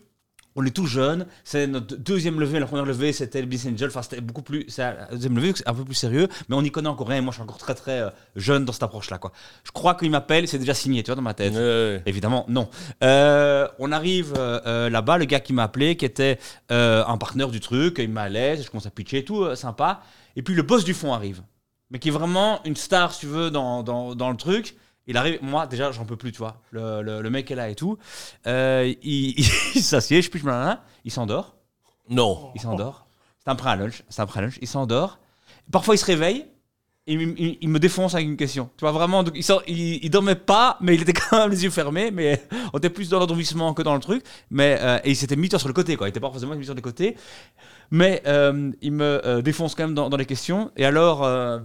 on 0.57 0.65
est 0.65 0.71
tout 0.71 0.87
jeune, 0.87 1.27
c'est 1.43 1.67
notre 1.67 1.97
deuxième 1.97 2.39
levée, 2.39 2.61
la 2.61 2.67
première 2.67 2.85
levée 2.85 3.13
c'était 3.13 3.41
le 3.41 3.47
Business 3.47 3.75
Angel, 3.75 3.89
enfin 3.89 4.03
c'était 4.03 4.21
beaucoup 4.21 4.43
plus, 4.43 4.65
c'est 4.69 4.83
la 4.83 5.07
deuxième 5.11 5.35
levée, 5.35 5.53
c'est 5.55 5.69
un 5.69 5.75
peu 5.75 5.85
plus 5.85 5.95
sérieux, 5.95 6.29
mais 6.49 6.55
on 6.57 6.63
n'y 6.63 6.71
connaît 6.71 6.89
encore 6.89 7.09
rien, 7.09 7.19
et 7.19 7.21
moi 7.21 7.33
je 7.33 7.37
suis 7.37 7.43
encore 7.43 7.59
très 7.59 7.75
très 7.75 8.01
euh, 8.01 8.11
jeune 8.37 8.65
dans 8.65 8.73
cette 8.73 8.85
approche-là, 8.85 9.19
quoi. 9.19 9.33
Je 9.65 9.73
crois 9.73 9.95
qu'il 9.95 10.11
m'appelle, 10.11 10.47
c'est 10.47 10.59
déjà 10.59 10.75
signé, 10.75 11.03
tu 11.03 11.11
vois, 11.11 11.17
dans 11.17 11.23
ma 11.23 11.35
tête. 11.35 11.55
Ouais. 11.55 12.03
Évidemment, 12.07 12.45
non. 12.49 12.69
Euh, 13.03 13.67
on 13.79 13.91
arrive 13.93 14.35
euh, 14.37 14.89
là-bas, 14.91 15.19
le 15.19 15.25
gars 15.25 15.41
qui 15.41 15.53
m'a 15.53 15.65
appelé, 15.65 15.97
qui 15.97 16.05
était 16.05 16.39
euh, 16.71 17.05
un 17.07 17.19
partenaire 17.19 17.49
du 17.49 17.61
truc, 17.61 17.97
il 17.99 18.11
m'a 18.11 18.23
à 18.23 18.29
l'aise, 18.29 18.65
je 18.65 18.71
commence 18.71 18.87
à 18.87 18.91
pitcher 18.91 19.19
et 19.19 19.25
tout, 19.25 19.55
sympa. 19.57 20.03
Et 20.37 20.43
puis 20.43 20.55
le 20.55 20.63
boss 20.63 20.85
du 20.85 20.95
fond 20.95 21.13
arrive, 21.13 21.43
mais 21.91 21.99
qui 21.99 22.09
est 22.09 22.13
vraiment 22.13 22.61
une 22.65 22.77
star, 22.77 23.13
si 23.13 23.21
tu 23.21 23.27
veux, 23.27 23.51
dans, 23.51 23.83
dans, 23.83 24.15
dans 24.15 24.31
le 24.31 24.37
truc. 24.37 24.77
Il 25.07 25.17
arrive, 25.17 25.39
moi 25.43 25.67
déjà, 25.67 25.93
j'en 25.93 26.05
peux 26.05 26.17
plus, 26.17 26.33
tu 26.33 26.39
vois. 26.39 26.63
Le, 26.71 27.03
le, 27.03 27.21
le 27.23 27.31
mec 27.31 27.51
est 27.51 27.55
là 27.55 27.69
et 27.69 27.75
tout. 27.75 27.99
Euh, 28.47 28.93
il 29.03 29.39
il 29.75 29.83
s'assied, 29.83 30.23
je 30.23 30.31
pitch, 30.31 30.43
blablabla, 30.43 30.83
il 31.05 31.11
s'endort. 31.11 31.57
Non. 32.09 32.51
Il 32.55 32.61
s'endort. 32.61 33.07
C'est 33.45 33.51
un 33.51 33.55
prêt 33.57 33.77
lunch. 33.77 34.03
C'est 34.09 34.23
un 34.23 34.27
prêt 34.27 34.41
lunch. 34.41 34.59
Il 34.63 34.69
s'endort. 34.69 35.19
Parfois, 35.71 35.95
il 35.95 35.99
se 35.99 36.05
réveille. 36.07 36.47
Et 37.07 37.13
il, 37.13 37.21
il- 37.39 37.59
il 37.61 37.69
me 37.69 37.79
défonce 37.79 38.15
avec 38.15 38.27
une 38.27 38.39
question. 38.39 38.71
Tu 38.79 38.81
vois, 38.81 38.93
vraiment, 38.93 39.23
donc, 39.23 39.35
il, 39.37 39.45
sort, 39.45 39.63
il, 39.67 40.03
il 40.03 40.09
dormait 40.09 40.35
pas, 40.37 40.79
mais 40.81 40.95
il 40.95 41.03
était 41.03 41.13
quand 41.31 41.37
même 41.39 41.51
les 41.51 41.63
yeux 41.65 41.69
fermés. 41.71 42.11
Mais 42.11 42.43
on 42.73 42.79
était 42.79 42.89
plus 42.89 43.11
dans 43.11 43.19
l'endormissement 43.19 43.75
que 43.75 43.83
dans 43.83 43.93
le 43.95 44.01
truc. 44.01 44.25
Mais, 44.51 44.79
euh, 44.81 44.99
et 45.05 45.11
il 45.11 45.17
s'était 45.17 45.37
mis 45.37 45.51
sur 45.51 45.69
le 45.69 45.75
côté, 45.75 45.97
quoi. 45.97 46.07
Il 46.07 46.11
était 46.11 46.21
pas 46.21 46.31
forcément 46.31 46.55
mis 46.55 46.65
sur 46.65 46.75
le 46.75 46.81
côté. 46.81 47.17
Mais 47.91 48.23
euh, 48.27 48.73
il 48.81 48.93
me 48.93 49.27
euh, 49.27 49.43
défonce 49.43 49.75
quand 49.75 49.85
même 49.85 49.95
dans, 49.95 50.17
les 50.17 50.27
questions. 50.27 50.71
Et 50.77 50.85
alors, 50.85 51.25
euh, 51.25 51.59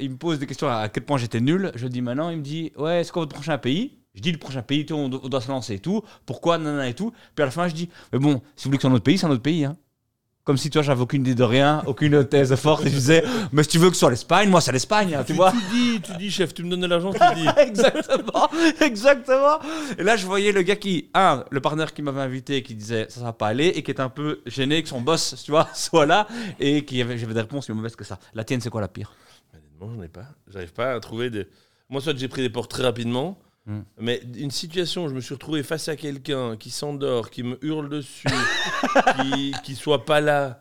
il 0.00 0.10
me 0.10 0.16
pose 0.16 0.38
des 0.38 0.46
questions 0.46 0.68
à 0.68 0.88
quel 0.88 1.04
point 1.04 1.18
j'étais 1.18 1.40
nul. 1.40 1.72
Je 1.74 1.86
dis 1.86 2.02
maintenant, 2.02 2.30
il 2.30 2.38
me 2.38 2.42
dit 2.42 2.72
Ouais, 2.76 3.02
c'est 3.04 3.12
quoi 3.12 3.22
votre 3.22 3.34
prochain 3.34 3.58
pays? 3.58 3.98
Je 4.14 4.20
dis 4.20 4.30
le 4.30 4.38
prochain 4.38 4.62
pays, 4.62 4.86
on, 4.92 5.08
do- 5.08 5.20
on 5.22 5.28
doit 5.28 5.40
se 5.40 5.48
lancer 5.48 5.74
et 5.74 5.78
tout. 5.80 6.02
Pourquoi, 6.24 6.58
nanana 6.58 6.88
et 6.88 6.94
tout. 6.94 7.12
Puis 7.34 7.42
à 7.42 7.46
la 7.46 7.50
fin, 7.50 7.66
je 7.68 7.74
dis, 7.74 7.88
mais 8.12 8.18
bon, 8.20 8.40
si 8.54 8.64
vous 8.64 8.70
voulez 8.70 8.78
que 8.78 8.82
ce 8.82 8.88
soit 8.88 8.90
un 8.90 8.94
autre 8.94 9.04
pays, 9.04 9.18
c'est 9.18 9.26
un 9.26 9.30
autre 9.30 9.42
pays. 9.42 9.64
Hein. 9.64 9.76
Comme 10.44 10.58
si, 10.58 10.68
toi, 10.68 10.82
j'avais 10.82 11.00
aucune 11.00 11.22
idée 11.22 11.34
de 11.34 11.42
rien, 11.42 11.82
aucune 11.86 12.22
thèse 12.26 12.54
forte. 12.56 12.84
Et 12.84 12.90
je 12.90 12.94
disais, 12.94 13.24
mais 13.50 13.62
si 13.62 13.70
tu 13.70 13.78
veux 13.78 13.88
que 13.88 13.94
ce 13.94 14.00
soit 14.00 14.10
l'Espagne, 14.10 14.50
moi, 14.50 14.60
c'est 14.60 14.72
l'Espagne, 14.72 15.14
hein, 15.14 15.24
tu 15.26 15.32
vois. 15.32 15.52
Tu 15.52 15.58
dis, 15.74 16.00
tu 16.02 16.12
dis, 16.18 16.30
chef, 16.30 16.52
tu 16.52 16.62
me 16.62 16.68
donnes 16.68 16.82
de 16.82 16.86
l'argent, 16.86 17.14
tu 17.14 17.18
dis. 17.34 17.48
exactement, 17.56 18.50
exactement. 18.82 19.58
Et 19.96 20.02
là, 20.02 20.18
je 20.18 20.26
voyais 20.26 20.52
le 20.52 20.60
gars 20.60 20.76
qui, 20.76 21.08
un, 21.14 21.46
le 21.50 21.60
partenaire 21.60 21.94
qui 21.94 22.02
m'avait 22.02 22.20
invité, 22.20 22.62
qui 22.62 22.74
disait 22.74 23.06
ça, 23.08 23.20
ça 23.20 23.24
va 23.24 23.32
pas 23.32 23.48
aller, 23.48 23.68
et 23.68 23.82
qui 23.82 23.90
était 23.90 24.02
un 24.02 24.10
peu 24.10 24.42
gêné 24.44 24.82
que 24.82 24.88
son 24.90 25.00
boss, 25.00 25.42
tu 25.42 25.50
vois, 25.50 25.66
soit 25.74 26.04
là, 26.04 26.28
et 26.60 26.84
qui 26.84 27.00
avait, 27.00 27.16
j'avais 27.16 27.32
des 27.32 27.40
réponses 27.40 27.64
plus 27.64 27.74
mauvaises 27.74 27.96
que 27.96 28.04
ça. 28.04 28.18
La 28.34 28.44
tienne, 28.44 28.60
c'est 28.60 28.68
quoi 28.70 28.82
la 28.82 28.88
pire? 28.88 29.14
Honnêtement, 29.54 29.96
j'en 29.96 30.02
ai 30.02 30.08
pas. 30.08 30.26
J'arrive 30.52 30.74
pas 30.74 30.92
à 30.92 31.00
trouver 31.00 31.30
des. 31.30 31.46
Moi, 31.88 32.02
soit 32.02 32.14
j'ai 32.18 32.28
pris 32.28 32.42
des 32.42 32.50
portes 32.50 32.70
très 32.70 32.82
rapidement, 32.82 33.38
Hmm. 33.66 33.80
mais 33.98 34.20
une 34.36 34.50
situation 34.50 35.04
où 35.04 35.08
je 35.08 35.14
me 35.14 35.22
suis 35.22 35.32
retrouvé 35.32 35.62
face 35.62 35.88
à 35.88 35.96
quelqu'un 35.96 36.54
qui 36.58 36.68
s'endort, 36.68 37.30
qui 37.30 37.42
me 37.42 37.58
hurle 37.64 37.88
dessus, 37.88 38.26
qui, 39.16 39.54
qui 39.64 39.74
soit 39.74 40.04
pas 40.04 40.20
là. 40.20 40.60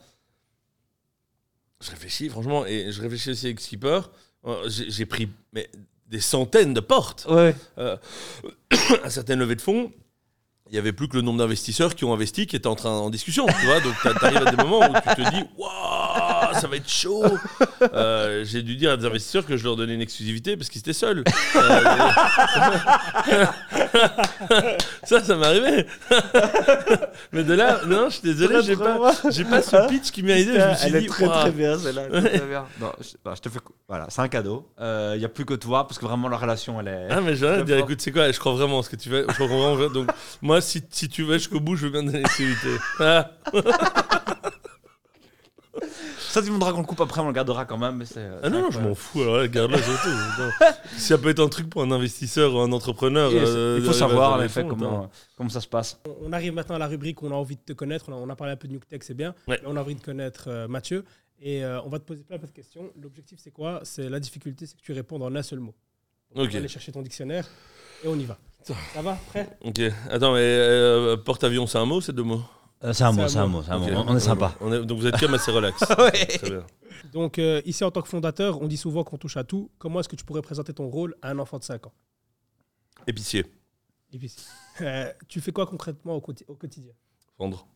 Je 1.81 1.91
réfléchis, 1.91 2.29
franchement, 2.29 2.65
et 2.65 2.93
je 2.93 3.01
réfléchis 3.01 3.31
aussi 3.31 3.47
avec 3.47 3.59
Skipper. 3.59 3.99
Euh, 4.45 4.69
J'ai 4.69 5.05
pris 5.05 5.27
mais, 5.51 5.69
des 6.07 6.21
centaines 6.21 6.73
de 6.73 6.79
portes. 6.79 7.25
Ouais. 7.29 7.53
Euh, 7.77 7.97
à 9.03 9.09
certaines 9.09 9.39
levées 9.39 9.55
de 9.55 9.61
fonds, 9.61 9.91
il 10.69 10.75
y 10.75 10.79
avait 10.79 10.93
plus 10.93 11.07
que 11.07 11.15
le 11.15 11.21
nombre 11.21 11.39
d'investisseurs 11.39 11.95
qui 11.95 12.05
ont 12.05 12.13
investi 12.13 12.47
qui 12.47 12.55
étaient 12.55 12.67
en 12.67 12.75
train 12.75 12.91
en 12.91 13.09
discussion, 13.09 13.45
tu 13.59 13.65
vois. 13.65 13.79
Donc 13.81 13.95
tu 14.01 14.07
arrives 14.07 14.47
à 14.47 14.49
des 14.49 14.57
moments 14.57 14.79
où 14.79 14.93
tu 14.93 15.15
te 15.15 15.29
dis 15.29 15.43
waouh, 15.57 15.69
ça 16.53 16.67
va 16.67 16.75
être 16.77 16.89
chaud. 16.89 17.23
Euh, 17.93 18.43
J'ai 18.45 18.61
dû 18.61 18.75
dire 18.75 18.91
à 18.91 18.97
des 18.97 19.05
investisseurs 19.05 19.45
que 19.45 19.57
je 19.57 19.63
leur 19.63 19.75
donnais 19.75 19.93
une 19.93 20.01
exclusivité 20.01 20.55
parce 20.57 20.69
qu'ils 20.69 20.79
étaient 20.79 20.93
seuls. 20.93 21.23
Euh, 21.55 21.79
ça, 25.03 25.23
ça 25.23 25.35
m'est 25.35 25.45
arrivé. 25.45 25.85
Mais 27.31 27.43
de 27.43 27.53
là, 27.53 27.81
non, 27.87 28.09
je 28.09 28.13
suis 28.15 28.21
désolé, 28.23 28.61
j'ai 28.63 28.75
pas, 28.75 29.11
j'ai 29.29 29.43
pas 29.45 29.61
ce 29.61 29.87
pitch 29.87 30.11
qui 30.11 30.23
m'a 30.23 30.33
aidé. 30.33 30.53
Je 30.53 30.69
me 30.69 30.75
suis 30.75 30.87
Elle 30.87 30.95
est 30.95 31.01
dit, 31.01 31.07
très 31.07 31.25
waouh. 31.25 31.39
très 31.41 31.51
bien 31.51 31.77
celle-là. 31.77 32.03
elle 32.11 32.15
est 32.25 32.29
très, 32.29 32.37
très 32.39 32.47
bien. 32.47 32.65
Non, 32.79 32.91
je, 32.99 33.09
bah, 33.23 33.33
je 33.35 33.41
te 33.41 33.49
fais. 33.49 33.59
Voilà, 33.87 34.07
c'est 34.09 34.21
un 34.21 34.27
cadeau. 34.27 34.67
Il 34.79 35.17
n'y 35.19 35.25
a 35.25 35.29
plus 35.29 35.45
que 35.45 35.53
toi 35.53 35.87
parce 35.87 35.99
que 35.99 36.05
vraiment 36.05 36.27
la 36.29 36.37
relation 36.37 36.79
elle 36.79 36.87
est. 36.87 37.07
Ah 37.09 37.21
mais 37.21 37.35
je 37.35 37.45
vais 37.45 37.63
dire, 37.63 37.77
écoute, 37.77 38.01
c'est 38.01 38.11
quoi 38.11 38.31
Je 38.31 38.39
crois 38.39 38.53
vraiment 38.53 38.79
en 38.79 38.83
ce 38.83 38.89
que 38.89 38.95
tu 38.95 39.09
fais. 39.09 39.23
Je 39.27 39.33
crois 39.33 39.47
vraiment. 39.47 39.89
Donc 39.89 40.09
moi, 40.41 40.61
si, 40.61 40.81
si 40.89 41.09
tu 41.09 41.23
vas 41.23 41.33
jusqu'au 41.33 41.59
bout, 41.59 41.75
je 41.75 41.85
veux 41.85 41.91
bien 41.91 42.01
te 42.01 42.05
donner 42.07 42.19
l'exclusivité. 42.19 42.69
Ah. 42.99 43.31
Ça, 46.33 46.41
tu 46.41 46.49
me 46.49 46.57
le 46.57 46.83
coupe 46.83 46.99
après, 46.99 47.21
on 47.21 47.27
le 47.27 47.31
gardera 47.33 47.63
quand 47.65 47.77
même. 47.77 47.97
Mais 47.97 48.05
c'est, 48.05 48.27
Ah 48.41 48.49
non, 48.49 48.61
non, 48.61 48.71
je 48.71 48.79
m'en 48.79 48.95
fous. 48.95 49.21
Alors 49.21 49.45
garde-la. 49.45 49.77
Si 50.97 50.99
ça 51.01 51.19
peut 51.19 51.29
être 51.29 51.39
un 51.39 51.47
truc 51.47 51.69
pour 51.69 51.83
un 51.83 51.91
investisseur 51.91 52.55
ou 52.55 52.59
un 52.59 52.71
entrepreneur. 52.71 53.31
Et 53.31 53.37
euh, 53.37 53.77
il 53.79 53.85
faut 53.85 53.93
savoir 53.93 54.33
en 54.33 54.41
effet 54.41 54.63
des 54.63 54.69
fonds, 54.69 54.75
comment, 54.75 55.11
comment 55.37 55.49
ça 55.49 55.61
se 55.61 55.67
passe. 55.67 56.01
On- 56.07 56.29
On 56.29 56.33
arrive 56.33 56.53
maintenant 56.53 56.73
à 56.75 56.79
la 56.79 56.87
rubrique 56.87 57.21
où 57.21 57.27
on 57.27 57.31
a 57.31 57.35
envie 57.35 57.55
de 57.55 57.61
te 57.61 57.73
connaître. 57.73 58.05
On 58.09 58.13
a, 58.13 58.15
on 58.15 58.29
a 58.29 58.35
parlé 58.35 58.53
un 58.53 58.55
peu 58.55 58.67
de 58.67 58.73
NewTech, 58.73 59.03
c'est 59.03 59.13
bien. 59.13 59.35
Ouais. 59.47 59.59
Mais 59.61 59.67
on 59.69 59.75
a 59.75 59.81
envie 59.81 59.93
de 59.93 60.01
connaître 60.01 60.45
euh, 60.47 60.67
Mathieu. 60.67 61.05
Et 61.39 61.63
euh, 61.63 61.79
on 61.83 61.89
va 61.89 61.99
te 61.99 62.05
poser 62.05 62.23
plein 62.23 62.37
de 62.39 62.45
questions. 62.47 62.89
L'objectif, 62.99 63.37
c'est 63.39 63.51
quoi? 63.51 63.81
C'est 63.83 64.09
la 64.09 64.19
difficulté, 64.19 64.65
c'est 64.65 64.75
que 64.75 64.81
tu 64.81 64.93
répondes 64.93 65.21
en 65.21 65.35
un 65.35 65.43
seul 65.43 65.59
mot. 65.59 65.75
On 66.33 66.43
Ok. 66.45 66.51
va 66.51 66.57
aller 66.57 66.67
chercher 66.67 66.91
ton 66.91 67.03
dictionnaire 67.03 67.47
et 68.03 68.07
on 68.07 68.15
y 68.17 68.23
va. 68.25 68.39
Ça 68.63 69.01
va? 69.03 69.19
Prêt? 69.29 69.49
Ok. 69.63 69.79
Attends, 70.09 70.33
mais 70.33 70.39
euh, 70.41 71.15
porte-avions, 71.15 71.67
c'est 71.67 71.77
un 71.77 71.85
mot, 71.85 72.01
c'est 72.01 72.13
deux 72.13 72.23
mots? 72.23 72.41
C'est 72.91 73.03
un 73.03 73.11
mot, 73.13 73.27
c'est 73.27 73.37
un 73.37 73.47
mot. 73.47 73.63
c'est 73.63 73.71
un 73.71 73.77
mot. 73.79 74.03
On 74.07 74.15
est 74.15 74.19
sympa. 74.19 74.55
On 74.59 74.73
est- 74.73 74.83
donc 74.85 74.99
vous 74.99 75.07
êtes 75.07 75.21
même 75.21 75.33
assez 75.35 75.51
relax. 75.51 75.81
Ouais. 75.97 76.11
Très 76.27 76.49
bien. 76.49 76.65
Donc, 77.13 77.37
euh, 77.39 77.61
ici, 77.65 77.83
en 77.83 77.91
tant 77.91 78.01
que 78.01 78.09
fondateur, 78.09 78.61
on 78.61 78.67
dit 78.67 78.77
souvent 78.77 79.03
qu'on 79.03 79.17
touche 79.17 79.37
à 79.37 79.43
tout. 79.43 79.69
Comment 79.77 79.99
est-ce 79.99 80.09
que 80.09 80.15
tu 80.15 80.25
pourrais 80.25 80.41
présenter 80.41 80.73
ton 80.73 80.87
rôle 80.89 81.15
à 81.21 81.29
un 81.29 81.39
enfant 81.39 81.59
de 81.59 81.63
5 81.63 81.85
ans? 81.87 81.93
Épicier. 83.07 83.45
Et 84.11 84.17
puis, 84.17 84.33
euh, 84.81 85.11
Tu 85.27 85.39
fais 85.41 85.51
quoi 85.51 85.65
concrètement 85.65 86.15
au, 86.15 86.21
quoti- 86.21 86.45
au 86.47 86.55
quotidien? 86.55 86.93
Vendre. 87.37 87.67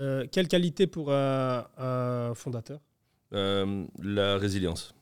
Euh, 0.00 0.26
Quelle 0.30 0.48
qualité 0.48 0.86
pour 0.86 1.12
un, 1.12 1.66
un 1.78 2.34
fondateur? 2.34 2.80
Euh, 3.32 3.84
la 4.02 4.36
résilience. 4.38 4.94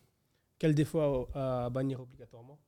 Quel 0.59 0.75
défaut 0.75 1.29
à, 1.35 1.65
à 1.67 1.71
bannir 1.71 2.01
obligatoirement? 2.01 2.59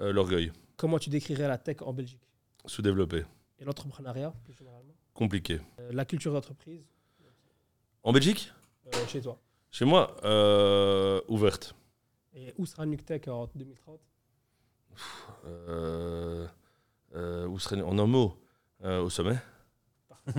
Euh, 0.00 0.12
L'orgueil. 0.12 0.52
Comment 0.76 0.98
tu 0.98 1.10
décrirais 1.10 1.48
la 1.48 1.58
tech 1.58 1.76
en 1.82 1.92
Belgique? 1.92 2.26
Sous-développé. 2.66 3.24
Et 3.62 3.64
l'entrepreneuriat, 3.64 4.32
plus 4.42 4.54
généralement 4.54 4.92
Compliqué. 5.14 5.60
Euh, 5.78 5.90
La 5.92 6.04
culture 6.04 6.32
d'entreprise, 6.32 6.84
En 8.02 8.12
Belgique 8.12 8.52
euh, 8.92 9.06
chez 9.06 9.20
toi. 9.20 9.38
Chez 9.70 9.84
moi, 9.84 10.16
euh, 10.24 11.20
ouverte. 11.28 11.72
Et 12.34 12.52
où 12.58 12.66
sera 12.66 12.84
NucTech 12.86 13.28
en 13.28 13.48
2030 13.54 14.00
Euh, 15.46 16.46
euh, 17.14 17.46
où 17.46 17.58
serait 17.60 17.80
en 17.82 17.96
un 18.00 18.06
mot 18.06 18.36
euh, 18.84 19.00
au 19.00 19.10
sommet. 19.10 19.36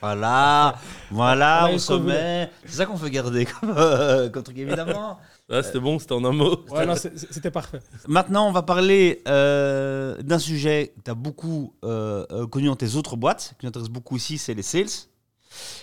Voilà, 0.00 0.78
voilà, 1.10 1.66
Ouais, 1.66 1.74
au 1.74 1.78
sommet. 1.78 2.50
C'est 2.64 2.72
ça 2.72 2.86
qu'on 2.86 2.94
veut 2.96 3.08
garder 3.08 3.46
comme, 3.46 3.70
euh, 3.76 4.28
comme 4.28 4.42
truc, 4.42 4.58
évidemment. 4.58 5.18
Ah, 5.50 5.62
c'était 5.62 5.80
bon, 5.80 5.98
c'était 5.98 6.12
en 6.12 6.24
un 6.24 6.32
mot. 6.32 6.64
Ouais, 6.70 6.84
non, 6.84 6.94
c'était 6.96 7.50
parfait. 7.50 7.80
Maintenant, 8.06 8.48
on 8.48 8.52
va 8.52 8.62
parler 8.62 9.22
euh, 9.26 10.20
d'un 10.22 10.38
sujet 10.38 10.92
que 10.96 11.02
tu 11.04 11.10
as 11.10 11.14
beaucoup 11.14 11.74
euh, 11.84 12.26
euh, 12.30 12.46
connu 12.46 12.66
dans 12.66 12.76
tes 12.76 12.96
autres 12.96 13.16
boîtes, 13.16 13.54
qui 13.58 13.64
nous 13.64 13.70
intéresse 13.70 13.88
beaucoup 13.88 14.16
ici, 14.16 14.36
c'est 14.36 14.52
les 14.54 14.62
sales. 14.62 14.86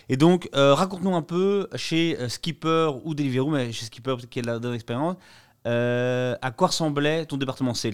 Et 0.08 0.18
donc, 0.18 0.48
euh, 0.56 0.76
raconte-nous 0.76 1.16
un 1.16 1.24
peu 1.24 1.68
chez 1.76 2.16
euh, 2.20 2.30
Skipper 2.30 2.92
ou 3.04 3.16
Deliveroo, 3.16 3.50
mais 3.50 3.72
chez 3.72 3.86
Skipper, 3.86 4.16
peut-être 4.16 4.30
qu'il 4.30 4.46
y 4.46 4.50
a 4.50 4.60
de 4.60 4.70
l'expérience, 4.70 5.16
euh, 5.66 6.36
à 6.44 6.52
quoi 6.52 6.68
ressemblait 6.68 7.26
ton 7.26 7.38
département 7.38 7.74
sales? 7.74 7.94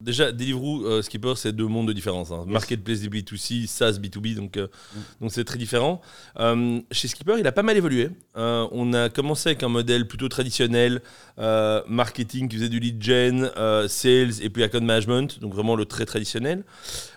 Déjà, 0.00 0.32
Deliveroo, 0.32 0.86
euh, 0.86 1.02
Skipper, 1.02 1.34
c'est 1.36 1.52
deux 1.52 1.66
mondes 1.66 1.88
de 1.88 1.92
différence. 1.92 2.30
hein. 2.30 2.44
Marketplace 2.46 3.00
B2C, 3.00 3.66
SaaS 3.66 3.98
B2B, 3.98 4.34
donc 4.34 4.56
euh, 4.56 4.66
donc 5.20 5.30
c'est 5.30 5.44
très 5.44 5.58
différent. 5.58 6.00
Euh, 6.38 6.80
chez 6.90 7.06
Skipper, 7.06 7.34
il 7.38 7.46
a 7.46 7.52
pas 7.52 7.62
mal 7.62 7.76
évolué. 7.76 8.08
On 8.34 8.92
a 8.94 9.10
commencé 9.10 9.50
avec 9.50 9.62
un 9.62 9.68
modèle 9.68 10.08
plutôt 10.08 10.28
traditionnel, 10.28 11.02
marketing 11.36 12.48
qui 12.48 12.56
faisait 12.56 12.68
du 12.70 12.80
lead 12.80 13.02
gen, 13.02 13.50
sales 13.88 14.42
et 14.42 14.48
puis 14.48 14.62
account 14.62 14.80
management, 14.80 15.38
donc 15.40 15.52
vraiment 15.52 15.76
le 15.76 15.84
très 15.84 16.06
traditionnel. 16.06 16.64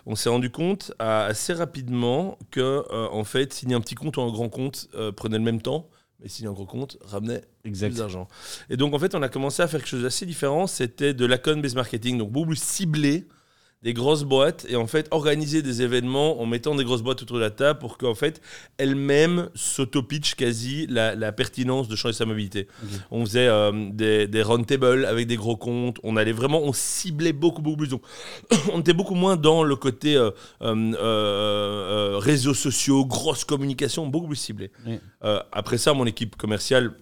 On 0.06 0.15
s'est 0.15 0.30
rendu 0.30 0.50
compte 0.50 0.91
assez 1.00 1.54
rapidement 1.54 2.38
que, 2.52 2.84
en 2.91 3.24
fait, 3.24 3.54
signer 3.54 3.76
un 3.76 3.82
petit 3.82 3.96
compte 3.96 4.17
ou 4.17 4.22
un 4.22 4.32
grand 4.32 4.50
compte 4.50 4.89
prenait 5.15 5.38
le 5.38 5.43
même 5.43 5.62
temps, 5.62 5.88
mais 6.24 6.30
signer 6.30 6.50
un 6.50 6.54
gros 6.54 6.66
compte 6.66 6.98
ramenait 7.04 7.44
plus 7.64 7.96
d'argent. 7.96 8.28
Et 8.70 8.78
donc, 8.78 8.94
en 8.94 9.00
fait, 9.00 9.14
on 9.14 9.22
a 9.22 9.30
commencé 9.30 9.62
à 9.62 9.68
faire 9.68 9.82
quelque 9.82 9.90
chose 9.90 10.04
d'assez 10.04 10.26
différent. 10.26 10.66
C'était 10.66 11.14
de 11.14 11.26
l'account-based 11.26 11.76
marketing, 11.76 12.18
donc 12.18 12.32
beaucoup 12.32 12.48
plus 12.48 12.64
ciblé 12.64 13.28
des 13.84 13.93
grosses 13.93 14.24
boîtes 14.24 14.65
et 14.69 14.76
en 14.78 14.88
fait 14.88 15.08
organiser 15.12 15.62
des 15.62 15.82
événements 15.82 16.41
en 16.41 16.46
mettant 16.46 16.74
des 16.74 16.86
grosses 16.86 17.02
boîtes 17.02 17.22
autour 17.22 17.36
de 17.36 17.41
la 17.41 17.52
table 17.52 17.80
pour 17.80 17.98
qu'en 17.98 18.15
fait 18.15 18.41
elles-mêmes 18.78 19.50
s'auto-pitchent 19.56 20.36
quasi 20.36 20.88
la, 20.88 21.15
la 21.15 21.32
pertinence 21.34 21.89
de 21.89 21.96
changer 21.96 22.13
sa 22.13 22.26
mobilité. 22.26 22.67
On 23.12 23.26
faisait 23.26 23.48
euh, 23.48 23.72
des, 23.91 24.28
des 24.28 24.41
roundtables 24.41 25.06
avec 25.06 25.28
des 25.28 25.36
gros 25.36 25.58
comptes, 25.58 25.98
on 26.04 26.15
allait 26.15 26.32
vraiment, 26.32 26.62
on 26.62 26.72
ciblait 26.74 27.34
beaucoup, 27.34 27.62
beaucoup 27.62 27.78
plus. 27.78 27.89
Donc 27.89 28.04
on 28.74 28.80
était 28.80 28.93
beaucoup 28.93 29.15
moins 29.15 29.36
dans 29.36 29.63
le 29.63 29.76
côté 29.76 30.15
euh, 30.15 30.32
euh, 30.62 32.17
réseaux 32.19 32.54
sociaux, 32.54 33.06
grosse 33.06 33.43
communication, 33.43 34.08
beaucoup 34.08 34.28
plus 34.28 34.38
ciblé. 34.38 34.72
Oui. 34.88 35.00
Après 35.52 35.78
ça, 35.78 35.93
mon 35.93 36.06
équipe 36.06 36.36
commerciale, 36.36 36.93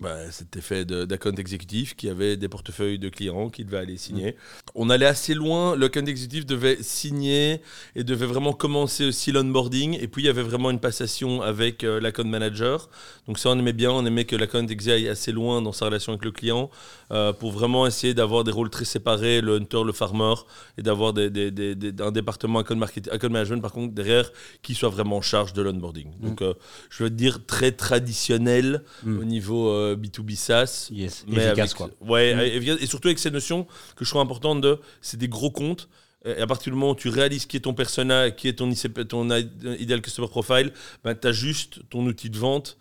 bah, 0.00 0.16
c'était 0.32 0.60
fait 0.60 0.84
d'account 0.84 1.36
exécutifs 1.36 1.94
qui 1.94 2.08
avaient 2.08 2.36
des 2.36 2.48
portefeuilles 2.48 2.98
de 2.98 3.08
clients 3.08 3.48
qui 3.48 3.64
devaient 3.64 3.78
aller 3.78 3.96
signer. 3.96 4.36
On 4.74 4.90
allait 4.90 5.06
assez 5.06 5.34
loin. 5.34 5.76
Le 5.76 5.86
account 5.86 6.06
exécutif 6.06 6.46
devait 6.46 6.82
signer 6.82 7.60
et 7.94 8.02
devait 8.02 8.26
vraiment 8.26 8.52
commencer 8.52 9.04
aussi 9.04 9.30
l'onboarding. 9.30 9.96
Et 10.00 10.08
puis, 10.08 10.22
il 10.22 10.26
y 10.26 10.28
avait 10.28 10.42
vraiment 10.42 10.70
une 10.70 10.80
passation 10.80 11.42
avec 11.42 11.84
euh, 11.84 12.00
l'account 12.00 12.24
manager. 12.24 12.88
Donc, 13.28 13.38
ça, 13.38 13.50
on 13.50 13.58
aimait 13.58 13.72
bien. 13.72 13.92
On 13.92 14.04
aimait 14.04 14.24
que 14.24 14.34
l'account 14.34 14.66
exé 14.66 14.92
aille 14.92 15.08
assez 15.08 15.30
loin 15.30 15.62
dans 15.62 15.72
sa 15.72 15.86
relation 15.86 16.12
avec 16.12 16.24
le 16.24 16.32
client 16.32 16.70
euh, 17.14 17.32
pour 17.32 17.52
vraiment 17.52 17.86
essayer 17.86 18.12
d'avoir 18.14 18.42
des 18.44 18.50
rôles 18.50 18.70
très 18.70 18.84
séparés, 18.84 19.40
le 19.40 19.54
hunter, 19.56 19.82
le 19.84 19.92
farmer, 19.92 20.34
et 20.76 20.82
d'avoir 20.82 21.12
des, 21.12 21.30
des- 21.30 21.50
des- 21.50 21.74
des- 21.74 22.02
un 22.02 22.10
département 22.10 22.58
account, 22.58 22.76
marketing, 22.76 23.12
account 23.12 23.30
management, 23.30 23.60
par 23.62 23.72
contre, 23.72 23.94
derrière, 23.94 24.30
qui 24.62 24.74
soit 24.74 24.88
vraiment 24.88 25.16
en 25.18 25.22
charge 25.22 25.52
de 25.52 25.62
l'onboarding. 25.62 26.08
Donc, 26.20 26.42
euh, 26.42 26.54
je 26.90 27.04
veux 27.04 27.10
dire 27.10 27.46
très 27.46 27.72
traditionnel 27.72 28.82
Mm. 29.04 29.18
au 29.18 29.24
niveau 29.24 29.68
euh, 29.68 29.96
B2B 29.96 30.34
SaaS. 30.36 30.88
Yes, 30.92 31.24
Mais 31.28 31.36
efficace 31.46 31.58
avec- 31.58 31.74
quoi. 31.74 31.90
Ouais, 32.00 32.34
Mm. 32.60 32.78
et 32.80 32.86
surtout 32.86 33.08
avec 33.08 33.18
ces 33.18 33.30
notions 33.30 33.64
que 33.96 34.04
je 34.04 34.10
trouve 34.10 34.22
importantes 34.22 34.60
de, 34.60 34.78
c'est 35.00 35.16
des 35.18 35.28
gros 35.28 35.50
comptes. 35.50 35.88
Et 36.26 36.40
à 36.40 36.46
partir 36.46 36.72
du 36.72 36.78
moment 36.78 36.92
où 36.92 36.96
tu 36.96 37.10
réalises 37.10 37.44
qui 37.44 37.58
est 37.58 37.60
ton 37.60 37.74
persona, 37.74 38.30
qui 38.30 38.48
est 38.48 38.54
ton, 38.54 38.70
ICP, 38.70 39.06
ton 39.06 39.30
i- 39.30 39.46
ideal 39.78 40.00
customer 40.00 40.28
profile, 40.28 40.72
ben, 41.04 41.14
tu 41.14 41.28
as 41.28 41.32
juste 41.32 41.80
ton 41.90 42.04
outil 42.06 42.30
de 42.30 42.38
vente 42.38 42.78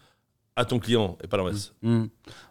à 0.56 0.66
ton 0.66 0.80
client 0.80 1.18
et 1.24 1.28
pas 1.28 1.38
l'inverse. 1.38 1.74
Hmm. 1.82 2.06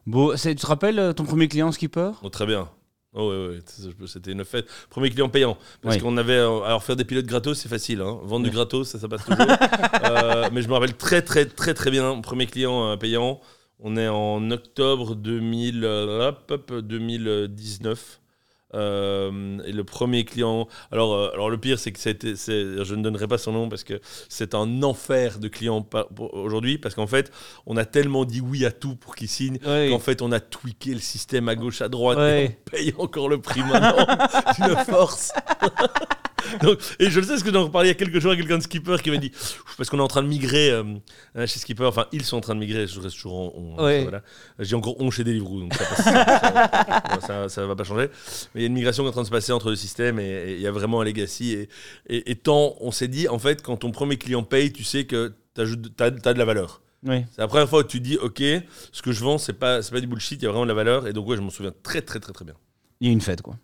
Bon, 0.07 0.37
c'est- 0.37 0.55
tu 0.55 0.63
te 0.63 0.67
rappelles 0.67 0.99
euh, 0.99 1.13
ton 1.13 1.25
premier 1.25 1.49
client 1.49 1.71
Skipper? 1.73 2.11
Oh, 2.23 2.29
très 2.29 2.47
bien. 2.47 2.69
Oh, 3.15 3.29
ouais, 3.31 3.49
ouais, 3.49 3.59
c'est- 3.67 4.07
c'était 4.07 4.33
une 4.33 4.45
fête. 4.45 4.67
Premier 4.89 5.11
client 5.11 5.29
payant. 5.29 5.59
Parce 5.83 5.97
Oui. 5.97 6.03
qu'on 6.03 6.17
avait. 6.17 6.33
euh, 6.33 6.63
Alors, 6.63 6.83
faire 6.83 6.97
des 6.97 7.05
pilotes 7.05 7.27
gratos, 7.27 7.59
c'est 7.59 7.69
facile. 7.69 8.01
hein. 8.01 8.19
Vendre 8.25 8.45
du 8.47 8.51
gratos, 8.51 8.89
ça, 8.89 8.99
ça 8.99 9.07
passe 9.09 9.25
toujours. 9.25 9.37
Euh, 10.05 10.49
mais 10.53 10.63
je 10.63 10.69
me 10.69 10.73
rappelle 10.73 10.97
très, 10.97 11.23
très, 11.23 11.45
très, 11.47 11.75
très 11.75 11.91
bien. 11.91 12.21
Premier 12.23 12.47
client 12.47 12.97
payant. 12.99 13.41
On 13.85 13.97
est 13.97 14.09
en 14.09 14.51
octobre 14.51 15.15
2000, 15.15 15.85
euh, 15.85 16.29
hop, 16.29 16.51
hop, 16.51 16.73
2019. 16.81 18.21
Euh, 18.75 19.59
et 19.65 19.73
le 19.73 19.85
premier 19.85 20.25
client. 20.25 20.67
Alors, 20.91 21.15
euh, 21.15 21.31
alors 21.33 21.51
le 21.51 21.59
pire, 21.59 21.79
c'est 21.79 21.93
que 21.93 21.99
c'était, 21.99 22.35
je 22.37 22.95
ne 22.95 23.03
donnerai 23.03 23.29
pas 23.29 23.39
son 23.39 23.53
nom 23.53 23.69
parce 23.69 23.85
que 23.85 24.01
c'est 24.29 24.55
un 24.55 24.83
enfer 24.83 25.39
de 25.39 25.49
clients 25.49 25.87
aujourd'hui. 26.33 26.79
Parce 26.79 26.95
qu'en 26.95 27.07
fait, 27.07 27.31
on 27.67 27.77
a 27.77 27.85
tellement 27.85 28.25
dit 28.25 28.41
oui 28.41 28.65
à 28.65 28.71
tout 28.71 28.95
pour 28.97 29.15
qu'ils 29.15 29.29
signent 29.29 29.59
Oui. 29.67 29.91
qu'en 29.91 29.99
fait, 29.99 30.23
on 30.23 30.33
a 30.33 30.41
tweaké 30.41 30.95
le 30.95 31.01
système 31.01 31.49
à 31.49 31.55
gauche, 31.55 31.83
à 31.83 31.89
droite 31.89 32.19
et 32.19 32.57
on 32.67 32.71
paye 32.71 32.95
encore 32.99 33.29
le 33.29 33.41
prix 33.41 33.63
maintenant 33.63 34.07
d'une 34.59 34.77
force. 34.85 35.33
Donc, 36.63 36.79
et 36.99 37.11
je 37.11 37.19
le 37.21 37.23
sais 37.27 37.33
parce 37.33 37.43
que 37.43 37.53
j'en 37.53 37.65
reparlais 37.65 37.89
il 37.89 37.93
y 37.93 37.95
a 37.95 37.95
quelques 37.95 38.19
jours 38.21 38.33
à 38.33 38.37
quelqu'un 38.37 38.59
de 38.59 38.63
Skipper 38.63 38.97
qui 39.03 39.11
m'a 39.11 39.17
dit 39.17 39.33
parce 39.77 39.89
qu'on 39.89 39.99
est 39.99 40.03
en 40.03 40.09
train 40.09 40.23
de 40.23 40.29
migrer 40.29 40.71
euh, 40.71 40.83
euh, 41.37 41.47
chez 41.47 41.59
Skipper, 41.59 41.85
enfin 41.85 42.07
ils 42.13 42.25
sont 42.25 42.37
en 42.37 42.41
train 42.41 42.55
de 42.55 42.61
migrer, 42.61 42.87
je 42.87 43.01
reste 43.01 43.15
toujours 43.17 43.35
en 43.35 43.53
on. 43.55 43.85
Ouais. 43.85 44.03
Voilà. 44.03 44.23
J'ai 44.59 44.75
encore 44.77 45.01
on 45.01 45.11
chez 45.11 45.25
Deliveroo, 45.25 45.61
donc 45.61 45.75
ça, 45.75 45.85
passe- 45.85 46.05
ça, 47.21 47.27
ça, 47.27 47.49
ça 47.49 47.67
va 47.67 47.75
pas 47.77 47.85
changer. 47.85 48.09
Mais 48.55 48.61
il 48.61 48.63
y 48.63 48.65
a 48.65 48.69
une 48.69 48.75
migration 48.75 49.03
qui 49.03 49.07
est 49.07 49.11
en 49.11 49.13
train 49.13 49.23
de 49.23 49.27
se 49.27 49.31
passer 49.33 49.53
entre 49.53 49.71
le 49.71 49.77
système 49.77 50.19
et 50.19 50.53
il 50.55 50.61
y 50.61 50.67
a 50.67 50.73
vraiment 50.73 51.01
un 51.01 51.05
legacy. 51.05 51.53
Et, 51.53 51.69
et, 52.09 52.31
et 52.33 52.35
tant 52.37 52.75
on 52.81 52.91
s'est 52.91 53.09
dit, 53.09 53.29
en 53.29 53.39
fait, 53.39 53.63
quand 53.63 53.77
ton 53.79 53.91
premier 53.91 54.17
client 54.17 54.43
paye, 54.43 54.73
tu 54.73 54.85
sais 54.85 55.05
que 55.05 55.33
tu 55.55 55.61
as, 55.63 56.11
de 56.11 56.39
la 56.39 56.45
valeur. 56.45 56.83
Oui. 57.05 57.25
C'est 57.33 57.41
la 57.41 57.49
première 57.49 57.69
fois 57.69 57.81
où 57.81 57.85
tu 57.85 57.99
dis, 58.01 58.17
ok, 58.17 58.43
ce 58.93 59.03
que 59.03 59.11
je 59.13 59.25
vends, 59.25 59.37
c'est 59.39 59.55
pas, 59.55 59.81
pas 59.83 60.01
du 60.01 60.07
bullshit, 60.07 60.41
il 60.41 60.45
y 60.45 60.47
a 60.47 60.51
vraiment 60.51 60.65
de 60.65 60.69
la 60.69 60.75
valeur. 60.75 61.07
Et 61.09 61.13
donc, 61.13 61.27
ouais, 61.29 61.37
je 61.37 61.43
m'en 61.43 61.51
souviens 61.51 61.73
très, 61.83 62.01
très, 62.01 62.21
très, 62.21 62.33
très 62.33 62.45
bien. 62.45 62.55
Il 63.01 63.09
y 63.09 63.11
a 63.11 63.13
une 63.13 63.21
fête 63.21 63.43
quoi. 63.43 63.57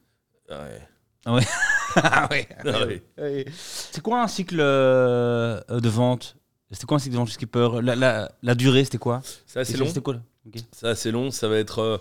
Ah 1.97 2.29
ouais. 2.31 2.49
ah 2.65 2.87
ouais. 2.87 3.03
Ah 3.17 3.23
ouais. 3.23 3.45
C'est 3.57 4.03
quoi 4.03 4.23
un 4.23 4.29
cycle 4.29 4.59
euh, 4.61 5.61
de 5.71 5.89
vente? 5.89 6.37
C'était 6.71 6.87
quoi 6.87 6.97
un 6.97 6.99
cycle 7.01 7.15
de 7.15 7.19
vente? 7.19 7.29
Chez 7.29 7.35
Skipper 7.35 7.69
la, 7.83 7.97
la, 7.97 8.31
la 8.43 8.55
durée, 8.55 8.85
c'était 8.85 8.99
quoi? 8.99 9.21
C'est 9.47 9.59
assez 9.61 9.77
long. 9.77 9.87
C'était 9.87 10.01
quoi. 10.03 10.17
C'est 10.73 10.87
assez 10.87 11.11
long, 11.11 11.31
ça 11.31 11.49
va 11.49 11.57
être. 11.57 11.79
euh, 11.81 11.99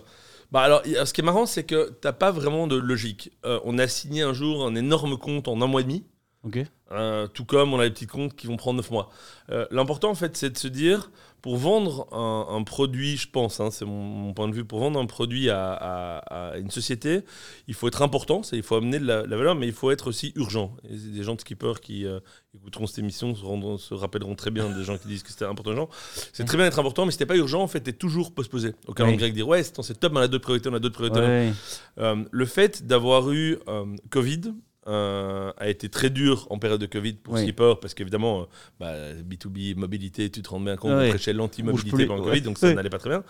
Bah 0.51 0.61
alors, 0.61 0.81
ce 0.85 1.11
qui 1.13 1.21
est 1.21 1.23
marrant, 1.23 1.45
c'est 1.45 1.63
que 1.63 1.89
t'as 2.01 2.13
pas 2.13 2.31
vraiment 2.31 2.67
de 2.67 2.75
logique. 2.75 3.31
Euh, 3.45 3.59
on 3.63 3.77
a 3.79 3.87
signé 3.87 4.21
un 4.23 4.33
jour 4.33 4.65
un 4.65 4.75
énorme 4.75 5.17
compte 5.17 5.47
en 5.47 5.61
un 5.61 5.67
mois 5.67 5.81
et 5.81 5.85
demi, 5.85 6.05
Ok. 6.43 6.59
euh, 6.91 7.27
tout 7.27 7.45
comme 7.45 7.73
on 7.73 7.79
a 7.79 7.85
des 7.85 7.91
petits 7.93 8.07
comptes 8.07 8.35
qui 8.35 8.47
vont 8.47 8.57
prendre 8.57 8.77
9 8.77 8.91
mois. 8.91 9.09
Euh, 9.51 9.65
L'important, 9.71 10.09
en 10.11 10.15
fait, 10.15 10.37
c'est 10.37 10.49
de 10.51 10.57
se 10.57 10.67
dire, 10.67 11.11
pour 11.41 11.55
vendre 11.57 12.07
un, 12.13 12.47
un 12.57 12.63
produit, 12.63 13.15
je 13.15 13.29
pense, 13.29 13.59
hein, 13.59 13.69
c'est 13.71 13.85
mon, 13.85 14.01
mon 14.03 14.33
point 14.33 14.47
de 14.49 14.53
vue, 14.55 14.65
pour 14.65 14.79
vendre 14.79 14.99
un 14.99 15.05
produit 15.05 15.49
à, 15.49 15.71
à- 15.73 16.17
à 16.53 16.57
une 16.57 16.71
société, 16.71 17.21
il 17.67 17.73
faut 17.73 17.87
être 17.87 18.01
important, 18.01 18.41
il 18.51 18.63
faut 18.63 18.75
amener 18.75 18.99
de 18.99 19.05
la, 19.05 19.25
la 19.25 19.37
valeur, 19.37 19.55
mais 19.55 19.67
il 19.67 19.73
faut 19.73 19.91
être 19.91 20.07
aussi 20.07 20.33
urgent. 20.35 20.75
Et 20.89 20.95
des 20.95 21.23
gens 21.23 21.35
de 21.35 21.41
Skipper 21.41 21.73
qui 21.81 22.05
euh, 22.05 22.19
écouteront 22.55 22.87
cette 22.87 22.99
émission 22.99 23.35
se, 23.35 23.43
rendront- 23.45 23.77
se 23.77 23.93
rappelleront 23.93 24.35
très 24.35 24.51
bien 24.51 24.69
des 24.69 24.83
gens 24.83 24.97
qui 24.97 25.07
disent 25.07 25.23
que 25.23 25.29
c'était 25.29 25.45
important. 25.45 25.89
C'est 26.33 26.43
très 26.45 26.57
bien 26.57 26.65
d'être 26.65 26.79
important, 26.79 27.05
mais 27.05 27.11
si 27.11 27.23
pas 27.25 27.35
urgent, 27.37 27.61
en 27.61 27.67
fait, 27.67 27.81
t'es 27.81 27.93
toujours 27.93 28.33
postposé. 28.33 28.73
Au 28.87 28.93
calendrier, 28.93 29.31
dire 29.31 29.47
ouais, 29.47 29.63
c'est 29.63 29.99
top, 29.99 30.13
on 30.15 30.17
a 30.17 30.27
d'autres 30.27 30.43
priorités, 30.43 30.69
on 30.69 30.73
a 30.73 30.79
d'autres 30.79 30.95
priorités. 30.95 31.19
Ouais. 31.19 31.53
Euh, 31.99 32.23
le 32.31 32.45
fait 32.45 32.85
d'avoir 32.85 33.31
eu 33.31 33.57
euh, 33.67 33.85
Covid 34.09 34.41
euh, 34.87 35.51
a 35.57 35.69
été 35.69 35.89
très 35.89 36.09
dur 36.09 36.47
en 36.49 36.59
période 36.59 36.79
de 36.81 36.85
Covid 36.85 37.13
pour 37.13 37.33
Oui. 37.35 37.41
Skipper 37.43 37.73
parce 37.81 37.93
qu'évidemment, 37.93 38.41
euh, 38.41 38.45
bah, 38.79 38.93
B2B, 39.23 39.75
mobilité, 39.75 40.29
tu 40.29 40.41
te 40.41 40.49
rends 40.49 40.59
bien 40.59 40.75
compte, 40.77 40.91
Ouais. 40.91 41.07
on 41.07 41.09
prêchait 41.09 41.33
l'anti-mobilité 41.33 42.05
pendant 42.05 42.23
le. 42.23 42.29
Covid, 42.29 42.41
donc 42.41 42.57
ça 42.57 42.73
n'allait 42.73 42.89
pas 42.89 42.99
très 42.99 43.09
bien. 43.09 43.23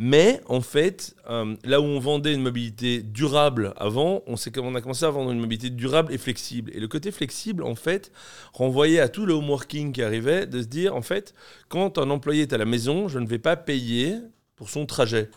Mais 0.00 0.40
en 0.46 0.60
fait, 0.60 1.16
euh, 1.28 1.56
là 1.64 1.80
où 1.80 1.84
on 1.84 1.98
vendait 1.98 2.32
une 2.32 2.42
mobilité 2.42 3.02
durable 3.02 3.74
avant, 3.76 4.22
on, 4.28 4.34
on 4.62 4.74
a 4.76 4.80
commencé 4.80 5.04
à 5.04 5.10
vendre 5.10 5.32
une 5.32 5.40
mobilité 5.40 5.70
durable 5.70 6.12
et 6.12 6.18
flexible. 6.18 6.70
Et 6.72 6.78
le 6.78 6.86
côté 6.86 7.10
flexible, 7.10 7.64
en 7.64 7.74
fait, 7.74 8.12
renvoyait 8.52 9.00
à 9.00 9.08
tout 9.08 9.26
le 9.26 9.32
home 9.34 9.50
working 9.50 9.90
qui 9.92 10.00
arrivait, 10.02 10.46
de 10.46 10.62
se 10.62 10.68
dire, 10.68 10.94
en 10.94 11.02
fait, 11.02 11.34
quand 11.68 11.98
un 11.98 12.10
employé 12.10 12.42
est 12.42 12.52
à 12.52 12.58
la 12.58 12.64
maison, 12.64 13.08
je 13.08 13.18
ne 13.18 13.26
vais 13.26 13.40
pas 13.40 13.56
payer 13.56 14.14
pour 14.54 14.70
son 14.70 14.86
trajet. 14.86 15.30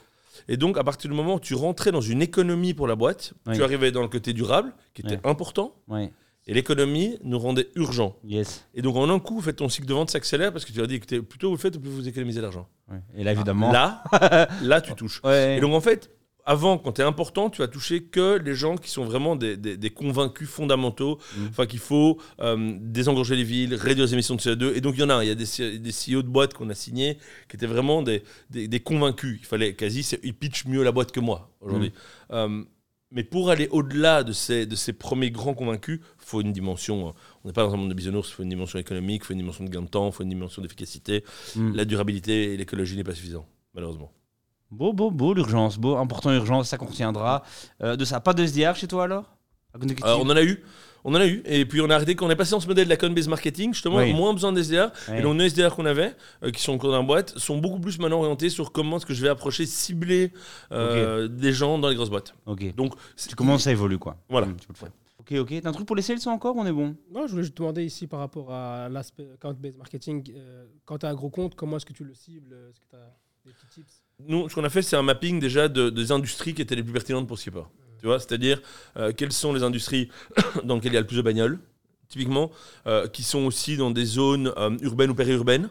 Et 0.47 0.57
donc, 0.57 0.77
à 0.77 0.83
partir 0.83 1.09
du 1.09 1.15
moment 1.15 1.35
où 1.35 1.39
tu 1.39 1.55
rentrais 1.55 1.91
dans 1.91 2.01
une 2.01 2.21
économie 2.21 2.73
pour 2.73 2.87
la 2.87 2.95
boîte, 2.95 3.33
Oui. 3.47 3.55
tu 3.55 3.63
arrivais 3.63 3.91
dans 3.91 4.01
le 4.01 4.07
côté 4.07 4.33
durable, 4.33 4.73
qui 4.93 5.01
était 5.01 5.19
important, 5.25 5.75
et 6.47 6.53
l'économie 6.53 7.17
nous 7.23 7.37
rendait 7.37 7.67
urgent. 7.75 8.15
Yes. 8.23 8.65
Et 8.73 8.81
donc, 8.81 8.95
en 8.95 9.09
un 9.09 9.19
coup, 9.19 9.37
en 9.37 9.41
fait, 9.41 9.53
ton 9.53 9.69
cycle 9.69 9.87
de 9.87 9.93
vente 9.93 10.09
s'accélère 10.09 10.51
parce 10.51 10.65
que 10.65 10.71
tu 10.71 10.81
as 10.81 10.87
dit, 10.87 10.95
écoutez, 10.95 11.21
plus 11.21 11.37
tôt 11.37 11.49
vous 11.49 11.55
le 11.55 11.59
faites, 11.61 11.77
plus 11.77 11.89
vous 11.89 12.07
économisez 12.07 12.41
l'argent. 12.41 12.67
Et 13.15 13.23
là 13.23 13.31
évidemment. 13.31 13.71
Là, 13.71 14.03
là, 14.61 14.81
tu 14.81 14.93
touches. 14.95 15.21
Ouais. 15.23 15.57
Et 15.57 15.61
donc 15.61 15.73
en 15.73 15.81
fait, 15.81 16.09
avant, 16.45 16.77
quand 16.77 16.93
tu 16.93 17.01
es 17.01 17.03
important, 17.03 17.49
tu 17.49 17.59
vas 17.61 17.67
toucher 17.67 18.03
que 18.03 18.37
les 18.37 18.55
gens 18.55 18.75
qui 18.75 18.89
sont 18.89 19.03
vraiment 19.05 19.35
des, 19.35 19.57
des- 19.57 19.77
des 19.77 19.89
convaincus 19.91 20.49
fondamentaux. 20.49 21.19
Mm. 21.37 21.45
Enfin, 21.49 21.65
qu'il 21.67 21.79
faut 21.79 22.17
euh, 22.39 22.77
désengorger 22.79 23.35
les 23.35 23.43
villes, 23.43 23.75
réduire 23.75 24.05
les 24.07 24.13
émissions 24.13 24.35
de 24.35 24.41
CO2. 24.41 24.75
Et 24.75 24.81
donc 24.81 24.95
il 24.95 25.01
y 25.01 25.03
en 25.03 25.09
a, 25.09 25.23
il 25.23 25.27
y 25.27 25.31
a 25.31 25.35
des, 25.35 25.79
des 25.79 25.91
CEO 25.91 26.21
de 26.23 26.27
boîtes 26.27 26.53
qu'on 26.53 26.69
a 26.69 26.75
signés 26.75 27.17
qui 27.49 27.55
étaient 27.55 27.67
vraiment 27.67 28.01
des, 28.01 28.23
des- 28.49 28.79
convaincus. 28.79 29.37
Il 29.41 29.45
fallait 29.45 29.73
quasi, 29.75 29.99
ils 30.23 30.33
pitchent 30.33 30.65
mieux 30.65 30.83
la 30.83 30.91
boîte 30.91 31.11
que 31.11 31.19
moi 31.19 31.51
aujourd'hui. 31.61 31.89
Mm. 31.89 32.33
Euh, 32.33 32.63
Mais 33.13 33.23
pour 33.25 33.49
aller 33.49 33.67
au-delà 33.71 34.23
de 34.23 34.31
ces, 34.33 34.65
de 34.65 34.75
ces 34.75 34.93
premiers 34.93 35.31
grands 35.31 35.53
convaincus, 35.53 35.99
il 36.01 36.25
faut 36.25 36.41
une 36.41 36.53
dimension. 36.53 37.09
euh, 37.09 37.11
On 37.43 37.47
n'est 37.49 37.53
pas 37.53 37.63
dans 37.63 37.73
un 37.73 37.77
monde 37.77 37.89
de 37.89 37.93
bisounours, 37.93 38.29
il 38.29 38.33
faut 38.33 38.43
une 38.43 38.49
dimension 38.49 38.79
économique, 38.79 39.21
il 39.23 39.25
faut 39.27 39.33
une 39.33 39.39
dimension 39.39 39.63
de 39.65 39.69
gain 39.69 39.81
de 39.83 39.89
temps, 39.89 40.07
il 40.09 40.13
faut 40.13 40.23
une 40.23 40.29
dimension 40.29 40.61
d'efficacité. 40.61 41.23
Mm. 41.55 41.75
La 41.75 41.85
durabilité 41.85 42.53
et 42.53 42.57
l'écologie 42.57 42.95
n'est 42.95 43.03
pas 43.03 43.13
suffisant, 43.13 43.45
malheureusement. 43.75 44.11
Beau, 44.71 44.93
beau, 44.93 45.11
beau, 45.11 45.33
l'urgence, 45.33 45.77
beau, 45.77 45.97
important, 45.97 46.31
urgence, 46.31 46.69
ça 46.69 46.77
qu'on 46.77 46.85
retiendra. 46.85 47.43
Euh, 47.83 47.95
de 47.95 48.05
ça, 48.05 48.19
pas 48.21 48.33
de 48.33 48.43
SDR 48.45 48.75
chez 48.75 48.87
toi 48.87 49.03
alors? 49.03 49.35
Euh, 49.75 50.15
on 50.19 50.29
en 50.29 50.35
a 50.35 50.43
eu. 50.43 50.63
On 51.03 51.11
en 51.15 51.19
a 51.19 51.25
eu. 51.27 51.41
Et 51.45 51.65
puis 51.65 51.81
on 51.81 51.89
a 51.89 51.95
arrêté 51.95 52.15
quand 52.15 52.27
on 52.27 52.29
est 52.29 52.35
passé 52.35 52.51
dans 52.51 52.59
ce 52.59 52.67
modèle 52.67 52.85
de 52.85 52.89
la 52.89 52.97
con-based 52.97 53.27
marketing, 53.29 53.73
justement, 53.73 53.97
Oui. 53.97 54.13
moins 54.13 54.33
besoin 54.33 54.53
de 54.53 54.61
SDR. 54.61 54.91
Et 55.13 55.21
donc 55.21 55.35
nos 55.35 55.43
SDR 55.43 55.75
qu'on 55.75 55.85
avait, 55.85 56.15
euh, 56.43 56.51
qui 56.51 56.61
sont 56.61 56.73
encore 56.73 56.91
dans 56.91 56.99
la 56.99 57.05
boîte, 57.05 57.37
sont 57.37 57.57
beaucoup 57.57 57.79
plus 57.79 57.97
maintenant 57.99 58.19
orientés 58.19 58.49
sur 58.49 58.71
comment 58.71 58.97
est-ce 58.97 59.05
que 59.05 59.13
je 59.13 59.21
vais 59.21 59.29
approcher, 59.29 59.65
cibler 59.65 60.31
euh, 60.71 61.27
des 61.27 61.51
gens 61.53 61.77
dans 61.79 61.89
les 61.89 61.95
grosses 61.95 62.09
boîtes. 62.11 62.33
Ok. 62.45 62.73
Donc 62.75 62.93
Tu 63.17 63.35
commences 63.35 63.65
à 63.67 63.71
évoluer 63.71 63.97
quoi. 63.97 64.15
Voilà. 64.29 64.47
Tu 64.47 64.67
peux 64.67 64.73
le 64.73 64.77
faire. 64.77 64.89
Ok, 65.19 65.31
ok. 65.33 65.61
T'as 65.61 65.69
un 65.69 65.71
truc 65.73 65.87
pour 65.87 65.95
les 65.95 66.01
sales 66.01 66.19
encore 66.27 66.55
On 66.55 66.65
est 66.65 66.71
bon? 66.71 66.95
Non, 67.11 67.25
je 67.25 67.31
voulais 67.31 67.43
juste 67.43 67.55
te 67.55 67.61
demander 67.61 67.83
ici 67.83 68.05
par 68.07 68.19
rapport 68.19 68.51
à 68.53 68.87
l'aspect 68.89 69.27
account-based 69.35 69.77
marketing. 69.77 70.31
euh, 70.35 70.65
quand 70.85 70.99
tu 70.99 71.05
as 71.05 71.09
un 71.09 71.15
gros 71.15 71.29
compte, 71.29 71.55
comment 71.55 71.77
est-ce 71.77 71.85
que 71.85 71.93
tu 71.93 72.03
le 72.03 72.13
cibles? 72.13 72.53
Est-ce 72.69 72.79
que 72.79 72.85
tu 72.89 72.95
as 72.95 73.15
des 73.45 73.51
petits 73.53 73.67
tips? 73.81 74.03
Nous, 74.27 74.49
ce 74.49 74.55
qu'on 74.55 74.63
a 74.63 74.69
fait, 74.69 74.81
c'est 74.81 74.95
un 74.95 75.01
mapping 75.01 75.39
déjà 75.39 75.67
de- 75.67 75.89
des 75.89 76.11
industries 76.11 76.53
qui 76.53 76.61
étaient 76.61 76.75
les 76.75 76.83
plus 76.83 76.93
pertinentes 76.93 77.27
pour 77.27 77.37
Skipper. 77.39 77.63
Tu 77.99 78.05
vois, 78.07 78.19
c'est-à-dire 78.19 78.61
euh, 78.97 79.11
quelles 79.15 79.31
sont 79.31 79.53
les 79.53 79.63
industries 79.63 80.09
dans 80.63 80.75
lesquelles 80.75 80.91
il 80.91 80.95
y 80.95 80.97
a 80.97 81.01
le 81.01 81.07
plus 81.07 81.17
de 81.17 81.21
bagnoles, 81.21 81.59
typiquement, 82.09 82.51
euh, 82.87 83.07
qui 83.07 83.23
sont 83.23 83.45
aussi 83.45 83.77
dans 83.77 83.91
des 83.91 84.05
zones 84.05 84.51
euh, 84.57 84.75
urbaines 84.81 85.11
ou 85.11 85.15
périurbaines. 85.15 85.69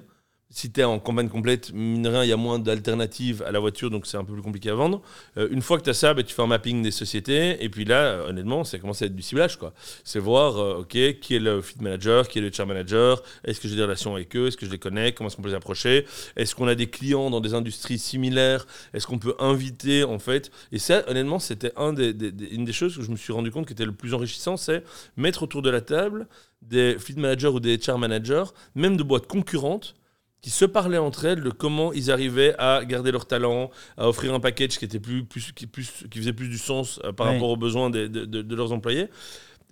Si 0.52 0.72
tu 0.72 0.80
es 0.80 0.84
en 0.84 0.98
campagne 0.98 1.28
complète, 1.28 1.72
mine 1.72 2.08
rien, 2.08 2.24
il 2.24 2.28
y 2.28 2.32
a 2.32 2.36
moins 2.36 2.58
d'alternatives 2.58 3.44
à 3.46 3.52
la 3.52 3.60
voiture, 3.60 3.88
donc 3.88 4.04
c'est 4.04 4.16
un 4.16 4.24
peu 4.24 4.32
plus 4.32 4.42
compliqué 4.42 4.70
à 4.70 4.74
vendre. 4.74 5.00
Euh, 5.36 5.48
une 5.52 5.62
fois 5.62 5.78
que 5.78 5.84
tu 5.84 5.90
as 5.90 5.94
ça, 5.94 6.12
bah, 6.12 6.24
tu 6.24 6.34
fais 6.34 6.42
un 6.42 6.48
mapping 6.48 6.82
des 6.82 6.90
sociétés, 6.90 7.62
et 7.62 7.68
puis 7.68 7.84
là, 7.84 8.02
euh, 8.02 8.30
honnêtement, 8.30 8.64
ça 8.64 8.80
commence 8.80 9.00
à 9.00 9.06
être 9.06 9.14
du 9.14 9.22
ciblage. 9.22 9.56
quoi. 9.56 9.72
C'est 10.02 10.18
voir, 10.18 10.58
euh, 10.58 10.80
OK, 10.80 10.98
qui 11.20 11.36
est 11.36 11.38
le 11.38 11.62
fit 11.62 11.80
manager, 11.80 12.26
qui 12.26 12.40
est 12.40 12.42
le 12.42 12.50
chair 12.50 12.66
manager, 12.66 13.22
est-ce 13.44 13.60
que 13.60 13.68
j'ai 13.68 13.76
des 13.76 13.82
relations 13.82 14.12
avec 14.12 14.34
eux, 14.34 14.48
est-ce 14.48 14.56
que 14.56 14.66
je 14.66 14.72
les 14.72 14.78
connais, 14.78 15.12
comment 15.12 15.28
est-ce 15.28 15.36
qu'on 15.36 15.42
peut 15.42 15.50
les 15.50 15.54
approcher, 15.54 16.04
est-ce 16.34 16.56
qu'on 16.56 16.66
a 16.66 16.74
des 16.74 16.88
clients 16.88 17.30
dans 17.30 17.40
des 17.40 17.54
industries 17.54 18.00
similaires, 18.00 18.66
est-ce 18.92 19.06
qu'on 19.06 19.20
peut 19.20 19.36
inviter, 19.38 20.02
en 20.02 20.18
fait. 20.18 20.50
Et 20.72 20.80
ça, 20.80 21.04
honnêtement, 21.08 21.38
c'était 21.38 21.72
une 21.76 22.64
des 22.64 22.72
choses 22.72 22.96
que 22.96 23.02
je 23.04 23.10
me 23.12 23.16
suis 23.16 23.32
rendu 23.32 23.52
compte 23.52 23.66
qui 23.66 23.72
était 23.72 23.86
le 23.86 23.92
plus 23.92 24.14
enrichissant, 24.14 24.56
c'est 24.56 24.82
mettre 25.16 25.44
autour 25.44 25.62
de 25.62 25.70
la 25.70 25.80
table 25.80 26.26
des 26.60 26.98
fit 26.98 27.14
managers 27.14 27.48
ou 27.48 27.60
des 27.60 27.78
HR 27.78 27.98
managers, 27.98 28.44
même 28.74 28.96
de 28.96 29.02
boîtes 29.02 29.26
concurrentes, 29.26 29.94
qui 30.42 30.50
se 30.50 30.64
parlaient 30.64 30.98
entre 30.98 31.24
elles 31.26 31.42
de 31.42 31.50
comment 31.50 31.92
ils 31.92 32.11
arrivaient 32.11 32.55
à 32.59 32.85
garder 32.85 33.12
leur 33.12 33.26
talent, 33.26 33.70
à 33.96 34.09
offrir 34.09 34.33
un 34.35 34.40
package 34.40 34.79
qui, 34.79 34.85
était 34.87 35.00
plus, 35.00 35.24
plus, 35.24 35.53
qui, 35.53 35.66
plus, 35.66 36.05
qui 36.11 36.18
faisait 36.18 36.33
plus 36.33 36.48
du 36.48 36.59
sens 36.59 36.98
euh, 37.05 37.12
par 37.12 37.26
Ouais. 37.26 37.35
rapport 37.35 37.50
aux 37.50 37.57
besoins 37.57 37.90
de, 37.90 38.07
de- 38.07 38.24
de 38.24 38.55
leurs 38.55 38.72
employés. 38.72 39.09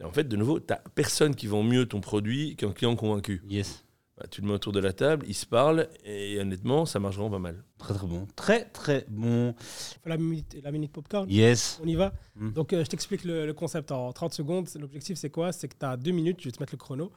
Et 0.01 0.05
en 0.05 0.13
fait, 0.13 0.25
de 0.29 0.37
nouveau, 0.37 0.61
tu 0.61 0.75
personne 0.95 1.35
qui 1.35 1.47
vend 1.47 1.63
mieux 1.63 1.87
ton 1.87 2.01
produit 2.01 2.55
qu'un 2.57 2.73
client 2.73 2.95
convaincu. 2.97 3.43
Yes. 3.49 3.85
Bah, 4.19 4.27
tu 4.31 4.41
le 4.41 4.49
mets 4.49 4.53
autour 4.55 4.73
de 4.73 4.81
la 4.81 4.93
table, 4.93 5.25
ils 5.29 5.35
se 5.35 5.47
parlent, 5.47 5.89
et 6.05 6.41
honnêtement, 6.41 6.87
ça 6.87 6.99
marche 6.99 7.15
vraiment 7.17 7.31
pas 7.31 7.39
mal. 7.39 7.63
Très 7.79 7.95
très 7.95 8.07
bon. 8.07 8.27
Très 8.37 8.65
très 8.65 9.05
bon. 9.09 9.55
La 10.05 10.17
minute, 10.17 10.57
la 10.63 10.73
minute 10.73 10.93
popcorn 10.93 11.31
Yes. 11.31 11.81
On 11.83 11.87
y 11.87 11.95
va 11.95 12.13
Mm. 12.37 12.51
Donc, 12.53 12.73
euh, 12.73 12.85
je 12.85 12.89
t'explique 12.91 13.25
le, 13.25 13.47
le 13.47 13.55
concept 13.55 13.91
en 13.93 14.13
30 14.13 14.35
secondes. 14.35 14.69
L'objectif, 14.79 15.17
c'est 15.19 15.31
quoi? 15.31 15.51
C'est 15.53 15.67
que 15.69 15.77
tu 15.79 15.87
as 15.87 15.97
deux 15.97 16.11
minutes. 16.13 16.39
Je 16.41 16.47
vais 16.47 16.53
te 16.53 16.61
mettre 16.61 16.73
le 16.75 16.79
chrono. 16.79 17.11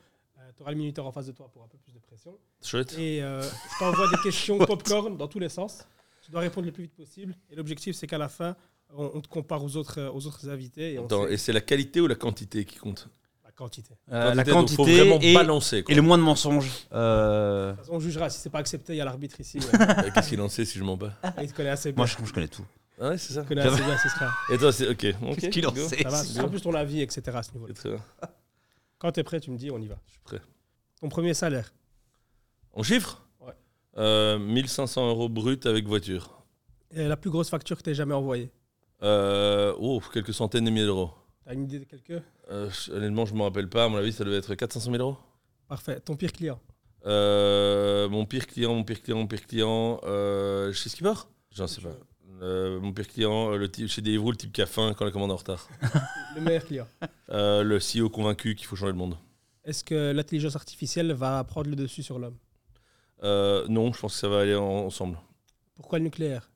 tu 0.56 0.62
auras 0.64 0.72
le 0.72 0.78
minuteur 0.78 1.06
en 1.08 1.12
face 1.12 1.28
de 1.28 1.32
toi 1.32 1.50
pour 1.54 1.64
un 1.64 1.68
peu 1.68 1.78
plus 1.80 1.92
de 1.94 2.00
Et 2.98 3.24
euh, 3.24 3.42
je 3.42 3.80
t'envoie 3.80 4.08
des 4.10 4.18
questions 4.24 4.58
popcorn 4.66 5.18
dans 5.18 5.28
tous 5.28 5.40
les 5.40 5.50
sens. 5.50 5.86
Tu 6.24 6.32
dois 6.32 6.42
répondre 6.42 6.66
le 6.68 6.72
plus 6.72 6.84
vite 6.84 6.96
possible. 6.96 7.36
Et 7.50 7.56
l'objectif, 7.56 7.96
c'est 7.96 8.06
qu'à 8.08 8.20
la 8.20 8.30
fin, 8.30 8.56
on, 8.96 9.12
on 9.16 9.22
te 9.22 9.28
compare 9.28 9.64
aux 9.64 9.76
autres, 9.78 10.00
euh, 10.00 10.12
aux 10.12 10.28
autres 10.28 10.48
invités 10.50 10.94
et 10.94 10.98
Attends, 11.00 11.26
c'est 11.38 11.54
la 11.54 11.62
qualité 11.62 12.00
ou 12.02 12.08
la 12.08 12.16
quantité 12.16 12.66
qui 12.66 12.78
compte 12.78 13.10
la 13.44 13.52
quantité. 13.52 13.94
Euh, 14.12 14.34
la 14.34 14.44
donc, 14.44 14.70
faut 14.70 14.78
quantité 14.84 14.98
vraiment 14.98 15.20
et, 15.22 15.34
balancer. 15.34 15.84
quoi. 15.84 15.92
et 15.92 15.96
le 15.96 16.02
moins 16.02 16.18
de 16.18 16.24
mensonges. 16.24 16.72
Euh, 16.94 17.72
De 17.72 17.76
toute 17.76 17.80
façon, 17.86 17.94
on 17.96 18.00
jugera. 18.00 18.30
Si 18.30 18.40
c'est 18.40 18.50
pas 18.50 18.60
accepté, 18.60 18.94
il 18.94 18.98
y 18.98 19.02
a 19.02 19.06
l'arbitre 19.06 19.40
ici. 19.42 19.60
ouais. 19.60 19.66
Euh, 19.82 20.10
Qu'est-ce 20.14 20.30
qu'il 20.30 20.42
en 20.42 20.48
sait 20.50 20.64
si 20.66 20.80
je 20.80 20.84
mens 20.84 20.98
pas 20.98 21.12
il 21.42 21.52
te 21.52 21.56
connaît 21.56 21.70
assez 21.70 21.92
bien. 21.92 21.98
moi, 21.98 22.06
je, 22.06 22.16
je 22.26 22.34
connais 22.34 22.48
tout. 22.48 22.66
Ah 23.00 23.10
ouais, 23.10 23.18
c'est 23.18 23.34
ça. 23.34 23.42
Il 23.42 23.44
te 23.44 23.50
connaît 23.50 23.62
assez 23.62 23.84
bien, 23.84 23.98
ce 23.98 24.10
sera. 24.10 24.30
Et 24.54 24.58
toi, 24.58 24.72
c'est 24.72 24.88
ok. 24.88 24.98
Qu'est-ce 24.98 25.48
qu'il 25.50 25.68
en 25.68 25.72
go. 25.72 25.88
sait 25.88 26.02
Ça 26.04 26.10
va, 26.10 26.22
ce 26.22 26.28
si 26.28 26.34
sera 26.34 26.44
bon. 26.44 26.50
plus 26.52 26.62
ton 26.62 26.74
avis, 26.74 27.02
etc. 27.02 27.22
à 27.36 27.44
ce 27.44 27.52
niveau-là. 27.54 27.74
C'est 27.76 27.82
très 27.82 27.90
bien. 27.90 28.04
Quand 29.00 29.12
tu 29.12 29.20
es 29.20 29.24
prêt, 29.24 29.40
tu 29.40 29.52
me 29.52 29.58
dis, 29.58 29.70
on 29.72 29.80
y 29.80 29.88
va. 29.88 29.96
Je 30.08 30.12
suis 30.12 30.22
prêt. 30.24 30.40
Ton 31.02 31.10
premier 31.10 31.34
salaire 31.34 31.74
En 32.74 32.84
chiffres 32.84 33.22
Ouais. 33.40 33.54
Euh, 33.98 34.38
1500 34.40 35.10
euros 35.10 35.30
brut 35.30 35.66
avec 35.66 35.86
voiture. 35.86 36.44
Et 36.92 37.08
la 37.08 37.18
plus 37.18 37.30
grosse 37.30 37.50
facture 37.50 37.78
que 37.78 37.84
tu 37.84 37.90
aies 37.92 37.96
jamais 37.96 38.14
envoyée 38.14 38.52
Euh, 39.04 39.74
oh, 39.80 40.02
quelques 40.14 40.34
centaines 40.34 40.66
de 40.66 40.70
milliers 40.70 40.86
d'euros. 40.86 41.12
Tu 41.44 41.50
as 41.50 41.54
une 41.54 41.64
idée 41.64 41.80
de 41.80 41.86
quelques 41.86 42.22
Euh, 42.50 42.70
je- 42.70 42.92
honnêtement, 42.92 43.26
je 43.26 43.34
me 43.34 43.42
rappelle 43.42 43.70
pas. 43.70 43.86
À 43.86 43.88
mon 43.90 43.98
avis, 43.98 44.12
ça 44.14 44.24
devait 44.24 44.38
être 44.38 44.54
400 44.56 44.92
000 44.92 44.96
euros. 44.98 45.18
Parfait. 45.68 46.00
Ton 46.00 46.16
pire 46.16 46.32
client 46.34 46.60
Euh, 47.06 48.08
mon 48.10 48.26
pire 48.26 48.46
client, 48.46 48.76
mon 48.76 48.84
pire 48.84 49.02
client, 49.02 49.18
mon 49.18 49.28
pire 49.28 49.46
client, 49.48 50.00
euh, 50.04 50.72
chez 50.74 50.90
Skipper? 50.90 51.14
J'en 51.52 51.66
sais 51.68 51.82
pas. 51.82 51.96
Euh, 52.44 52.80
mon 52.80 52.94
pire 52.94 53.08
client, 53.08 53.52
euh, 53.54 53.58
le 53.58 53.70
type, 53.72 53.88
chez 53.88 54.02
Deliveroo, 54.02 54.32
le 54.32 54.38
type 54.38 54.52
qui 54.54 54.62
a 54.62 54.66
faim 54.68 54.94
quand 54.98 55.06
la 55.06 55.12
commande 55.12 55.30
est 55.32 55.34
en 55.34 55.38
retard. 55.38 55.68
Le 56.36 56.42
meilleur 56.42 56.64
client 56.64 56.88
Euh, 57.30 57.62
le 57.64 57.78
CEO 57.80 58.10
convaincu 58.10 58.56
qu'il 58.56 58.66
faut 58.68 58.76
changer 58.78 58.92
le 58.94 58.98
monde. 58.98 59.18
Est-ce 59.66 59.84
que 59.84 60.12
l'intelligence 60.12 60.56
artificielle 60.56 61.12
va 61.14 61.44
prendre 61.44 61.70
le 61.70 61.76
dessus 61.76 62.04
sur 62.04 62.18
l'homme? 62.20 62.38
Euh, 63.24 63.66
non, 63.68 63.94
je 63.94 64.00
pense 64.00 64.14
que 64.14 64.20
ça 64.20 64.28
va 64.30 64.40
aller 64.42 64.56
en- 64.56 64.86
ensemble. 64.86 65.18
Pourquoi 65.76 66.00
le 66.00 66.06
nucléaire? 66.06 66.50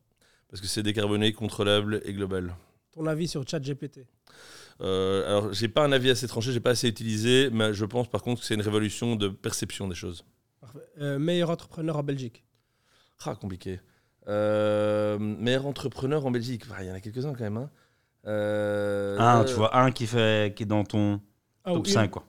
Parce 0.50 0.62
que 0.62 0.68
c'est 0.68 0.84
décarboné, 0.84 1.34
contrôlable 1.34 2.02
et 2.06 2.14
global. 2.14 2.56
Ton 2.92 3.06
avis 3.08 3.28
sur 3.28 3.48
ChatGPT? 3.48 4.06
Euh, 4.82 5.26
alors, 5.28 5.54
j'ai 5.54 5.68
pas 5.68 5.84
un 5.86 5.92
avis 5.92 6.10
assez 6.10 6.28
tranché, 6.28 6.52
j'ai 6.52 6.60
pas 6.60 6.72
assez 6.72 6.88
utilisé, 6.88 7.50
mais 7.52 7.74
je 7.74 7.86
pense 7.86 8.10
par 8.10 8.22
contre 8.24 8.42
que 8.42 8.48
c'est 8.48 8.56
une 8.56 8.62
révolution 8.62 9.16
de 9.16 9.28
perception 9.30 9.88
des 9.88 9.96
choses. 9.96 10.26
Parfait. 10.60 10.80
Euh, 11.00 11.20
meilleur 11.20 11.50
entrepreneur 11.50 11.98
en 11.98 12.04
Belgique? 12.04 12.44
Ah, 13.26 13.36
compliqué. 13.36 13.80
Euh, 14.28 15.18
meilleur 15.20 15.66
entrepreneur 15.66 16.26
en 16.26 16.32
Belgique, 16.32 16.64
Ah, 16.76 16.84
il 16.84 16.88
y 16.88 16.92
en 16.92 16.96
a 16.96 17.00
quelques-uns 17.00 17.34
quand 17.34 17.44
même. 17.44 17.58
Hein. 17.58 17.70
Euh, 18.28 19.18
Un, 19.20 19.44
tu 19.46 19.54
vois, 19.54 19.78
un 19.78 19.92
qui, 19.92 20.08
fait, 20.08 20.54
qui 20.56 20.64
est 20.64 20.66
dans 20.66 20.84
ton 20.84 21.22
Ah, 21.64 21.72
ou 21.74 21.78
top 21.78 21.88
une 21.88 21.94
5, 21.94 22.12
quoi. 22.12 22.26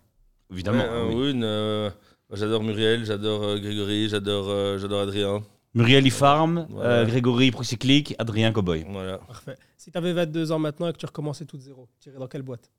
Évidemment. 0.53 0.85
Ouais, 0.85 0.89
un 0.89 1.07
oui. 1.09 1.15
ou 1.15 1.25
une, 1.29 1.43
euh, 1.45 1.91
j'adore 2.33 2.63
Muriel, 2.63 3.05
j'adore 3.05 3.43
euh, 3.43 3.59
Grégory, 3.59 4.09
j'adore 4.09 4.49
euh, 4.49 4.79
j'adore 4.79 5.03
Adrien. 5.03 5.43
Muriel 5.75 6.11
Farm, 6.11 6.67
Voilà. 6.71 7.05
Grégory 7.05 7.51
Procyclic, 7.51 8.15
Adrien 8.19 8.51
Cowboy. 8.53 8.87
Voilà, 8.89 9.19
Parfait. 9.19 9.57
Si 9.77 9.91
tu 9.91 9.99
avais 9.99 10.13
22 10.15 10.51
ans 10.53 10.59
maintenant 10.59 10.89
et 10.89 10.93
que 10.93 10.99
tu 10.99 11.05
recommençais 11.07 11.45
tout 11.45 11.57
de 11.59 11.63
zéro, 11.63 11.89
tu 12.01 12.09
irais 12.09 12.19
dans 12.19 12.29
quelle 12.29 12.43
boîte? 12.43 12.71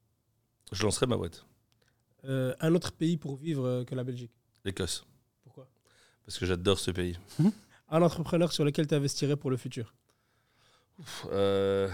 Je 0.72 0.84
lancerai 0.84 1.06
ma 1.06 1.16
boîte. 1.16 1.46
Euh, 2.26 2.56
Un 2.60 2.74
autre 2.74 2.92
pays 2.92 3.16
pour 3.18 3.36
vivre 3.36 3.66
euh, 3.66 3.84
que 3.86 3.94
la 3.94 4.04
Belgique 4.04 4.32
L'Écosse, 4.66 5.06
Pourquoi? 5.44 5.68
Parce 6.26 6.40
que 6.40 6.46
j'adore 6.46 6.80
ce 6.80 6.90
pays. 6.92 7.18
Un 7.90 8.02
entrepreneur 8.02 8.52
sur 8.52 8.66
lequel 8.66 8.88
tu 8.88 8.96
investirais 8.96 9.36
pour 9.38 9.50
le 9.52 9.58
futur 9.58 9.94
euh. 11.32 11.88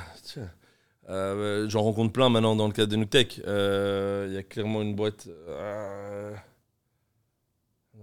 Euh, 1.10 1.68
J'en 1.70 1.82
rencontre 1.84 2.14
plein 2.14 2.30
maintenant 2.30 2.56
dans 2.56 2.68
le 2.68 2.74
cadre 2.74 2.90
de 2.92 2.96
Nuktech. 2.96 3.42
Euh, 3.46 4.26
Il 4.30 4.34
y 4.34 4.38
a 4.38 4.44
clairement 4.44 4.82
une 4.82 4.96
boîte. 4.96 5.28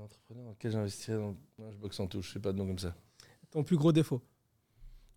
Entrepreneur 0.00 0.44
dans 0.44 0.50
lequel 0.50 0.72
j'investirais. 0.72 1.16
Dans... 1.18 1.36
Non, 1.58 1.70
je 1.72 1.76
boxe 1.78 2.00
en 2.00 2.06
touche, 2.06 2.28
je 2.28 2.32
sais 2.34 2.40
pas 2.40 2.52
de 2.52 2.58
nom 2.58 2.66
comme 2.66 2.78
ça. 2.78 2.94
Ton 3.50 3.62
plus 3.64 3.76
gros 3.76 3.92
défaut 3.92 4.22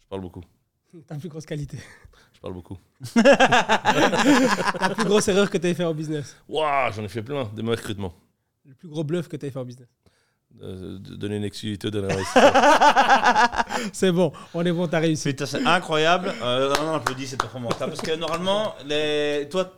Je 0.02 0.08
parle 0.08 0.22
beaucoup. 0.22 0.44
Ta 1.08 1.16
plus 1.16 1.30
grosse 1.30 1.46
qualité 1.46 1.78
Je 2.34 2.40
parle 2.40 2.54
beaucoup. 2.54 2.78
La 3.16 4.92
plus 4.96 5.06
grosse 5.06 5.28
erreur 5.28 5.50
que 5.50 5.58
tu 5.58 5.68
aies 5.68 5.74
fait 5.74 5.84
en 5.86 5.94
business 5.94 6.36
Waouh, 6.48 6.92
j'en 6.94 7.04
ai 7.04 7.08
fait 7.08 7.24
plein. 7.24 7.46
Des 7.56 7.62
mauvais 7.62 7.78
recrutements. 7.78 8.14
Le 8.66 8.74
plus 8.76 8.88
gros 8.88 9.04
bluff 9.04 9.28
que 9.28 9.38
tu 9.38 9.46
aies 9.46 9.52
fait 9.52 9.60
en 9.60 9.66
business 9.66 9.88
Euh, 10.62 11.00
de 11.00 11.16
donner 11.16 11.38
une 11.38 11.44
exclusivité 11.44 11.90
d'un 11.90 12.04
investisseur. 12.10 12.54
C'est 13.92 14.12
bon, 14.12 14.32
on 14.54 14.64
est 14.66 14.72
bon, 14.72 14.88
t'as 14.88 15.00
réussi. 15.00 15.30
Putain, 15.30 15.46
c'est 15.48 15.66
incroyable. 15.66 16.32
Euh, 16.44 16.74
non, 16.76 16.84
non, 16.86 16.94
applaudis 16.94 17.28
cette 17.28 17.42
performance. 17.42 17.76
Parce 17.78 18.02
que 18.02 18.16
normalement, 18.16 18.76
les... 18.86 19.48
toi, 19.50 19.72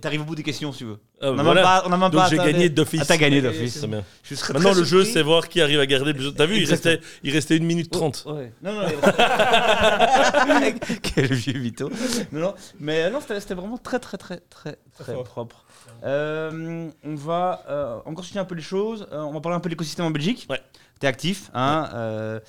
t'arrives 0.00 0.22
au 0.22 0.24
bout 0.24 0.34
des 0.34 0.42
questions 0.42 0.72
si 0.72 0.78
tu 0.78 0.84
veux. 0.84 0.98
Ah, 1.20 1.30
On 1.30 1.34
n'a 1.34 1.42
voilà. 1.42 1.60
même 1.60 1.64
pas. 1.64 1.82
On 1.86 1.92
a 1.92 1.96
même 1.96 2.10
Donc 2.10 2.20
pas 2.20 2.28
j'ai 2.28 2.36
gagné 2.36 2.68
d'office. 2.68 3.00
Ah, 3.02 3.06
t'as 3.06 3.16
gagné 3.16 3.40
d'office. 3.42 3.82
Maintenant, 3.82 4.02
très 4.70 4.74
le 4.74 4.84
jeu, 4.84 5.04
c'est 5.04 5.22
voir 5.22 5.48
qui 5.48 5.60
arrive 5.60 5.80
à 5.80 5.86
garder 5.86 6.12
le 6.12 6.18
plus. 6.18 6.34
T'as 6.34 6.46
vu, 6.46 6.56
il 6.56 6.64
restait, 6.64 7.00
il 7.22 7.32
restait 7.32 7.56
une 7.56 7.64
minute 7.64 7.90
trente. 7.90 8.24
Ouais. 8.26 8.52
Non, 8.62 8.72
non, 8.72 8.88
Quel 11.02 11.32
vieux 11.32 11.60
mytho. 11.60 11.90
Non, 12.32 12.40
non, 12.40 12.54
mais 12.80 13.04
euh, 13.04 13.10
non, 13.10 13.20
c'était 13.20 13.40
c'était 13.40 13.54
vraiment 13.54 13.78
très, 13.78 13.98
très, 13.98 14.16
très, 14.16 14.40
très, 14.50 14.76
très 14.98 15.14
propre. 15.22 15.64
Euh, 16.04 16.90
on 17.04 17.14
va 17.14 17.62
euh, 17.68 17.98
encore 18.06 18.24
soutenir 18.24 18.42
un 18.42 18.46
peu 18.46 18.54
les 18.54 18.62
choses. 18.62 19.06
Euh, 19.12 19.20
on 19.20 19.32
va 19.32 19.40
parler 19.40 19.56
un 19.56 19.60
peu 19.60 19.68
de 19.68 19.74
l'écosystème 19.74 20.06
en 20.06 20.10
Belgique. 20.10 20.46
Ouais. 20.50 20.60
T'es 20.98 21.06
actif, 21.08 21.50
hein 21.52 21.88
euh, 21.94 22.40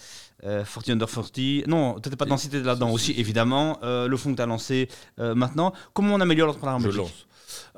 euh, 0.46 0.64
40 0.64 0.90
under 0.90 1.10
40. 1.10 1.68
Non, 1.68 2.00
t'étais 2.00 2.16
pas 2.16 2.26
dans 2.26 2.38
cité 2.38 2.62
là-dedans 2.62 2.88
Si, 2.90 2.94
aussi, 2.94 3.06
si, 3.08 3.14
si. 3.16 3.20
évidemment. 3.20 3.80
Euh, 3.84 4.08
le 4.08 4.18
fonds 4.18 4.32
que 4.32 4.38
t'as 4.38 4.46
lancé 4.46 4.88
euh, 5.20 5.36
maintenant. 5.36 5.74
Comment 5.94 6.16
on 6.16 6.22
améliore 6.22 6.48
l'entrepreneuriat 6.48 6.78
en 6.78 6.80
Je 6.80 6.86
Belgique 6.88 7.02
lance. 7.02 7.28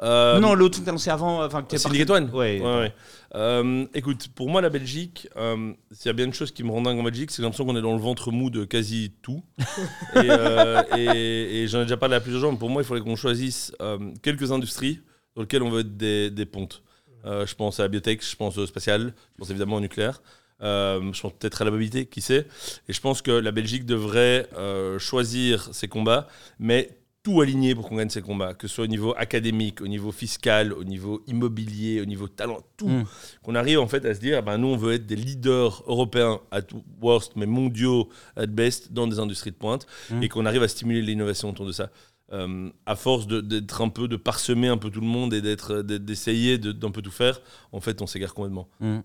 Euh, 0.02 0.40
Non, 0.40 0.54
l'autre 0.54 0.80
que 0.80 0.86
t'as 0.86 0.92
lancé 0.92 1.10
avant, 1.10 1.44
enfin 1.46 1.62
que 1.64 1.78
Syndicate 1.78 2.10
One 2.10 2.30
Ouais. 2.34 2.60
Ouais, 2.62 2.80
ouais. 2.80 2.94
Euh, 3.36 3.86
écoute, 3.94 4.30
pour 4.34 4.50
moi, 4.50 4.62
la 4.62 4.70
Belgique, 4.70 5.28
euh, 5.36 5.74
s'il 5.92 6.06
y 6.08 6.10
a 6.10 6.14
bien 6.14 6.26
une 6.26 6.34
chose 6.34 6.52
qui 6.52 6.64
me 6.64 6.72
rend 6.72 6.82
dingue 6.82 6.98
en 7.00 7.04
Belgique, 7.04 7.32
c'est 7.32 7.42
l'impression 7.42 7.66
qu'on 7.66 7.76
est 7.76 7.82
dans 7.82 7.94
le 7.94 8.00
ventre 8.02 8.32
mou 8.32 8.50
de 8.50 8.64
quasi 8.64 9.12
tout. 9.22 9.44
et 10.16 10.20
euh, 10.30 10.82
et- 10.98 11.64
et 11.64 11.68
j'en 11.68 11.80
ai 11.80 11.84
déjà 11.84 11.98
parlé 11.98 12.16
à 12.16 12.22
plusieurs 12.22 12.42
gens, 12.42 12.52
mais 12.54 12.58
pour 12.58 12.70
moi, 12.70 12.82
il 12.82 12.86
faudrait 12.86 13.04
qu'on 13.04 13.16
choisisse 13.18 13.74
euh, 13.82 13.98
quelques 14.22 14.52
industries 14.54 15.02
dans 15.36 15.42
lesquelles 15.42 15.64
on 15.64 15.70
veut 15.70 15.82
être 15.82 15.98
des, 15.98 16.30
des 16.32 16.46
pontes. 16.46 16.82
Euh, 17.26 17.46
je 17.46 17.56
pense 17.56 17.80
à 17.80 17.84
la 17.84 17.90
biotech, 17.90 18.24
je 18.26 18.36
pense 18.38 18.58
au 18.58 18.66
spatial, 18.66 19.14
je 19.34 19.38
pense 19.40 19.50
évidemment 19.50 19.76
au 19.78 19.82
nucléaire. 19.82 20.22
Euh, 20.62 21.12
je 21.14 21.22
pense 21.22 21.34
peut-être 21.34 21.62
à 21.62 21.66
la 21.66 21.72
mobilité, 21.72 22.06
qui 22.06 22.22
sait. 22.22 22.48
Et 22.88 22.94
je 22.94 23.02
pense 23.02 23.22
que 23.22 23.32
la 23.32 23.52
Belgique 23.52 23.86
devrait 23.86 24.48
euh, 24.58 24.98
choisir 25.00 25.74
ses 25.74 25.88
combats, 25.88 26.28
mais 26.60 26.98
tout 27.24 27.42
aligner 27.42 27.74
pour 27.74 27.90
qu'on 27.90 27.96
gagne 27.96 28.10
ces 28.12 28.22
combats, 28.22 28.54
que 28.54 28.68
ce 28.68 28.76
soit 28.76 28.84
au 28.84 28.88
niveau 28.88 29.16
académique, 29.18 29.82
au 29.82 29.88
niveau 29.88 30.12
fiscal, 30.12 30.72
au 30.72 30.84
niveau 30.84 31.24
immobilier, 31.26 32.00
au 32.00 32.06
niveau 32.06 32.28
talent, 32.28 32.60
tout. 32.78 32.88
Mm. 32.88 33.06
Qu'on 33.42 33.56
arrive 33.56 33.80
en 33.80 33.88
fait 33.88 34.06
à 34.06 34.14
se 34.14 34.20
dire, 34.20 34.44
ben, 34.44 34.60
nous 34.60 34.68
on 34.68 34.78
veut 34.78 34.94
être 34.94 35.08
des 35.08 35.16
leaders 35.16 35.84
européens 35.88 36.40
at 36.52 36.62
worst, 37.02 37.34
mais 37.36 37.48
mondiaux 37.48 38.10
at 38.36 38.46
best 38.46 38.94
dans 38.94 39.08
des 39.08 39.18
industries 39.20 39.50
de 39.52 39.56
pointe, 39.56 39.88
Mm. 40.12 40.22
et 40.24 40.30
qu'on 40.30 40.46
arrive 40.46 40.62
à 40.62 40.68
stimuler 40.68 41.02
l'innovation 41.02 41.50
autour 41.50 41.66
de 41.66 41.72
ça. 41.72 41.90
Euh, 42.32 42.70
à 42.86 42.96
force 42.96 43.28
d'être 43.28 43.82
un 43.82 43.90
peu, 43.90 44.08
de 44.08 44.16
parsemer 44.18 44.68
un 44.68 44.78
peu 44.78 44.90
tout 44.92 45.02
le 45.02 45.08
monde 45.08 45.34
et 45.34 45.42
d'être, 45.42 45.82
d'essayer 45.82 46.58
de- 46.60 46.72
d'un 46.72 46.92
peu 46.92 47.02
tout 47.02 47.12
faire, 47.12 47.42
en 47.72 47.80
fait 47.82 48.02
on 48.04 48.08
s'égare 48.08 48.34
complètement. 48.36 48.68
Mm. 48.80 49.00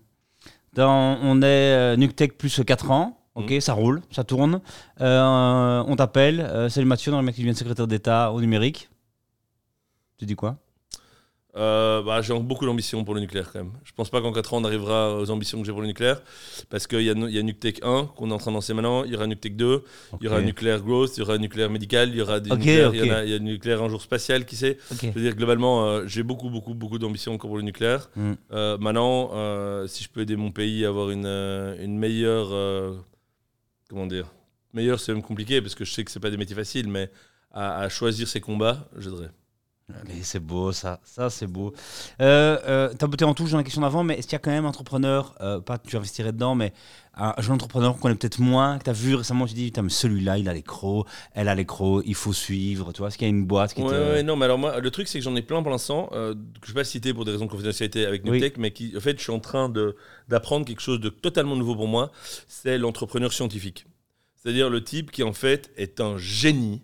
Dans- 0.73 1.17
on 1.21 1.41
est 1.41 1.45
euh, 1.45 1.95
NucTech 1.97 2.37
plus 2.37 2.61
4 2.65 2.91
ans. 2.91 3.17
Ok, 3.35 3.51
Mm. 3.51 3.61
ça 3.61 3.73
roule, 3.73 4.01
ça 4.11 4.23
tourne. 4.25 4.59
Euh, 4.99 5.83
on 5.87 5.95
t'appelle. 5.95 6.41
euh, 6.41 6.67
salut 6.69 6.85
Mathieu, 6.85 7.11
dans 7.11 7.19
le 7.19 7.25
mec 7.25 7.35
qui 7.35 7.41
devient 7.41 7.55
secrétaire 7.55 7.87
d'État 7.87 8.31
au 8.33 8.41
numérique. 8.41 8.89
Tu 10.17 10.25
dis 10.25 10.35
quoi? 10.35 10.57
Euh, 11.57 12.01
bah, 12.01 12.21
j'ai 12.21 12.33
beaucoup 12.39 12.65
d'ambition 12.65 13.03
pour 13.03 13.13
le 13.13 13.19
nucléaire 13.19 13.51
quand 13.51 13.59
même. 13.59 13.73
Je 13.83 13.91
pense 13.91 14.09
pas 14.09 14.21
qu'en 14.21 14.31
4 14.31 14.53
ans 14.53 14.59
on 14.61 14.63
arrivera 14.63 15.17
aux 15.17 15.29
ambitions 15.31 15.59
que 15.59 15.65
j'ai 15.65 15.73
pour 15.73 15.81
le 15.81 15.87
nucléaire 15.87 16.21
parce 16.69 16.87
qu'il 16.87 17.01
y 17.01 17.09
a, 17.09 17.13
y 17.13 17.37
a 17.39 17.43
NucTech 17.43 17.79
1 17.83 18.05
qu'on 18.15 18.29
est 18.31 18.33
en 18.33 18.37
train 18.37 18.51
de 18.51 18.55
lancer 18.55 18.73
maintenant, 18.73 19.03
il 19.03 19.11
y 19.11 19.15
aura 19.17 19.27
NucTech 19.27 19.57
2, 19.57 19.83
il 20.21 20.23
y 20.23 20.27
aura 20.29 20.37
Ok. 20.39 20.45
nucléaire 20.45 20.81
growth, 20.81 21.17
il 21.17 21.19
y 21.19 21.23
aura 21.23 21.37
nucléaire 21.37 21.69
médical, 21.69 22.07
il 22.09 22.15
y 22.15 22.21
aura 22.21 22.39
nucléaires, 22.39 22.93
il 22.93 22.99
y 22.99 23.01
en 23.01 23.05
ok. 23.07 23.11
a- 23.11 23.23
il 23.25 23.31
y 23.31 23.33
a 23.33 23.39
nucléaire 23.39 23.83
un 23.83 23.89
jour 23.89 24.01
spatial 24.01 24.45
qui 24.45 24.55
sait. 24.55 24.77
Je 25.01 25.07
veux 25.09 25.21
dire 25.21 25.35
globalement 25.35 25.85
euh, 25.87 26.07
j'ai 26.07 26.23
beaucoup 26.23 26.49
beaucoup 26.49 26.73
beaucoup 26.73 26.97
d'ambition 26.99 27.33
encore 27.33 27.49
pour 27.49 27.57
le 27.57 27.63
nucléaire. 27.63 28.09
Mm. 28.15 28.31
Euh, 28.53 28.77
maintenant 28.77 29.31
euh, 29.33 29.87
si 29.87 30.05
je 30.05 30.09
peux 30.09 30.21
aider 30.21 30.37
mon 30.37 30.51
pays 30.51 30.85
à 30.85 30.87
avoir 30.87 31.09
une, 31.09 31.25
une 31.25 31.97
meilleure 31.97 32.53
comment 33.89 34.07
dire 34.07 34.27
meilleure 34.73 34.99
c'est 35.01 35.13
même 35.13 35.21
compliqué 35.21 35.61
parce 35.61 35.75
que 35.75 35.83
je 35.83 35.91
sais 35.91 36.03
que 36.05 36.11
c'est 36.11 36.19
pas 36.21 36.29
des 36.29 36.37
métiers 36.37 36.55
faciles 36.55 36.87
mais 36.87 37.11
à, 37.51 37.79
à 37.79 37.89
choisir 37.89 38.27
ses 38.29 38.39
combats 38.39 38.87
j'aiderais. 38.97 39.31
Allez, 40.01 40.23
c'est 40.23 40.39
beau 40.39 40.71
ça, 40.71 40.99
ça 41.03 41.29
c'est 41.29 41.47
beau. 41.47 41.73
Euh, 42.21 42.57
euh, 42.67 42.93
T'as 42.97 43.07
botté 43.07 43.25
en 43.25 43.33
touche 43.33 43.51
dans 43.51 43.57
la 43.57 43.63
question 43.63 43.81
d'avant, 43.81 44.03
mais 44.03 44.15
est-ce 44.17 44.27
qu'il 44.27 44.33
y 44.33 44.35
a 44.35 44.39
quand 44.39 44.51
même 44.51 44.65
un 44.65 44.69
entrepreneur, 44.69 45.35
euh, 45.41 45.59
pas 45.59 45.77
que 45.77 45.87
tu 45.87 45.95
investirais 45.97 46.31
dedans, 46.31 46.55
mais 46.55 46.73
un 47.13 47.33
jeune 47.39 47.55
entrepreneur 47.55 47.93
qu'on 47.93 47.99
connaît 47.99 48.15
peut-être 48.15 48.39
moins, 48.39 48.77
que 48.79 48.85
tu 48.85 48.89
as 48.89 48.93
vu 48.93 49.15
récemment, 49.15 49.45
tu 49.45 49.53
dis, 49.53 49.65
putain, 49.65 49.81
mais 49.81 49.89
celui-là, 49.89 50.37
il 50.37 50.47
a 50.47 50.53
les 50.53 50.63
crocs, 50.63 51.05
elle 51.33 51.49
a 51.49 51.55
les 51.55 51.65
crocs, 51.65 52.03
il 52.05 52.15
faut 52.15 52.31
suivre, 52.33 52.93
tu 52.93 52.99
vois, 52.99 53.09
est-ce 53.09 53.17
qu'il 53.17 53.27
y 53.27 53.29
a 53.29 53.33
une 53.35 53.45
boîte 53.45 53.73
qui 53.73 53.81
Ouais, 53.81 53.89
te... 53.89 53.93
ouais, 53.93 54.23
non, 54.23 54.35
mais 54.37 54.45
alors 54.45 54.57
moi, 54.57 54.79
le 54.79 54.91
truc, 54.91 55.07
c'est 55.07 55.19
que 55.19 55.23
j'en 55.25 55.35
ai 55.35 55.41
plein 55.41 55.61
pour 55.61 55.71
l'instant, 55.71 56.09
euh, 56.13 56.33
que 56.33 56.39
je 56.67 56.71
ne 56.71 56.75
vais 56.75 56.81
pas 56.81 56.85
citer 56.85 57.13
pour 57.13 57.25
des 57.25 57.31
raisons 57.31 57.45
de 57.45 57.51
confidentialité 57.51 58.05
avec 58.05 58.23
Oui. 58.23 58.31
NewTech, 58.31 58.57
mais 58.57 58.71
qui, 58.71 58.93
en 58.95 59.01
fait, 59.01 59.17
je 59.17 59.23
suis 59.23 59.31
en 59.33 59.39
train 59.39 59.71
d'apprendre 60.29 60.65
quelque 60.65 60.81
chose 60.81 60.99
de 61.01 61.09
totalement 61.09 61.55
nouveau 61.57 61.75
pour 61.75 61.87
moi, 61.87 62.11
c'est 62.47 62.77
l'entrepreneur 62.77 63.33
scientifique. 63.33 63.85
C'est-à-dire 64.35 64.69
le 64.69 64.83
type 64.83 65.11
qui, 65.11 65.21
en 65.23 65.33
fait, 65.33 65.69
est 65.77 65.99
un 65.99 66.17
génie, 66.17 66.81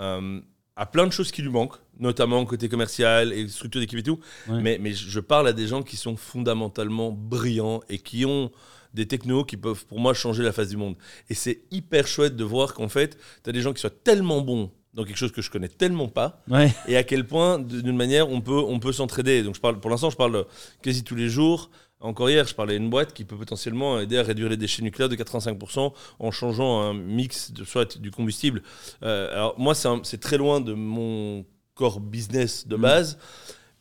euh, 0.00 0.40
a 0.76 0.86
plein 0.86 1.06
de 1.06 1.12
choses 1.12 1.30
qui 1.30 1.42
lui 1.42 1.50
manquent, 1.50 1.76
notamment 1.98 2.44
côté 2.46 2.68
commercial 2.68 3.32
et 3.32 3.46
structure 3.48 3.80
d'équipe 3.80 3.98
et 3.98 4.02
tout, 4.02 4.18
Ouais. 4.48 4.60
mais, 4.62 4.78
mais 4.80 4.92
je 4.94 5.20
parle 5.20 5.46
à 5.48 5.52
des 5.52 5.66
gens 5.66 5.82
qui 5.82 5.96
sont 5.96 6.16
fondamentalement 6.16 7.10
brillants 7.12 7.80
et 7.88 7.98
qui 7.98 8.24
ont 8.24 8.50
des 8.94 9.06
technos 9.06 9.44
qui 9.44 9.56
peuvent, 9.56 9.84
pour 9.86 10.00
moi, 10.00 10.12
changer 10.14 10.42
la 10.42 10.52
face 10.52 10.68
du 10.68 10.76
monde. 10.76 10.96
Et 11.30 11.34
c'est 11.34 11.60
hyper 11.70 12.06
chouette 12.06 12.36
de 12.36 12.44
voir 12.44 12.74
qu'en 12.74 12.88
fait, 12.88 13.16
tu 13.42 13.50
as 13.50 13.52
des 13.52 13.60
gens 13.62 13.72
qui 13.72 13.80
soient 13.80 13.90
tellement 13.90 14.40
bons 14.42 14.70
dans 14.94 15.04
quelque 15.04 15.16
chose 15.16 15.32
que 15.32 15.40
je 15.40 15.50
connais 15.50 15.68
tellement 15.68 16.08
pas, 16.08 16.42
Ouais. 16.48 16.70
et 16.86 16.96
à 16.98 17.02
quel 17.02 17.26
point, 17.26 17.58
d'une 17.58 17.96
manière, 17.96 18.28
on 18.30 18.42
peut, 18.42 18.52
on 18.66 18.78
peut 18.78 18.92
s'entraider. 18.92 19.42
Donc, 19.42 19.54
je 19.54 19.60
parle, 19.60 19.80
pour 19.80 19.90
l'instant, 19.90 20.10
je 20.10 20.16
parle 20.16 20.44
quasi 20.82 21.02
tous 21.04 21.14
les 21.14 21.28
jours. 21.30 21.70
Encore 22.02 22.28
hier, 22.30 22.46
je 22.46 22.54
parlais 22.54 22.74
à 22.74 22.76
une 22.76 22.90
boîte 22.90 23.12
qui 23.14 23.24
peut 23.24 23.36
potentiellement 23.36 24.00
aider 24.00 24.18
à 24.18 24.22
réduire 24.22 24.48
les 24.48 24.56
déchets 24.56 24.82
nucléaires 24.82 25.08
de 25.08 25.16
85% 25.16 25.92
en 26.18 26.30
changeant 26.30 26.80
un 26.82 26.94
mix 26.94 27.52
de 27.52 27.64
soit 27.64 27.98
du 27.98 28.10
combustible. 28.10 28.62
Euh, 29.02 29.32
alors, 29.32 29.54
moi, 29.58 29.74
c'est 29.74 30.18
très 30.20 30.36
loin 30.36 30.60
de 30.60 30.74
mon 30.74 31.44
core 31.74 32.00
business 32.00 32.66
de 32.66 32.76
Mm. 32.76 32.80
base. 32.80 33.18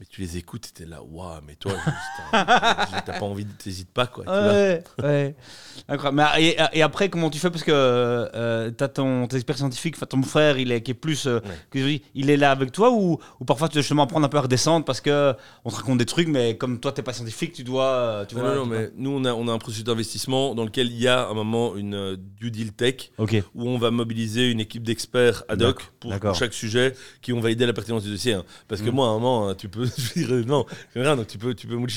Mais 0.02 0.08
tu 0.10 0.22
les 0.22 0.36
écoutes, 0.38 0.66
et 0.66 0.72
t'es 0.74 0.86
là, 0.88 1.04
waouh, 1.04 1.42
mais 1.46 1.54
toi, 1.54 1.74
t'as 2.34 3.02
t'as 3.06 3.20
pas 3.20 3.26
envie, 3.26 3.46
t'hésites 3.46 3.92
pas, 3.92 4.08
quoi. 4.08 4.26
Ouais, 4.26 4.84
ouais. 5.04 5.36
Incroyable. 5.88 6.18
Mais, 6.34 6.44
et, 6.44 6.58
et 6.74 6.82
après, 6.82 7.10
comment 7.10 7.30
tu 7.30 7.38
fais? 7.38 7.52
Parce 7.52 7.64
que 7.64 7.72
euh, 7.72 8.72
tu 8.76 8.84
as 8.84 8.88
ton 8.88 9.28
scientifiques, 9.54 9.96
enfin, 9.98 10.08
ton 10.08 10.24
frère, 10.24 10.58
il 10.58 10.72
est, 10.72 10.82
qui 10.82 10.90
est 10.90 10.96
plus. 10.96 11.28
euh, 11.28 11.40
Ouais. 11.76 12.02
il 12.16 12.32
est 12.32 12.38
là 12.38 12.50
avec 12.50 12.72
toi 12.72 12.90
ou, 12.92 13.20
ou 13.40 13.46
parfois 13.46 13.68
tu 13.70 13.74
dois 13.74 13.82
justement 13.84 14.02
apprendre 14.04 14.26
un 14.26 14.30
peu 14.30 14.38
à 14.38 14.42
redescendre 14.42 14.86
parce 14.86 15.02
que 15.02 15.36
on 15.66 15.70
te 15.70 15.76
raconte 15.76 16.00
des 16.00 16.06
trucs, 16.08 16.28
mais 16.28 16.58
comme 16.58 16.80
toi, 16.80 16.92
t'es 16.92 17.04
pas 17.04 17.14
scientifique, 17.14 17.54
tu 17.54 17.64
dois. 17.64 17.86
euh, 17.86 18.26
Tu 18.26 18.34
Non, 18.36 18.42
vois, 18.42 18.50
non, 18.56 18.58
non, 18.58 18.66
mais 18.66 18.90
nous, 18.96 19.12
on 19.12 19.24
a, 19.26 19.34
on 19.34 19.48
a 19.48 19.52
un 19.52 19.60
processus 19.60 19.84
d'investissement 19.84 20.56
dans 20.56 20.64
lequel 20.64 20.88
il 20.88 21.00
y 21.00 21.08
a 21.08 21.22
à 21.26 21.30
un 21.30 21.34
moment 21.36 21.76
une 21.76 21.94
euh, 21.94 22.16
due 22.18 22.50
deal 22.50 22.74
tech 22.74 23.12
où 23.54 23.70
on 23.70 23.78
va 23.78 23.92
mobiliser 23.92 24.50
une 24.50 24.60
équipe 24.62 24.82
d'experts 24.82 25.44
ad 25.48 25.62
hoc 25.62 25.84
pour, 26.00 26.12
chaque 26.34 26.54
sujet 26.54 26.96
qui 27.22 27.34
vont 27.34 27.40
valider 27.40 27.68
la 27.68 27.74
pertinence 27.74 28.04
du 28.04 28.10
dossier. 28.10 28.34
hein. 28.34 28.44
Parce 28.68 28.82
que 28.82 28.90
Mm. 28.90 28.94
moi, 28.96 29.08
à 29.08 29.10
un 29.12 29.14
moment, 29.14 29.50
hein, 29.50 29.56
tu 29.56 29.70
peux, 29.70 29.86
je 30.16 30.26
veux 30.26 30.42
dire, 30.44 30.48
non, 30.48 30.66
rien, 30.96 31.16
donc 31.16 31.28
tu 31.28 31.38
peux, 31.38 31.54
tu 31.54 31.68
peux 31.68 31.76
me. 31.76 31.88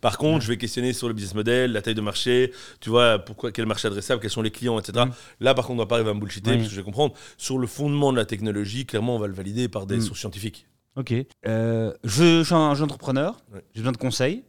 Par 0.00 0.18
contre, 0.18 0.42
je 0.44 0.48
vais 0.48 0.56
questionner 0.56 0.92
sur 0.92 1.08
le 1.08 1.14
business 1.14 1.34
model, 1.34 1.72
la 1.72 1.82
taille 1.82 1.94
de 1.94 2.00
marché, 2.00 2.52
tu 2.80 2.90
vois, 2.90 3.18
pourquoi, 3.18 3.52
quel 3.52 3.66
marché 3.66 3.88
adressable, 3.88 4.20
quels 4.20 4.30
sont 4.30 4.42
les 4.42 4.50
clients, 4.50 4.78
etc. 4.78 5.06
Mm. 5.06 5.10
Là, 5.44 5.54
par 5.54 5.66
contre, 5.66 5.76
on 5.76 5.82
va 5.82 5.86
pas 5.86 5.96
arriver 5.96 6.10
à 6.10 6.14
me 6.14 6.20
bullshiter 6.20 6.50
Oui. 6.50 6.56
parce 6.56 6.68
que 6.68 6.74
je 6.74 6.80
vais 6.80 6.84
comprendre. 6.84 7.14
Sur 7.36 7.58
le 7.58 7.66
fondement 7.66 8.12
de 8.12 8.16
la 8.18 8.24
technologie, 8.24 8.86
clairement, 8.86 9.16
on 9.16 9.18
va 9.18 9.26
le 9.26 9.34
valider 9.34 9.68
par 9.68 9.86
des 9.86 9.96
Mm. 9.96 10.00
sources 10.02 10.20
scientifiques. 10.20 10.66
Ok. 10.96 11.14
Euh, 11.46 11.92
je, 12.04 12.40
je 12.40 12.42
suis 12.44 12.54
un 12.54 12.74
jeune 12.74 12.84
entrepreneur, 12.86 13.36
Ouais. 13.52 13.62
j'ai 13.74 13.80
besoin 13.80 13.92
de 13.92 13.96
conseils. 13.96 14.44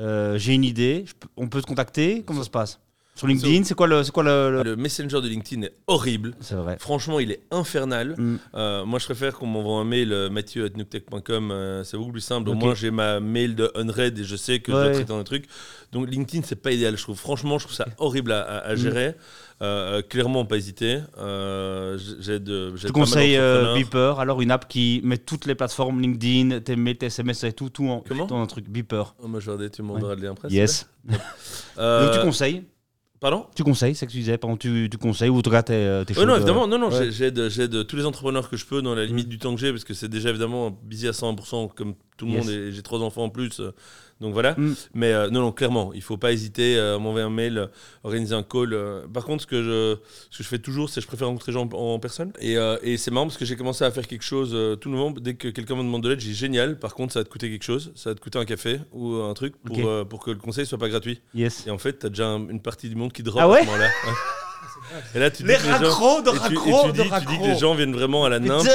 Euh, 0.00 0.36
j'ai 0.38 0.54
une 0.54 0.64
idée, 0.64 1.04
je 1.06 1.12
on 1.36 1.46
peut 1.48 1.60
te 1.62 1.66
contacter 1.66 2.24
Comment 2.26 2.40
ça 2.40 2.46
se 2.46 2.50
passe? 2.50 2.80
Sur 3.16 3.28
LinkedIn, 3.28 3.62
c'est 3.62 3.74
quoi 3.74 3.86
le. 3.86 4.02
C'est 4.02 4.10
quoi 4.10 4.24
le, 4.24 4.50
le- 4.50 4.62
Le 4.64 4.76
messenger 4.76 5.20
de 5.20 5.28
LinkedIn 5.28 5.62
est 5.62 5.74
horrible. 5.86 6.34
C'est 6.40 6.56
vrai. 6.56 6.76
Franchement, 6.80 7.20
il 7.20 7.30
est 7.30 7.42
infernal. 7.52 8.14
Mm. 8.18 8.36
Euh, 8.56 8.84
moi, 8.84 8.98
je 8.98 9.04
préfère 9.04 9.34
qu'on 9.34 9.46
m'envoie 9.46 9.78
un 9.78 9.84
mail, 9.84 10.12
euh, 10.12 10.28
mathieu.nuctech.com. 10.30 11.50
euh, 11.52 11.84
c'est 11.84 11.96
beaucoup 11.96 12.10
plus 12.12 12.20
simple. 12.20 12.48
Au 12.48 12.54
moins, 12.54 12.74
j'ai 12.74 12.90
ma 12.90 13.20
mail 13.20 13.54
de 13.54 13.70
Unread 13.76 14.18
et 14.18 14.24
je 14.24 14.34
sais 14.36 14.58
que 14.58 14.72
je 14.72 14.76
Ouais. 14.76 14.84
dois 14.86 14.92
traiter 14.94 15.12
un 15.12 15.22
truc. 15.22 15.44
Donc, 15.92 16.10
LinkedIn, 16.10 16.42
c'est 16.44 16.56
pas 16.60 16.72
idéal, 16.72 16.96
je 16.96 17.02
trouve. 17.02 17.16
Franchement, 17.16 17.58
je 17.58 17.66
trouve 17.66 17.76
ça 17.76 17.86
horrible 17.98 18.32
à, 18.32 18.42
à- 18.42 18.58
à 18.70 18.72
Mm. 18.74 18.76
gérer. 18.78 19.14
Euh, 19.62 20.02
clairement, 20.02 20.44
pas 20.44 20.56
hésiter. 20.56 20.98
Euh, 21.16 21.96
j'ai 22.18 22.40
de, 22.40 22.74
Je 22.74 22.88
te 22.88 22.92
conseille 22.92 23.36
euh, 23.36 23.74
Beeper, 23.76 24.18
alors 24.18 24.42
une 24.42 24.50
app 24.50 24.66
qui 24.68 25.00
met 25.04 25.18
toutes 25.18 25.46
les 25.46 25.54
plateformes 25.54 26.00
LinkedIn, 26.00 26.58
tes 26.60 26.74
mails, 26.74 26.98
tes 26.98 27.06
SMS 27.06 27.44
et 27.44 27.52
tout, 27.52 27.70
tout 27.70 27.86
en, 27.88 28.00
Comment? 28.00 28.26
dans 28.26 28.42
un 28.42 28.46
truc. 28.46 28.68
Beeper. 28.68 29.14
Oh, 29.22 29.28
moi, 29.28 29.38
je 29.38 29.46
vais 29.46 29.52
regarder, 29.52 29.70
tu 29.70 29.82
m'enverras 29.82 30.16
le 30.16 30.22
lien 30.22 30.32
après. 30.32 30.48
Yes. 30.48 30.88
Euh, 31.76 32.06
Donc 32.06 32.14
tu 32.14 32.20
conseilles 32.26 32.62
Pardon 33.24 33.46
Tu 33.56 33.64
conseilles, 33.64 33.94
c'est 33.94 34.00
ce 34.00 34.04
que 34.04 34.10
tu 34.10 34.18
disais. 34.18 34.36
Pardon, 34.36 34.58
tu, 34.58 34.86
tu 34.90 34.98
conseilles 34.98 35.30
ou 35.30 35.38
en 35.38 35.40
tout 35.40 35.48
cas 35.48 35.62
t'es, 35.62 35.72
euh, 35.72 36.04
t'es 36.04 36.14
Ouais, 36.18 36.26
non, 36.26 36.34
de- 36.34 36.40
évidemment, 36.40 36.66
non, 36.66 36.78
non, 36.78 36.90
Ouais. 36.90 37.10
j'aide, 37.10 37.48
j'aide 37.48 37.86
tous 37.86 37.96
les 37.96 38.04
entrepreneurs 38.04 38.50
que 38.50 38.58
je 38.58 38.66
peux 38.66 38.82
dans 38.82 38.94
la 38.94 39.06
limite 39.06 39.30
du 39.30 39.38
temps 39.38 39.54
que 39.54 39.60
j'ai, 39.62 39.70
parce 39.70 39.82
que 39.84 39.94
c'est 39.94 40.08
déjà 40.08 40.28
évidemment 40.28 40.78
busy 40.82 41.08
à 41.08 41.12
100% 41.14 41.68
comme 41.74 41.94
tout 42.18 42.26
le 42.26 42.32
Yes. 42.32 42.44
monde, 42.44 42.52
et 42.54 42.70
j'ai 42.70 42.82
trois 42.82 43.00
enfants 43.00 43.22
en 43.24 43.30
plus, 43.30 43.60
euh, 43.60 43.72
donc 44.20 44.32
voilà. 44.32 44.54
Mm. 44.56 44.74
Mais 44.94 45.12
euh, 45.12 45.28
non, 45.30 45.40
non, 45.40 45.52
clairement, 45.52 45.92
il 45.92 46.02
faut 46.02 46.16
pas 46.16 46.32
hésiter 46.32 46.78
à 46.78 46.98
m'envoyer 46.98 47.26
un 47.26 47.30
mail, 47.30 47.58
euh, 47.58 47.66
organiser 48.04 48.34
un 48.34 48.42
call. 48.42 48.72
euh. 48.72 49.06
Par 49.12 49.24
contre, 49.24 49.42
ce 49.42 49.46
que 49.46 49.62
je, 49.62 49.96
ce 50.30 50.38
que 50.38 50.44
je 50.44 50.48
fais 50.48 50.58
toujours, 50.58 50.88
c'est 50.88 50.96
que 50.96 51.02
je 51.02 51.06
préfère 51.08 51.26
rencontrer 51.28 51.52
les 51.52 51.58
gens 51.58 51.68
en, 51.72 51.94
en 51.94 51.98
personne. 51.98 52.32
Et, 52.40 52.56
euh, 52.56 52.76
et 52.82 52.96
c'est 52.96 53.10
marrant 53.10 53.26
parce 53.26 53.36
que 53.38 53.44
j'ai 53.44 53.56
commencé 53.56 53.84
à 53.84 53.90
faire 53.90 54.06
quelque 54.06 54.22
chose 54.24 54.50
euh, 54.54 54.76
tout 54.76 54.88
nouveau. 54.88 55.12
Dès 55.18 55.34
que 55.34 55.48
quelqu'un 55.48 55.74
me 55.76 55.82
demande 55.82 56.02
de 56.02 56.08
l'aide, 56.10 56.20
j'ai 56.20 56.32
génial. 56.34 56.78
Par 56.78 56.94
contre, 56.94 57.12
ça 57.12 57.20
va 57.20 57.24
te 57.24 57.30
coûter 57.30 57.50
quelque 57.50 57.64
chose, 57.64 57.92
ça 57.94 58.10
va 58.10 58.14
te 58.14 58.20
coûter 58.20 58.38
un 58.38 58.44
café 58.44 58.80
ou 58.92 59.14
un 59.16 59.34
truc 59.34 59.54
pour, 59.64 59.78
euh, 59.86 60.04
pour 60.04 60.22
que 60.24 60.30
le 60.30 60.38
conseil 60.38 60.64
soit 60.66 60.78
pas 60.78 60.88
gratuit. 60.88 61.20
Yes. 61.34 61.66
Et 61.66 61.70
en 61.70 61.78
fait, 61.78 61.98
tu 61.98 62.06
as 62.06 62.08
déjà 62.08 62.28
un- 62.28 62.48
une 62.48 62.60
partie 62.60 62.88
du 62.88 62.94
monde 62.96 63.12
qui 63.12 63.22
drop 63.22 63.40
Ah 63.42 63.48
ouais 63.48 63.58
à 63.58 63.60
ce 63.62 63.66
moment-là. 63.66 63.88
Et 65.14 65.18
là, 65.18 65.30
tu 65.30 65.42
dis 65.42 65.48
Les 65.48 65.56
que 65.56 65.62
les 65.62 65.68
gens- 65.70 65.78
raccros 65.78 66.22
de 66.22 66.28
et 66.30 66.32
tu, 66.32 66.38
et 66.38 66.48
tu 66.48 66.56
raccros 66.72 66.86
de 66.88 66.92
dis, 66.92 66.98
tu 66.98 67.02
dis 67.02 67.08
que 67.08 67.14
raccros. 67.14 67.46
les 67.46 67.56
gens 67.58 67.74
viennent 67.74 67.92
vraiment 67.94 68.24
à 68.24 68.28
la 68.28 68.38
nymphe. 68.38 68.68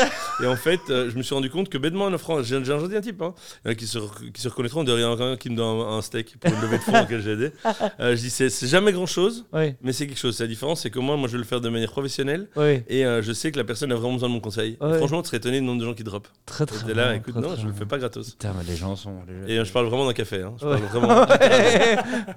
Et 0.43 0.47
en 0.47 0.55
fait, 0.55 0.79
euh, 0.89 1.09
je 1.11 1.17
me 1.17 1.23
suis 1.23 1.33
rendu 1.35 1.49
compte 1.49 1.69
que 1.69 1.77
bêtement, 1.77 2.05
en 2.05 2.13
offrant, 2.13 2.41
j'ai 2.43 2.55
un 2.55 2.63
gentil 2.63 2.99
type, 3.01 3.21
hein, 3.21 3.33
a 3.65 3.75
qui 3.75 3.87
se, 3.87 3.99
qui 4.33 4.41
se 4.41 4.47
reconnaîtront, 4.49 4.83
il 4.83 4.89
y 4.99 5.03
en 5.03 5.19
a 5.19 5.23
un 5.23 5.37
qui 5.37 5.49
me 5.49 5.55
donne 5.55 5.79
un, 5.81 5.97
un 5.97 6.01
steak 6.01 6.37
pour 6.39 6.51
une 6.53 6.61
levée 6.61 6.77
de 6.77 6.83
fonds 6.83 6.99
auquel 7.03 7.21
j'ai 7.21 7.31
aidé. 7.31 7.51
Euh, 7.99 8.15
je 8.15 8.21
dis, 8.21 8.29
c'est 8.29 8.67
jamais 8.67 8.91
grand 8.91 9.05
chose, 9.05 9.45
mais 9.53 9.93
c'est 9.93 10.07
quelque 10.07 10.17
chose. 10.19 10.39
La 10.39 10.47
différence, 10.47 10.81
c'est 10.81 10.89
que 10.89 10.99
moi, 10.99 11.17
moi, 11.17 11.27
je 11.27 11.33
vais 11.33 11.39
le 11.39 11.43
faire 11.43 11.61
de 11.61 11.69
manière 11.69 11.91
professionnelle 11.91 12.47
et 12.87 13.05
euh, 13.05 13.21
je 13.21 13.31
sais 13.33 13.51
que 13.51 13.57
la 13.57 13.63
personne 13.63 13.91
a 13.91 13.95
vraiment 13.95 14.13
besoin 14.13 14.29
de 14.29 14.33
mon 14.33 14.39
conseil. 14.39 14.77
Franchement, 14.79 15.21
tu 15.21 15.27
serais 15.27 15.37
étonné 15.37 15.59
du 15.59 15.65
nombre 15.65 15.79
de 15.81 15.85
gens 15.85 15.93
qui 15.93 16.03
drop. 16.03 16.27
Très 16.45 16.65
très. 16.65 16.89
Et 16.89 16.93
là, 16.93 17.05
bien, 17.09 17.13
écoute, 17.15 17.33
très, 17.33 17.41
non, 17.41 17.53
très 17.53 17.61
je 17.61 17.67
le 17.67 17.73
fais 17.73 17.85
pas 17.85 17.97
gratos. 17.97 18.31
Putain, 18.31 18.53
mais 18.57 18.63
les 18.63 18.75
gens 18.75 18.95
sont. 18.95 19.15
Les, 19.47 19.53
Et 19.53 19.59
euh, 19.59 19.65
je 19.65 19.71
parle 19.71 19.85
vraiment 19.87 20.05
d'un 20.07 20.13
café. 20.13 20.41
Hein. 20.41 20.53
Je 20.59 20.65
Ouais. 20.65 20.79
parle 20.79 20.85
vraiment. 21.05 21.25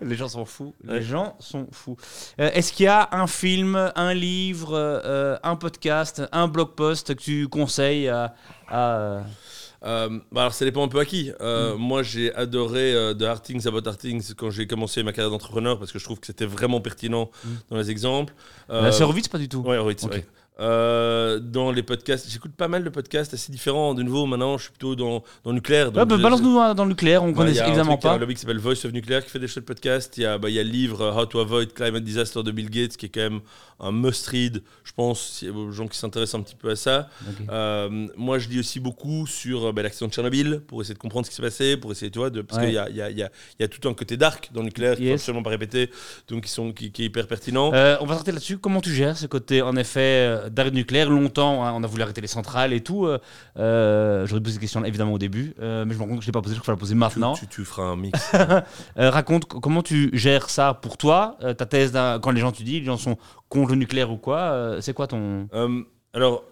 les 0.02 0.16
gens 0.16 0.28
sont 0.28 0.44
fous. 0.44 0.74
Ouais. 0.86 0.98
Les 0.98 1.02
gens 1.02 1.36
sont 1.38 1.66
fous. 1.72 1.96
Euh, 2.40 2.50
Est-ce 2.52 2.72
qu'il 2.72 2.84
y 2.84 2.88
a 2.88 3.08
un 3.12 3.26
film, 3.26 3.61
un 3.64 4.14
livre, 4.14 4.72
euh, 4.74 5.36
un 5.42 5.56
podcast, 5.56 6.22
un 6.32 6.48
blog 6.48 6.70
post 6.74 7.14
que 7.14 7.20
tu 7.22 7.48
conseilles 7.48 8.08
à. 8.08 8.34
à- 8.68 9.22
Euh, 9.84 10.08
bah 10.30 10.42
alors 10.42 10.54
ça 10.54 10.64
dépend 10.64 10.84
un 10.84 10.88
peu 10.88 11.00
à 11.00 11.04
qui. 11.04 11.32
Euh, 11.40 11.76
Moi 11.76 12.04
j'ai 12.04 12.32
adoré 12.36 12.94
euh, 12.94 13.14
The 13.14 13.22
Hard 13.22 13.42
Things 13.42 13.66
About 13.66 13.88
Hard 13.88 13.98
Things 13.98 14.32
quand 14.36 14.48
j'ai 14.50 14.68
commencé 14.68 15.02
ma 15.02 15.12
carrière 15.12 15.32
d'entrepreneur 15.32 15.76
parce 15.80 15.90
que 15.90 15.98
je 15.98 16.04
trouve 16.04 16.20
que 16.20 16.26
c'était 16.28 16.46
vraiment 16.46 16.80
pertinent 16.80 17.30
dans 17.68 17.76
les 17.78 17.90
exemples. 17.90 18.32
Euh, 18.70 18.92
c'est 18.92 19.02
Horowitz, 19.02 19.26
pas 19.26 19.38
du 19.38 19.48
tout. 19.48 19.58
Ouais, 19.62 19.76
Horowitz, 19.78 20.04
Ok. 20.04 20.12
ouais. 20.12 20.26
Euh, 20.62 21.40
dans 21.40 21.72
les 21.72 21.82
podcasts, 21.82 22.30
j'écoute 22.30 22.52
pas 22.56 22.68
mal 22.68 22.84
de 22.84 22.88
podcasts 22.88 23.34
assez 23.34 23.50
différents. 23.50 23.94
De 23.94 24.02
nouveau, 24.02 24.26
maintenant, 24.26 24.56
je 24.58 24.64
suis 24.64 24.70
plutôt 24.72 24.94
dans, 24.94 25.22
dans 25.44 25.50
le 25.50 25.54
nucléaire. 25.54 25.86
Ouais, 25.88 25.92
bah, 25.92 26.04
Balance-nous 26.04 26.54
dans- 26.54 26.74
dans 26.74 26.84
le 26.84 26.90
nucléaire, 26.90 27.22
on 27.24 27.28
Ouais, 27.28 27.32
connaît 27.34 27.50
évidemment 27.50 27.96
truc, 27.96 28.00
Il 28.02 28.06
y 28.06 28.06
a 28.06 28.10
pas. 28.10 28.14
un 28.14 28.18
lobby 28.18 28.34
qui 28.34 28.40
s'appelle 28.40 28.58
Voice 28.58 28.84
of 28.84 28.92
Nuclear 28.92 29.24
qui 29.24 29.30
fait 29.30 29.38
des 29.40 29.48
chouettes 29.48 29.66
podcasts. 29.66 30.16
Il 30.18 30.22
y, 30.22 30.26
a, 30.26 30.38
bah, 30.38 30.48
il 30.48 30.54
y 30.54 30.60
a 30.60 30.62
le 30.62 30.68
livre 30.70 31.00
euh, 31.02 31.12
How 31.12 31.26
to 31.26 31.40
Avoid 31.40 31.72
Climate 31.72 32.04
Disaster 32.04 32.42
de 32.44 32.50
Bill 32.52 32.70
Gates 32.70 32.96
qui 32.96 33.06
est 33.06 33.08
quand 33.08 33.20
même 33.20 33.40
un 33.80 33.90
must-read, 33.90 34.62
je 34.84 34.92
pense, 34.92 35.20
si- 35.38 35.48
aux 35.48 35.72
gens 35.72 35.88
qui 35.88 35.98
s'intéressent 35.98 36.38
un 36.40 36.44
petit 36.44 36.54
peu 36.54 36.70
à 36.70 36.76
ça. 36.76 37.08
Euh, 37.50 38.06
moi, 38.16 38.38
je 38.38 38.48
lis 38.48 38.60
aussi 38.60 38.78
beaucoup 38.78 39.26
sur 39.26 39.72
bah, 39.72 39.82
l'accident 39.82 40.06
de 40.06 40.12
Tchernobyl 40.12 40.60
pour 40.68 40.80
essayer 40.80 40.94
de 40.94 41.00
comprendre 41.00 41.26
ce 41.26 41.30
qui 41.30 41.36
s'est 41.36 41.42
passé, 41.42 41.76
pour 41.76 41.90
essayer, 41.90 42.10
tu 42.12 42.20
vois, 42.20 42.30
de, 42.30 42.42
parce 42.42 42.60
Ouais. 42.60 42.66
qu'il 42.66 42.74
y 42.74 42.78
a, 42.78 42.88
il 42.88 42.96
y, 42.96 43.02
a, 43.02 43.10
il 43.10 43.18
y, 43.18 43.22
a, 43.24 43.30
il 43.58 43.62
y 43.62 43.64
a 43.64 43.68
tout 43.68 43.88
un 43.88 43.94
côté 43.94 44.16
dark 44.16 44.50
dans 44.54 44.60
le 44.60 44.66
nucléaire 44.66 45.00
Yes. 45.00 45.08
faut 45.08 45.14
absolument 45.14 45.42
pas 45.42 45.50
répéter, 45.50 45.90
donc 46.28 46.44
qui, 46.44 46.50
sont, 46.50 46.72
qui, 46.72 46.92
qui 46.92 47.02
est 47.02 47.06
hyper 47.06 47.26
pertinent. 47.26 47.72
Euh, 47.74 47.96
on 48.00 48.04
va 48.06 48.14
s'arrêter 48.14 48.30
là-dessus. 48.32 48.58
Comment 48.58 48.80
tu 48.80 48.94
gères 48.94 49.18
ce 49.18 49.26
côté, 49.26 49.62
en 49.62 49.74
effet, 49.76 50.48
d'arrêt 50.52 50.70
nucléaire 50.70 51.10
Longtemps, 51.10 51.64
hein, 51.64 51.72
on 51.74 51.82
a 51.82 51.86
voulu 51.86 52.02
arrêter 52.02 52.20
les 52.20 52.26
centrales 52.26 52.72
et 52.72 52.80
tout. 52.80 53.06
euh, 53.06 53.18
euh, 53.58 54.26
J'aurais 54.26 54.40
posé 54.40 54.54
cette 54.54 54.60
question 54.60 54.84
évidemment 54.84 55.12
au 55.14 55.18
début, 55.18 55.54
euh, 55.60 55.84
mais 55.84 55.92
je 55.94 55.98
me 55.98 56.02
rends 56.04 56.08
compte 56.10 56.18
que 56.18 56.22
je 56.24 56.28
l'ai 56.28 56.32
pas 56.32 56.42
posée, 56.42 56.54
je 56.54 56.60
vais 56.60 56.72
la 56.72 56.76
poser 56.76 56.94
maintenant. 56.94 57.34
tu, 57.34 57.46
tu 57.46 57.64
feras 57.64 57.82
un 57.84 57.96
mix. 57.96 58.32
Raconte 58.96 59.46
comment 59.46 59.82
tu 59.82 60.10
gères 60.12 60.50
ça 60.50 60.74
pour 60.74 60.96
toi, 60.96 61.36
ta 61.58 61.66
thèse, 61.66 61.92
quand 62.22 62.30
les 62.30 62.40
gens, 62.40 62.52
tu 62.52 62.62
dis, 62.64 62.80
les 62.80 62.86
gens 62.86 62.96
sont 62.96 63.16
contre 63.48 63.70
le 63.70 63.76
nucléaire 63.76 64.10
ou 64.10 64.16
quoi, 64.16 64.76
c'est 64.80 64.94
quoi 64.94 65.06
ton... 65.06 65.48
Euh, 65.54 65.82
alors, 66.14 66.44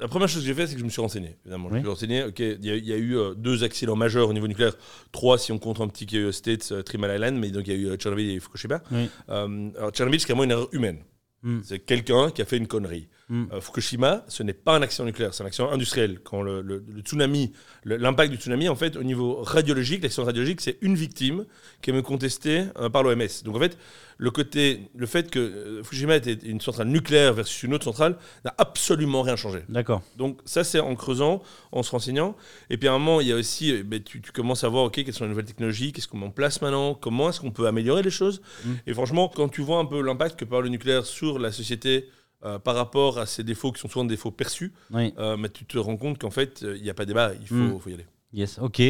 la 0.00 0.06
première 0.06 0.28
chose 0.28 0.42
que 0.42 0.46
j'ai 0.46 0.54
fait, 0.54 0.66
c'est 0.68 0.74
que 0.74 0.80
je 0.80 0.84
me 0.84 0.90
suis 0.90 1.00
renseigné. 1.00 1.36
Évidemment, 1.44 1.68
je 1.70 1.74
Oui. 1.74 1.78
me 1.80 1.84
suis 1.84 1.90
renseigné. 1.90 2.22
Ok, 2.24 2.38
il 2.38 2.64
y, 2.64 2.70
a- 2.70 2.76
y 2.76 2.92
a 2.92 2.96
eu 2.96 3.16
euh, 3.16 3.34
deux 3.34 3.64
accidents 3.64 3.96
majeurs 3.96 4.28
au 4.28 4.32
niveau 4.32 4.46
nucléaire. 4.46 4.74
Trois, 5.10 5.38
si 5.38 5.50
on 5.50 5.58
compte 5.58 5.80
un 5.80 5.88
petit 5.88 6.06
qui 6.06 6.18
est 6.18 6.24
aux 6.24 6.30
States, 6.30 6.68
euh, 6.70 6.82
Mile 6.96 7.10
Island, 7.14 7.36
mais 7.36 7.50
donc 7.50 7.66
il 7.66 7.72
y 7.72 7.76
a 7.76 7.78
eu 7.80 7.86
euh, 7.88 7.96
Tchernobyl 7.96 8.30
et 8.30 8.38
Fukushima. 8.38 8.80
Oui. 8.92 9.10
Euh, 9.28 9.70
alors, 9.76 9.90
Tchernobyl, 9.90 10.20
c'est 10.20 10.26
carrément 10.26 10.44
une 10.44 10.52
erreur 10.52 10.68
humaine. 10.72 10.98
Hmm. 11.42 11.60
C'est 11.64 11.80
quelqu'un 11.80 12.30
qui 12.30 12.42
a 12.42 12.44
fait 12.44 12.58
une 12.58 12.68
connerie. 12.68 13.08
Hmm. 13.30 13.44
Euh, 13.52 13.60
Fukushima, 13.60 14.24
ce 14.28 14.42
n'est 14.42 14.54
pas 14.54 14.74
un 14.74 14.80
accident 14.80 15.04
nucléaire, 15.04 15.34
c'est 15.34 15.42
un 15.42 15.46
accident 15.46 15.70
industriel. 15.70 16.18
Quand 16.24 16.40
le, 16.40 16.62
le- 16.62 16.82
le 16.90 17.00
tsunami, 17.02 17.52
l'impact 17.84 18.30
du 18.32 18.38
tsunami, 18.38 18.70
en 18.70 18.74
fait, 18.74 18.96
au 18.96 19.02
niveau 19.02 19.42
radiologique, 19.42 20.02
l'accident 20.02 20.24
radiologique, 20.24 20.62
c'est 20.62 20.78
une 20.80 20.94
victime 20.94 21.44
qui 21.82 21.90
est 21.90 21.92
même 21.92 22.02
contestée 22.02 22.64
euh, 22.78 22.88
par 22.88 23.02
l'OMS. 23.02 23.26
Donc 23.44 23.56
en 23.56 23.58
fait, 23.58 23.76
le 24.16 24.30
côté, 24.30 24.88
le 24.96 25.04
fait 25.06 25.30
que 25.30 25.38
euh, 25.38 25.82
Fukushima 25.82 26.16
était 26.16 26.32
une 26.32 26.60
centrale 26.62 26.88
nucléaire 26.88 27.34
versus 27.34 27.62
une 27.64 27.74
autre 27.74 27.84
centrale 27.84 28.16
n'a 28.46 28.54
absolument 28.56 29.20
rien 29.20 29.36
changé. 29.36 29.60
D'accord. 29.68 30.00
Donc 30.16 30.40
ça, 30.46 30.64
c'est 30.64 30.80
en 30.80 30.94
creusant, 30.94 31.42
en 31.70 31.82
se 31.82 31.90
renseignant. 31.90 32.34
Et 32.70 32.78
puis 32.78 32.88
à 32.88 32.94
un 32.94 32.98
moment, 32.98 33.20
il 33.20 33.26
y 33.28 33.32
a 33.32 33.36
aussi, 33.36 33.82
ben, 33.82 34.02
tu, 34.02 34.22
tu 34.22 34.32
commences 34.32 34.64
à 34.64 34.68
voir, 34.68 34.84
ok, 34.84 34.94
quelles 35.04 35.12
sont 35.12 35.24
les 35.24 35.30
nouvelles 35.30 35.44
technologies, 35.44 35.92
qu'est-ce 35.92 36.08
qu'on 36.08 36.16
met 36.16 36.26
en 36.26 36.30
place 36.30 36.62
maintenant, 36.62 36.94
comment 36.94 37.28
est-ce 37.28 37.40
qu'on 37.40 37.50
peut 37.50 37.66
améliorer 37.66 38.02
les 38.02 38.10
choses. 38.10 38.40
Mm. 38.64 38.70
Et 38.86 38.94
franchement, 38.94 39.30
quand 39.32 39.50
tu 39.50 39.60
vois 39.60 39.78
un 39.80 39.84
peu 39.84 40.00
l'impact 40.00 40.40
que 40.40 40.46
peut 40.46 40.52
avoir 40.54 40.62
le 40.62 40.70
nucléaire 40.70 41.04
sur 41.04 41.38
la 41.38 41.52
société 41.52 42.08
euh, 42.44 42.58
par 42.58 42.74
rapport 42.76 43.18
à 43.18 43.26
ces 43.26 43.42
défauts 43.44 43.72
qui 43.72 43.80
sont 43.80 43.88
souvent 43.88 44.04
des 44.04 44.14
défauts 44.14 44.30
perçus, 44.30 44.72
Oui. 44.92 45.12
euh, 45.18 45.36
mais 45.36 45.48
tu 45.48 45.64
te 45.64 45.76
rends 45.78 45.96
compte 45.96 46.18
qu'en 46.18 46.30
fait, 46.30 46.62
euh, 46.62 46.76
il 46.76 46.82
n'y 46.82 46.90
a 46.90 46.94
pas 46.94 47.04
débat, 47.04 47.32
il 47.40 47.46
faut, 47.46 47.54
Mm. 47.54 47.80
faut 47.80 47.90
y 47.90 47.94
aller. 47.94 48.06
Yes, 48.32 48.58
ok. 48.60 48.80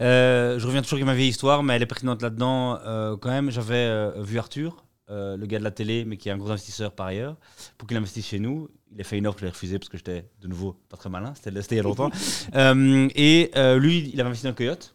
Euh, 0.00 0.58
je 0.58 0.66
reviens 0.66 0.80
toujours 0.82 0.96
avec 0.96 1.06
ma 1.06 1.14
vieille 1.14 1.28
histoire, 1.30 1.62
mais 1.62 1.74
elle 1.74 1.82
est 1.82 1.86
pertinente 1.86 2.22
là-dedans. 2.22 2.78
Quand 3.20 3.30
même, 3.30 3.50
j'avais 3.50 4.10
vu 4.22 4.38
Arthur, 4.38 4.84
le 5.08 5.44
gars 5.44 5.58
de 5.58 5.64
la 5.64 5.72
télé, 5.72 6.04
mais 6.04 6.16
qui 6.16 6.28
est 6.28 6.32
un 6.32 6.36
gros 6.38 6.50
investisseur 6.50 6.92
par 6.92 7.06
ailleurs, 7.06 7.36
pour 7.78 7.88
qu'il 7.88 7.96
investisse 7.96 8.26
chez 8.26 8.38
nous. 8.38 8.68
Il 8.94 9.00
a 9.00 9.04
fait 9.04 9.18
une 9.18 9.26
offre, 9.26 9.38
je 9.40 9.44
l'ai 9.44 9.50
refusé 9.50 9.78
parce 9.80 9.88
que 9.88 9.98
j'étais 9.98 10.24
de 10.40 10.46
nouveau 10.48 10.76
pas 10.88 10.96
très 10.96 11.10
malin, 11.10 11.34
c'était 11.34 11.50
il 11.50 11.76
y 11.76 11.80
a 11.80 11.82
longtemps. 11.82 12.10
Et 13.16 13.50
lui, 13.78 14.10
il 14.12 14.20
avait 14.20 14.28
investi 14.28 14.46
dans 14.46 14.54
Coyote. 14.54 14.94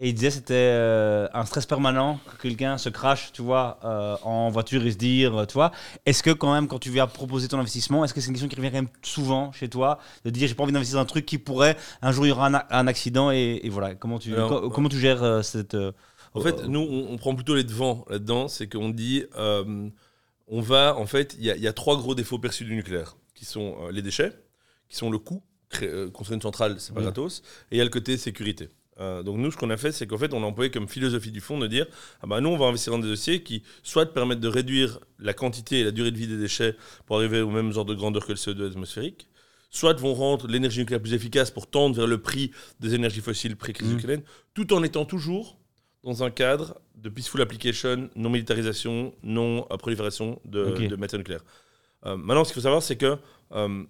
Et 0.00 0.08
il 0.08 0.14
disait 0.14 0.28
que 0.28 0.34
c'était 0.34 0.54
euh, 0.54 1.28
un 1.32 1.44
stress 1.44 1.66
permanent 1.66 2.18
que 2.26 2.42
quelqu'un 2.42 2.78
se 2.78 2.88
crache, 2.88 3.30
tu 3.32 3.42
vois, 3.42 3.78
euh, 3.84 4.16
en 4.24 4.50
voiture 4.50 4.84
et 4.84 4.90
se 4.90 4.96
dire, 4.96 5.36
euh, 5.38 5.46
tu 5.46 5.54
vois, 5.54 5.70
est-ce 6.04 6.20
que 6.24 6.30
quand 6.32 6.52
même, 6.52 6.66
quand 6.66 6.80
tu 6.80 6.90
viens 6.90 7.06
proposer 7.06 7.46
ton 7.46 7.60
investissement, 7.60 8.04
est-ce 8.04 8.12
que 8.12 8.20
c'est 8.20 8.26
une 8.26 8.32
question 8.32 8.48
qui 8.48 8.56
revient 8.56 8.70
quand 8.70 8.78
même 8.82 8.88
souvent 9.02 9.52
chez 9.52 9.68
toi, 9.68 10.00
de 10.24 10.30
dire, 10.30 10.48
j'ai 10.48 10.54
pas 10.54 10.64
envie 10.64 10.72
d'investir 10.72 10.96
dans 10.96 11.02
un 11.02 11.06
truc 11.06 11.24
qui 11.26 11.38
pourrait, 11.38 11.76
un 12.02 12.10
jour 12.10 12.26
il 12.26 12.30
y 12.30 12.32
aura 12.32 12.48
un, 12.70 12.86
accident 12.88 13.30
et, 13.30 13.60
et 13.62 13.68
voilà, 13.68 13.94
comment 13.94 14.18
tu, 14.18 14.34
Alors, 14.34 14.48
co- 14.62 14.68
comment 14.70 14.88
tu 14.88 14.98
gères 14.98 15.22
euh, 15.22 15.42
cette... 15.42 15.76
En 16.36 16.40
fait, 16.40 16.64
nous, 16.66 16.80
on, 16.80 17.12
on 17.12 17.16
prend 17.16 17.32
plutôt 17.36 17.54
les 17.54 17.62
devants 17.62 18.04
là-dedans. 18.10 18.48
C'est 18.48 18.66
qu'on 18.68 18.90
dit, 18.90 19.24
on 19.36 20.60
va, 20.60 20.96
en 20.96 21.06
fait, 21.06 21.36
il 21.38 21.44
y, 21.44 21.50
a- 21.52 21.56
il 21.56 21.62
y 21.62 21.68
a 21.68 21.72
trois 21.72 21.96
gros 21.96 22.16
défauts 22.16 22.40
perçus 22.40 22.64
du 22.64 22.74
nucléaire, 22.74 23.16
qui 23.36 23.44
sont 23.44 23.76
les 23.92 24.02
déchets, 24.02 24.32
qui 24.88 24.96
sont 24.96 25.10
le 25.10 25.18
coût. 25.18 25.44
Construire 26.12 26.34
une 26.36 26.42
centrale, 26.42 26.76
c'est 26.78 26.92
pas 26.92 26.98
Oui. 26.98 27.04
gratos. 27.04 27.42
Et 27.70 27.76
il 27.76 27.78
y 27.78 27.80
a 27.80 27.84
le 27.84 27.90
côté 27.90 28.16
sécurité. 28.16 28.68
Euh, 29.00 29.22
donc 29.24 29.38
nous, 29.38 29.50
ce 29.50 29.56
qu'on 29.56 29.70
a 29.70 29.76
fait, 29.76 29.90
c'est 29.92 30.06
qu'en 30.06 30.18
fait, 30.18 30.32
on 30.34 30.42
a 30.42 30.46
employé 30.46 30.70
comme 30.70 30.88
philosophie 30.88 31.32
du 31.32 31.40
fond 31.40 31.58
de 31.58 31.66
dire, 31.66 31.86
ah 32.22 32.26
bah 32.28 32.40
nous, 32.40 32.48
on 32.50 32.56
va 32.56 32.66
investir 32.66 32.92
dans 32.92 33.00
des 33.00 33.08
dossiers 33.08 33.42
qui 33.42 33.62
soit 33.82 34.06
permettent 34.06 34.40
de 34.40 34.48
réduire 34.48 35.00
la 35.18 35.34
quantité 35.34 35.80
et 35.80 35.84
la 35.84 35.90
durée 35.90 36.12
de 36.12 36.16
vie 36.16 36.28
des 36.28 36.36
déchets 36.36 36.76
pour 37.06 37.16
arriver 37.16 37.40
aux 37.40 37.50
mêmes 37.50 37.72
ordres 37.74 37.86
de 37.92 37.94
grandeur 37.94 38.24
que 38.24 38.32
le 38.32 38.38
CO2 38.38 38.70
atmosphérique, 38.70 39.28
soit 39.70 39.98
vont 39.98 40.14
rendre 40.14 40.46
l'énergie 40.46 40.78
nucléaire 40.78 41.02
plus 41.02 41.14
efficace 41.14 41.50
pour 41.50 41.66
tendre 41.68 41.96
vers 41.96 42.06
le 42.06 42.18
prix 42.18 42.52
des 42.78 42.94
énergies 42.94 43.20
fossiles 43.20 43.56
pré-crise 43.56 43.88
Mhm. 43.90 43.96
ukrainienne, 43.98 44.22
tout 44.54 44.72
en 44.72 44.82
étant 44.84 45.04
toujours 45.04 45.58
dans 46.04 46.22
un 46.22 46.30
cadre 46.30 46.80
de 46.94 47.08
peaceful 47.08 47.40
application, 47.42 48.08
non 48.14 48.30
militarisation, 48.30 49.12
non 49.24 49.62
prolifération 49.78 50.40
de, 50.44 50.64
Ok. 50.66 50.86
de 50.86 50.94
matières 50.96 51.18
nucléaires. 51.18 51.44
Euh, 52.06 52.16
maintenant, 52.16 52.44
ce 52.44 52.50
qu'il 52.52 52.60
faut 52.60 52.64
savoir, 52.64 52.82
c'est 52.82 52.94
que 52.96 53.16
euh, 53.52 53.84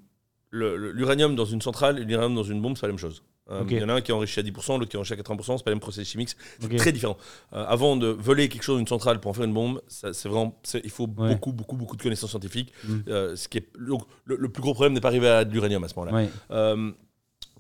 l'uranium 0.52 1.34
dans 1.36 1.44
une 1.44 1.60
centrale 1.60 1.98
et 1.98 2.04
l'uranium 2.04 2.34
dans 2.34 2.42
une 2.44 2.62
bombe, 2.62 2.76
c'est 2.78 2.86
la 2.86 2.92
même 2.92 2.98
chose. 2.98 3.22
Euh. 3.50 3.62
Il 3.68 3.78
y 3.78 3.84
en 3.84 3.88
a 3.90 3.94
un 3.94 4.00
qui 4.00 4.10
est 4.10 4.14
enrichi 4.14 4.40
à 4.40 4.42
10%, 4.42 4.78
l'autre 4.78 4.90
qui 4.90 4.96
est 4.96 4.98
enrichi 4.98 5.12
à 5.12 5.16
80%, 5.16 5.58
c'est 5.58 5.64
pas 5.64 5.70
le 5.70 5.74
même 5.74 5.80
procédé 5.80 6.04
chimique, 6.06 6.30
c'est 6.58 6.76
très 6.76 6.92
différent. 6.92 7.18
Euh, 7.52 7.64
avant 7.66 7.96
de 7.96 8.06
voler 8.06 8.48
quelque 8.48 8.62
chose 8.62 8.78
d'une 8.78 8.86
centrale 8.88 9.20
pour 9.20 9.30
en 9.30 9.34
faire 9.34 9.44
une 9.44 9.52
bombe, 9.52 9.82
c'est 9.86 10.26
vraiment, 10.26 10.58
c'est- 10.62 10.80
il 10.82 10.90
faut 10.90 11.06
Ouais. 11.18 11.34
beaucoup, 11.34 11.52
beaucoup, 11.52 11.76
beaucoup 11.76 11.96
de 11.96 12.02
connaissances 12.02 12.30
scientifiques. 12.30 12.72
Mm. 12.84 12.94
Euh, 13.08 13.36
ce 13.36 13.48
qui 13.48 13.58
est, 13.58 13.68
donc, 13.78 14.06
le, 14.24 14.36
le 14.36 14.48
plus 14.48 14.62
gros 14.62 14.72
problème 14.72 14.94
n'est 14.94 15.00
pas 15.02 15.08
arrivé 15.08 15.28
à 15.28 15.44
de 15.44 15.52
l'uranium 15.52 15.84
à 15.84 15.88
ce 15.88 15.94
moment-là. 15.98 16.16
Ouais. 16.16 16.28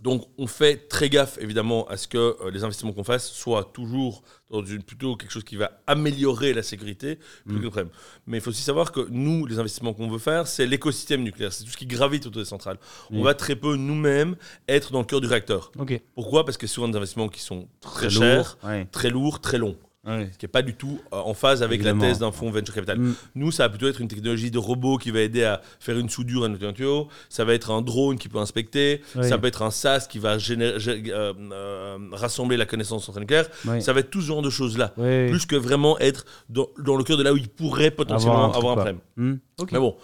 Donc, 0.04 0.28
on 0.36 0.46
fait 0.46 0.86
très 0.88 1.08
gaffe, 1.08 1.38
évidemment, 1.40 1.88
à 1.88 1.96
ce 1.96 2.06
que 2.06 2.18
euh, 2.18 2.50
les 2.52 2.62
investissements 2.62 2.92
qu'on 2.92 3.04
fasse 3.04 3.26
soient 3.30 3.64
toujours 3.64 4.22
dans 4.50 4.62
une, 4.62 4.82
plutôt 4.82 5.16
quelque 5.16 5.30
chose 5.30 5.44
qui 5.44 5.56
va 5.56 5.80
améliorer 5.86 6.52
la 6.52 6.62
sécurité, 6.62 7.18
plus 7.46 7.56
Mm. 7.56 7.70
que. 7.70 7.80
Mais 8.26 8.36
il 8.36 8.40
faut 8.42 8.50
aussi 8.50 8.60
savoir 8.60 8.92
que 8.92 9.00
nous, 9.10 9.46
les 9.46 9.58
investissements 9.58 9.94
qu'on 9.94 10.10
veut 10.10 10.18
faire, 10.18 10.46
c'est 10.46 10.66
l'écosystème 10.66 11.22
nucléaire, 11.22 11.54
c'est 11.54 11.64
tout 11.64 11.70
ce 11.70 11.76
qui 11.78 11.86
gravite 11.86 12.26
autour 12.26 12.42
des 12.42 12.46
centrales. 12.48 12.78
On 13.10 13.22
va 13.22 13.32
très 13.32 13.56
peu, 13.56 13.76
nous-mêmes, 13.76 14.36
être 14.68 14.92
dans 14.92 14.98
le 14.98 15.06
cœur 15.06 15.22
du 15.22 15.26
réacteur. 15.26 15.72
Pourquoi? 16.14 16.44
Parce 16.44 16.58
que 16.58 16.66
souvent 16.66 16.86
des 16.88 16.98
investissements 16.98 17.28
qui 17.30 17.40
sont 17.40 17.66
très, 17.80 18.10
chers, 18.10 18.58
Ouais. 18.62 18.86
très 18.92 19.08
lourds, 19.08 19.40
très 19.40 19.56
longs. 19.56 19.76
Ouais. 20.06 20.28
Ce 20.32 20.38
qui 20.38 20.44
n'est 20.44 20.50
pas 20.50 20.62
du 20.62 20.74
tout 20.74 21.00
euh, 21.12 21.16
en 21.16 21.32
phase 21.34 21.62
avec 21.62 21.76
Évidemment. 21.80 22.02
la 22.02 22.08
thèse 22.08 22.18
d'un 22.18 22.30
fonds 22.32 22.50
venture 22.50 22.74
capital. 22.74 22.98
Mm. 22.98 23.14
Nous, 23.36 23.50
ça 23.50 23.62
va 23.64 23.68
plutôt 23.70 23.88
être 23.88 24.00
une 24.00 24.08
technologie 24.08 24.50
de 24.50 24.58
robot 24.58 24.98
qui 24.98 25.10
va 25.10 25.20
aider 25.20 25.44
à 25.44 25.62
faire 25.80 25.98
une 25.98 26.08
soudure 26.10 26.44
à 26.44 26.46
un 26.48 26.72
tuyau. 26.72 27.08
Ça 27.28 27.44
va 27.44 27.54
être 27.54 27.70
un 27.70 27.80
drone 27.82 28.18
qui 28.18 28.28
peut 28.28 28.38
inspecter. 28.38 29.00
Oui. 29.16 29.28
Ça 29.28 29.38
peut 29.38 29.46
être 29.46 29.62
un 29.62 29.70
SaaS 29.70 30.06
qui 30.10 30.18
va 30.18 30.36
générer- 30.38 30.76
euh, 31.10 31.32
euh, 31.52 31.98
rassembler 32.12 32.56
la 32.56 32.66
connaissance 32.66 33.04
centrale 33.06 33.22
nucléaire. 33.22 33.48
Ouais. 33.66 33.80
Ça 33.80 33.92
va 33.92 34.00
être 34.00 34.10
tout 34.10 34.20
ce 34.20 34.26
genre 34.26 34.42
de 34.42 34.50
choses-là. 34.50 34.88
Plus 34.88 35.46
que 35.46 35.56
vraiment 35.56 35.98
être 35.98 36.26
dans, 36.48 36.68
dans 36.78 36.96
le 36.96 37.04
cœur 37.04 37.16
de 37.16 37.22
là 37.22 37.32
où 37.32 37.36
il 37.36 37.48
pourrait 37.48 37.90
potentiellement 37.90 38.52
avoir 38.52 38.72
un 38.72 38.76
problème. 38.76 38.98
Hmm. 39.16 39.36
Mais 39.72 39.78
bon, 39.78 39.96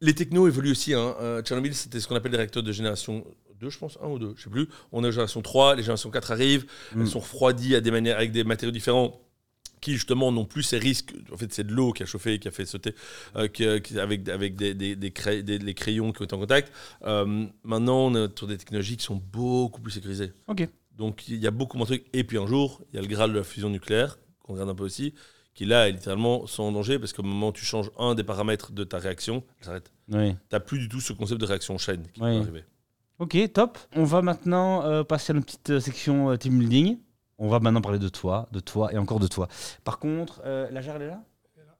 les 0.00 0.14
technos 0.14 0.48
évoluent 0.48 0.72
aussi. 0.72 0.94
Hein. 0.94 1.14
Euh, 1.20 1.42
Tchernobyl, 1.42 1.74
c'était 1.74 2.00
ce 2.00 2.08
qu'on 2.08 2.16
appelle 2.16 2.32
des 2.32 2.36
réacteurs 2.38 2.62
de 2.64 2.72
génération 2.72 3.24
2, 3.62 3.70
je 3.70 3.78
pense, 3.78 3.98
1 4.02 4.06
ou 4.08 4.18
2, 4.18 4.34
je 4.36 4.42
sais 4.42 4.50
plus. 4.50 4.68
On 4.92 5.02
est 5.04 5.08
en 5.08 5.10
génération 5.10 5.40
3, 5.40 5.76
les 5.76 5.82
générations 5.82 6.10
4 6.10 6.30
arrivent. 6.32 6.66
Mm. 6.94 7.00
Elles 7.00 7.08
sont 7.08 7.20
refroidies 7.20 7.74
à 7.74 7.80
des 7.80 7.90
manières, 7.90 8.16
avec 8.16 8.32
des 8.32 8.44
matériaux 8.44 8.72
différents 8.72 9.18
qui 9.80 9.94
justement 9.94 10.30
n'ont 10.30 10.44
plus 10.44 10.62
ces 10.62 10.78
risques. 10.78 11.12
En 11.32 11.36
fait, 11.36 11.52
c'est 11.52 11.66
de 11.66 11.72
l'eau 11.72 11.92
qui 11.92 12.02
a 12.04 12.06
chauffé, 12.06 12.38
qui 12.38 12.46
a 12.46 12.50
fait 12.52 12.66
sauter, 12.66 12.94
euh, 13.36 13.48
qui, 13.48 13.64
euh, 13.66 13.80
qui- 13.80 13.98
avec, 13.98 14.28
avec 14.28 14.54
des, 14.54 14.74
des, 14.74 14.94
des, 14.94 15.10
cray- 15.10 15.42
des- 15.42 15.58
les 15.58 15.74
crayons 15.74 16.12
qui 16.12 16.22
ont 16.22 16.24
été 16.24 16.34
en 16.34 16.38
contact. 16.38 16.72
Euh, 17.04 17.46
maintenant, 17.64 18.06
on 18.06 18.14
est 18.14 18.38
sur 18.38 18.46
des 18.46 18.56
technologies 18.58 18.96
qui 18.96 19.04
sont 19.04 19.16
beaucoup 19.32 19.80
plus 19.80 19.90
sécurisées. 19.92 20.32
Donc, 20.96 21.26
il 21.28 21.38
y 21.38 21.46
a 21.46 21.50
beaucoup 21.50 21.78
moins 21.78 21.86
de 21.86 21.96
trucs. 21.96 22.06
Et 22.12 22.22
puis 22.22 22.38
un 22.38 22.46
jour, 22.46 22.80
il 22.92 22.96
y 22.96 22.98
a 22.98 23.02
le 23.02 23.08
Graal 23.08 23.32
de 23.32 23.38
la 23.38 23.44
fusion 23.44 23.70
nucléaire, 23.70 24.18
qu'on 24.42 24.52
regarde 24.52 24.68
un 24.70 24.74
peu 24.74 24.84
aussi, 24.84 25.14
qui 25.54 25.64
là 25.64 25.88
est 25.88 25.92
littéralement 25.92 26.46
sans 26.46 26.70
danger 26.70 26.98
parce 26.98 27.12
qu'au 27.12 27.22
moment 27.24 27.48
où 27.48 27.52
tu 27.52 27.64
changes 27.64 27.90
un 27.98 28.14
des 28.14 28.22
paramètres 28.24 28.72
de 28.72 28.84
ta 28.84 28.98
réaction, 28.98 29.42
elle 29.58 29.64
s'arrête. 29.66 29.90
Ouais. 30.10 30.36
T'as 30.48 30.60
plus 30.60 30.78
du 30.78 30.88
tout 30.88 31.00
ce 31.00 31.12
concept 31.12 31.40
de 31.40 31.46
réaction 31.46 31.76
chaîne 31.78 32.02
qui 32.14 32.20
Oui. 32.22 32.36
peut 32.36 32.42
arriver. 32.42 32.64
Ok, 33.18 33.36
top. 33.52 33.78
On 33.94 34.04
va 34.04 34.22
maintenant 34.22 34.84
euh, 34.84 35.04
passer 35.04 35.30
à 35.32 35.34
notre 35.34 35.46
petite 35.46 35.70
euh, 35.70 35.80
section 35.80 36.30
euh, 36.30 36.36
team 36.36 36.58
building. 36.58 36.98
On 37.38 37.48
va 37.48 37.60
maintenant 37.60 37.80
parler 37.80 37.98
de 37.98 38.08
toi, 38.08 38.48
de 38.52 38.60
toi 38.60 38.92
et 38.92 38.98
encore 38.98 39.20
de 39.20 39.26
toi. 39.26 39.48
Par 39.84 39.98
contre, 39.98 40.40
euh, 40.44 40.68
la 40.70 40.80
jarre 40.80 40.96
elle 40.96 41.02
est 41.02 41.06
là? 41.08 41.20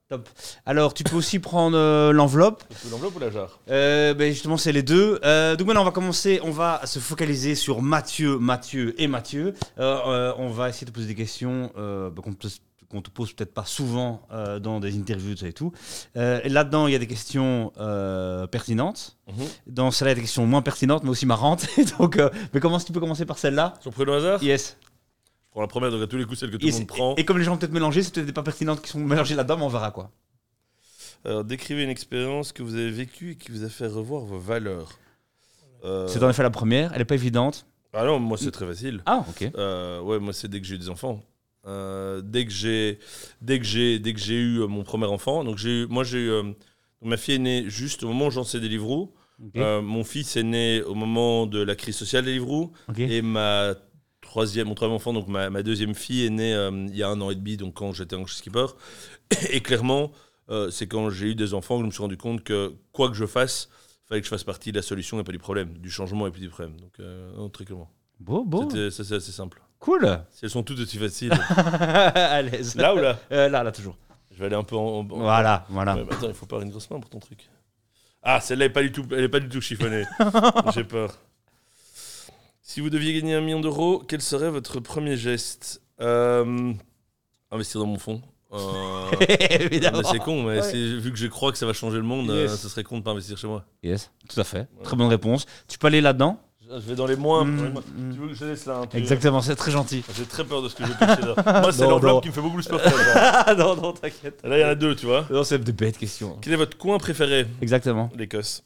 Top. 0.09 0.27
Alors, 0.65 0.93
tu 0.93 1.05
peux 1.05 1.15
aussi 1.15 1.39
prendre 1.39 1.77
euh, 1.77 2.11
l'enveloppe. 2.11 2.63
L'enveloppe 2.91 3.15
ou 3.15 3.19
la 3.19 3.31
jarre? 3.31 3.59
Euh, 3.69 4.13
ben 4.13 4.31
justement, 4.33 4.57
c'est 4.57 4.73
les 4.73 4.83
deux. 4.83 5.19
Euh, 5.23 5.55
donc 5.55 5.67
maintenant, 5.67 5.81
on 5.81 5.85
va 5.85 5.91
commencer. 5.91 6.39
On 6.43 6.51
va 6.51 6.85
se 6.85 6.99
focaliser 6.99 7.55
sur 7.55 7.81
Mathieu, 7.81 8.37
Mathieu 8.37 8.99
et 9.01 9.07
Mathieu. 9.07 9.53
On 9.77 10.49
va 10.49 10.69
essayer 10.69 10.85
de 10.85 10.91
poser 10.91 11.07
des 11.07 11.15
questions 11.15 11.71
ben, 11.75 12.11
qu'on 12.21 12.33
peut- 12.33 12.49
qu'on 12.93 13.01
te 13.01 13.09
pose 13.09 13.33
peut-être 13.33 13.53
pas 13.53 13.65
souvent 13.65 14.21
euh, 14.31 14.59
dans 14.59 14.79
des 14.79 14.95
interviews 14.97 15.43
et 15.43 15.51
tout. 15.53 15.71
Euh, 16.15 16.39
et 16.43 16.49
Là-dedans, 16.49 16.85
il 16.87 16.93
y 16.93 16.95
a 16.95 16.99
des 16.99 17.07
questions 17.07 17.73
euh, 17.77 18.45
pertinentes. 18.47 19.17
Mhm. 19.27 19.45
Dans 19.67 19.89
celle-là, 19.91 20.11
il 20.11 20.13
y 20.13 20.17
a 20.17 20.19
des 20.19 20.21
questions 20.21 20.45
moins 20.45 20.61
pertinentes, 20.61 21.03
mais 21.03 21.09
aussi 21.09 21.25
marrantes. 21.25 21.65
Donc, 21.99 22.17
euh, 22.17 22.29
mais 22.53 22.59
comment 22.59 22.79
tu 22.79 22.91
peux 22.91 22.99
commencer 22.99 23.25
par 23.25 23.39
celle-là? 23.39 23.73
Sur 23.81 23.91
pris 23.91 24.05
le 24.05 24.13
hasard? 24.13 24.43
Yes. 24.43 24.77
Je 24.79 25.51
prends 25.51 25.61
la 25.61 25.67
première, 25.67 25.91
donc 25.91 26.01
à 26.01 26.07
tous 26.07 26.17
les 26.17 26.25
coups, 26.25 26.39
celle 26.39 26.49
que 26.51 26.57
tout 26.57 26.65
Et, 26.65 26.71
le 26.71 26.77
monde 26.77 26.87
prend. 26.87 27.15
et 27.15 27.25
comme 27.25 27.37
les 27.37 27.43
gens 27.43 27.53
ont 27.53 27.57
peut-être 27.57 27.73
mélangé, 27.73 28.01
c'est 28.01 28.11
peut-être 28.13 28.31
pas 28.33 28.41
pertinentes 28.41 28.81
qui 28.81 28.89
sont 28.89 28.99
mélangées 28.99 29.35
là-dedans, 29.35 29.57
mais 29.57 29.63
on 29.63 29.69
verra 29.69 29.91
quoi. 29.91 30.09
Alors, 31.25 31.43
décrivez 31.43 31.83
une 31.83 31.91
expérience 31.91 32.51
que 32.51 32.63
vous 32.63 32.73
avez 32.73 32.89
vécue 32.89 33.31
et 33.31 33.35
qui 33.35 33.51
vous 33.51 33.63
a 33.63 33.69
fait 33.69 33.85
revoir 33.85 34.23
vos 34.23 34.39
valeurs. 34.39 34.97
C'est 36.07 36.23
en 36.23 36.29
effet 36.29 36.41
la 36.41 36.49
première, 36.49 36.91
elle 36.93 37.01
est 37.01 37.05
pas 37.05 37.13
évidente. 37.15 37.67
Ah 37.93 38.03
non, 38.03 38.17
moi 38.19 38.37
c'est 38.39 38.49
très 38.49 38.65
facile. 38.65 39.03
Ah, 39.05 39.23
ok. 39.29 39.51
Ouais, 39.53 40.19
moi 40.19 40.33
c'est 40.33 40.47
dès 40.47 40.59
que 40.59 40.65
j'ai 40.65 40.73
eu 40.75 40.79
des 40.79 40.89
enfants. 40.89 41.21
Euh, 41.65 42.21
dès 42.21 42.45
que 42.45 42.51
j'ai, 42.51 42.99
dès 43.41 43.57
que 43.59 43.65
j'ai, 43.65 43.97
dès 43.99 44.13
que 44.13 44.19
j'ai 44.19 44.35
eu 44.35 44.59
euh, 44.61 44.67
mon 44.67 44.83
premier 44.83 45.05
enfant. 45.05 45.43
Donc 45.43 45.57
j'ai 45.57 45.83
eu, 45.83 45.87
moi 45.87 46.03
j'ai 46.03 46.19
eu, 46.19 46.29
euh, 46.29 46.43
ma 47.01 47.15
fille 47.17 47.35
est 47.35 47.39
née 47.39 47.69
juste 47.69 48.03
au 48.03 48.07
moment 48.07 48.27
où 48.27 48.31
j'en 48.31 48.43
sais 48.43 48.59
des 48.59 48.67
Deliveroo. 48.67 49.13
Ok. 49.43 49.55
Euh, 49.57 49.81
mon 49.81 50.03
fils 50.03 50.35
est 50.35 50.43
né 50.43 50.81
au 50.83 50.93
moment 50.93 51.45
de 51.47 51.61
la 51.61 51.75
crise 51.75 51.95
sociale 51.95 52.25
des 52.25 52.31
Deliveroo. 52.31 52.71
ok. 52.89 52.99
Et 52.99 53.21
ma 53.21 53.75
troisième, 54.21 54.67
mon 54.67 54.75
troisième 54.75 54.95
enfant, 54.95 55.13
donc 55.13 55.27
ma, 55.27 55.49
ma 55.49 55.63
deuxième 55.63 55.95
fille 55.95 56.25
est 56.25 56.29
née 56.29 56.51
il 56.89 56.95
y 56.95 57.03
a 57.03 57.09
un 57.09 57.19
an 57.21 57.29
et 57.29 57.35
demi, 57.35 57.55
donc 57.57 57.75
quand 57.75 57.93
j'étais 57.93 58.15
en 58.15 58.25
skipper. 58.27 58.65
Et 59.51 59.61
clairement, 59.61 60.11
c'est 60.69 60.87
quand 60.87 61.09
j'ai 61.09 61.27
eu 61.27 61.35
des 61.35 61.53
enfants 61.53 61.77
que 61.77 61.81
je 61.81 61.85
me 61.87 61.91
suis 61.91 62.01
rendu 62.01 62.17
compte 62.17 62.43
que 62.43 62.73
quoi 62.91 63.09
que 63.09 63.15
je 63.15 63.25
fasse, 63.25 63.69
il 64.05 64.07
fallait 64.07 64.21
que 64.21 64.25
je 64.25 64.29
fasse 64.29 64.43
partie 64.43 64.71
de 64.71 64.77
la 64.77 64.81
solution 64.81 65.19
et 65.19 65.23
pas 65.23 65.31
du 65.31 65.39
problème, 65.39 65.77
du 65.77 65.89
changement 65.89 66.27
et 66.27 66.31
plus 66.31 66.41
du 66.41 66.49
problème. 66.49 66.77
Donc 66.79 66.99
non, 66.99 67.49
très 67.49 67.63
clairement. 67.65 67.89
Beau, 68.19 68.43
beau. 68.43 68.69
C'était- 68.69 69.15
assez 69.15 69.31
simple. 69.31 69.61
Cool. 69.83 70.19
Si 70.31 70.45
elles 70.45 70.49
sont 70.49 70.63
toutes 70.63 70.79
aussi 70.79 70.97
faciles. 70.97 71.33
à 71.49 72.41
l'aise. 72.41 72.75
là 72.75 72.95
ou 72.95 72.99
là 72.99 73.19
Euh, 73.33 73.49
Là, 73.49 73.63
là, 73.63 73.71
toujours. 73.73 73.97
Je 74.31 74.39
vais 74.39 74.45
aller 74.45 74.55
un 74.55 74.63
peu 74.63 74.77
en. 74.77 74.99
en- 74.99 75.03
Voilà, 75.03 75.65
voilà. 75.69 75.95
Ouais, 75.95 76.05
mais 76.07 76.13
attends, 76.15 76.27
il 76.29 76.33
faut 76.33 76.45
pas 76.45 76.55
avoir 76.55 76.65
une 76.65 76.71
grosse 76.71 76.89
main 76.89 76.99
pour 77.01 77.09
ton 77.09 77.19
truc. 77.19 77.49
Ah, 78.23 78.39
celle-là, 78.39 78.65
elle 78.65 78.71
est 78.71 78.73
pas 78.73 78.81
du 78.81 78.91
tout, 78.93 79.05
elle 79.11 79.25
est 79.25 79.29
pas 79.29 79.41
du 79.41 79.49
tout 79.49 79.59
chiffonnée. 79.59 80.05
J'ai 80.73 80.85
peur. 80.85 81.17
Si 82.61 82.79
vous 82.79 82.89
deviez 82.89 83.13
gagner 83.13 83.35
un 83.35 83.41
million 83.41 83.59
d'euros, 83.59 84.01
quel 84.07 84.21
serait 84.21 84.49
votre 84.49 84.79
premier 84.79 85.17
geste? 85.17 85.81
Euh, 86.01 86.73
Investir 87.51 87.81
dans 87.81 87.85
mon 87.87 87.99
fonds. 87.99 88.21
Euh, 88.53 89.11
Évidemment. 89.49 89.97
mais 89.99 90.09
c'est 90.09 90.19
con, 90.19 90.43
mais 90.43 90.55
Ouais. 90.57 90.61
c'est- 90.61 90.77
vu 90.97 91.11
que 91.11 91.17
je 91.17 91.27
crois 91.27 91.51
que 91.51 91.57
ça 91.57 91.65
va 91.65 91.73
changer 91.73 91.97
le 91.97 92.03
monde, 92.03 92.29
Yes. 92.29 92.55
ce 92.55 92.69
serait 92.69 92.83
con 92.83 92.97
de 92.99 93.03
pas 93.03 93.11
investir 93.11 93.37
chez 93.37 93.47
moi. 93.47 93.65
Yes, 93.83 94.11
tout 94.29 94.39
à 94.39 94.43
fait. 94.45 94.67
Très 94.83 94.95
bonne 94.95 95.07
réponse. 95.09 95.45
Tu 95.67 95.77
peux 95.77 95.87
aller 95.87 96.01
là-dedans? 96.01 96.39
Je 96.75 96.89
vais 96.89 96.95
dans 96.95 97.05
les 97.05 97.15
moins. 97.15 97.43
Mm, 97.45 97.57
dans 97.57 97.63
les 97.63 97.69
moins. 97.69 97.81
mm. 97.95 98.13
Tu 98.13 98.19
veux 98.19 98.27
que 98.29 98.33
je 98.33 98.45
laisse 98.45 98.65
là 98.65 98.77
un 98.77 98.85
peu 98.87 98.97
Exactement, 98.97 99.41
c'est 99.41 99.55
très 99.55 99.71
gentil. 99.71 100.03
J'ai 100.15 100.25
très 100.25 100.43
peur 100.43 100.61
de 100.61 100.69
ce 100.69 100.75
que 100.75 100.83
je 100.85 100.89
vais 100.91 100.97
pêcher 100.97 101.21
là. 101.21 101.61
Moi, 101.61 101.71
c'est 101.71 101.87
l'enveloppe 101.87 102.23
qui 102.23 102.29
me 102.29 102.33
fait 102.33 102.41
beaucoup 102.41 102.55
plus 102.55 102.67
peur 102.67 102.81
que 102.81 102.89
Ah 103.15 103.53
non, 103.57 103.75
non, 103.75 103.93
t'inquiète. 103.93 104.39
Là, 104.43 104.57
il 104.57 104.61
y 104.61 104.65
en 104.65 104.69
a 104.69 104.75
deux, 104.75 104.95
tu 104.95 105.05
vois. 105.05 105.25
Non, 105.29 105.43
c'est 105.43 105.59
des 105.59 105.71
bêtes 105.71 105.97
questions. 105.97 106.37
Quel 106.41 106.53
est 106.53 106.57
votre 106.57 106.77
coin 106.77 106.97
préféré? 106.97 107.45
Exactement. 107.61 108.09
L'Écosse. 108.17 108.63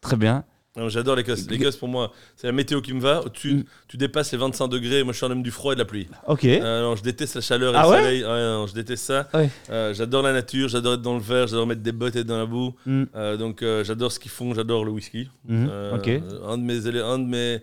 Très 0.00 0.16
bien. 0.16 0.44
J'adore 0.86 1.16
l'Écosse. 1.16 1.48
L'Écosse, 1.50 1.76
pour 1.76 1.88
moi, 1.88 2.12
c'est 2.36 2.46
la 2.46 2.52
météo 2.52 2.80
qui 2.80 2.92
me 2.92 3.00
va. 3.00 3.24
Tu, 3.32 3.54
Mm. 3.54 3.64
tu 3.88 3.96
dépasses 3.96 4.30
les 4.32 4.38
25 4.38 4.68
degrés. 4.68 5.02
Moi, 5.02 5.12
je 5.12 5.16
suis 5.18 5.26
un 5.26 5.30
homme 5.30 5.42
du 5.42 5.50
froid 5.50 5.72
et 5.72 5.74
de 5.74 5.80
la 5.80 5.84
pluie. 5.84 6.06
Ok. 6.26 6.44
Euh, 6.44 6.82
non, 6.82 6.94
je 6.96 7.02
déteste 7.02 7.34
la 7.34 7.40
chaleur 7.40 7.74
et 7.74 7.76
Ah 7.78 7.82
le 7.82 7.88
ouais 7.88 7.96
soleil. 7.98 8.22
Ouais, 8.22 8.28
non, 8.42 8.66
je 8.66 8.74
déteste 8.74 9.04
ça. 9.04 9.28
Ouais. 9.34 9.50
Euh, 9.70 9.92
j'adore 9.94 10.22
la 10.22 10.32
nature, 10.32 10.68
j'adore 10.68 10.94
être 10.94 11.02
dans 11.02 11.14
le 11.14 11.20
verre, 11.22 11.46
j'adore 11.48 11.66
mettre 11.66 11.82
des 11.82 11.92
bottes 11.92 12.14
et 12.16 12.20
être 12.20 12.26
dans 12.26 12.38
la 12.38 12.46
boue. 12.46 12.74
Mm. 12.86 13.04
Euh, 13.16 13.36
donc, 13.36 13.62
euh, 13.62 13.82
j'adore 13.84 14.12
ce 14.12 14.20
qu'ils 14.20 14.30
font, 14.30 14.54
j'adore 14.54 14.84
le 14.84 14.92
whisky. 14.92 15.28
Euh, 15.50 15.96
Ok. 15.96 16.08
Un, 16.46 16.58
de 16.58 16.62
mes, 16.62 16.86
un, 17.00 17.18
de 17.18 17.24
mes, 17.26 17.60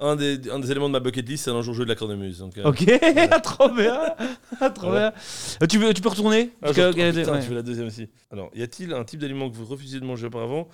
un, 0.00 0.14
des, 0.16 0.38
un 0.50 0.58
des 0.58 0.70
éléments 0.70 0.88
de 0.88 0.92
ma 0.92 1.00
bucket 1.00 1.26
list, 1.28 1.44
c'est 1.44 1.50
un 1.50 1.62
jour 1.62 1.72
jouer 1.72 1.84
de 1.84 1.90
la 1.90 1.94
cornemuse. 1.94 2.38
Donc, 2.38 2.54
Ok, 2.64 2.84
trop 3.42 3.68
bien. 3.70 3.98
trop 4.74 4.88
Voilà. 4.88 5.14
bien. 5.60 5.66
Tu, 5.68 5.78
veux, 5.78 5.94
tu 5.94 6.02
peux 6.02 6.08
retourner 6.10 6.50
Ah, 6.62 6.72
que- 6.72 6.80
retourne- 6.80 7.00
ouais. 7.00 7.12
putain, 7.12 7.38
tu 7.40 7.48
veux 7.48 7.54
la 7.54 7.62
deuxième 7.62 7.86
aussi. 7.86 8.08
Alors, 8.30 8.50
y 8.54 8.62
a-t-il 8.62 8.92
un 8.92 9.04
type 9.04 9.20
d'aliment 9.20 9.48
que 9.48 9.56
vous 9.56 9.64
refusez 9.64 10.00
de 10.00 10.04
manger 10.04 10.26
auparavant, 10.26 10.68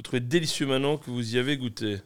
vous 0.00 0.02
trouvez 0.02 0.20
délicieux 0.20 0.64
maintenant, 0.66 0.96
que 0.96 1.10
vous 1.10 1.34
y 1.34 1.38
avez 1.38 1.58
goûté 1.58 1.98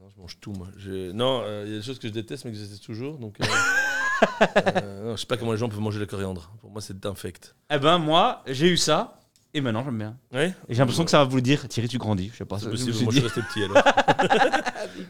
Non, 0.00 0.08
je 0.12 0.20
mange 0.20 0.36
tout, 0.40 0.52
moi. 0.52 0.66
Non, 1.12 1.44
il 1.64 1.70
y 1.70 1.74
a 1.76 1.78
des 1.78 1.82
choses 1.82 2.00
que 2.00 2.08
je 2.08 2.12
déteste, 2.12 2.44
mais 2.44 2.50
que 2.50 2.56
je 2.56 2.62
déteste 2.64 2.82
toujours. 2.82 3.18
Donc, 3.18 3.36
euh, 3.40 3.44
euh, 4.82 5.04
non, 5.04 5.14
je 5.14 5.20
sais 5.20 5.26
pas 5.28 5.36
comment 5.36 5.52
les 5.52 5.58
gens 5.58 5.68
peuvent 5.68 5.78
manger 5.78 6.00
la 6.00 6.06
coriandre. 6.06 6.50
Pour 6.60 6.70
moi, 6.70 6.80
c'est 6.80 7.06
infect. 7.06 7.54
Eh 7.70 7.78
ben, 7.78 7.98
moi, 7.98 8.42
j'ai 8.48 8.66
eu 8.66 8.76
ça. 8.76 9.20
Et 9.56 9.60
maintenant, 9.60 9.84
j'aime 9.84 9.96
bien. 9.98 10.16
Ouais 10.32 10.52
Et 10.68 10.74
j'ai 10.74 10.80
l'impression 10.80 11.04
que 11.04 11.12
ça 11.12 11.18
va 11.18 11.24
vous 11.24 11.36
le 11.36 11.42
dire. 11.42 11.68
Thierry, 11.68 11.86
tu 11.86 11.98
grandis. 11.98 12.30
Je 12.32 12.38
sais 12.38 12.44
pas. 12.44 12.58
C'est 12.58 12.68
possible, 12.68 12.90
moi 13.04 13.12
dit. 13.12 13.20
je 13.20 13.28
suis 13.28 13.40
resté 13.40 13.40
petit 13.42 13.62
alors. 13.62 13.84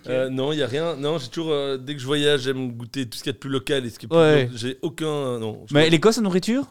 Euh, 0.06 0.28
non, 0.28 0.52
il 0.52 0.58
y 0.58 0.62
a 0.62 0.66
rien. 0.66 0.94
Non, 0.96 1.16
j'ai 1.18 1.28
toujours. 1.28 1.50
euh, 1.52 1.78
dès 1.78 1.94
que 1.94 2.00
je 2.00 2.06
voyage, 2.06 2.42
j'aime 2.42 2.72
goûter 2.72 3.08
tout 3.08 3.16
ce 3.18 3.22
qu'il 3.24 3.30
y 3.30 3.30
a 3.30 3.32
de 3.32 3.38
plus 3.38 3.50
local 3.50 3.84
et 3.86 3.90
ce 3.90 3.98
qui 3.98 4.04
est 4.04 4.08
plus. 4.08 4.16
Ouais. 4.16 4.50
J'ai 4.54 4.78
aucun. 4.82 5.38
Non. 5.38 5.64
je- 5.66 5.74
Mais 5.74 5.88
l'Écosse, 5.88 6.16
la 6.16 6.22
nourriture? 6.22 6.66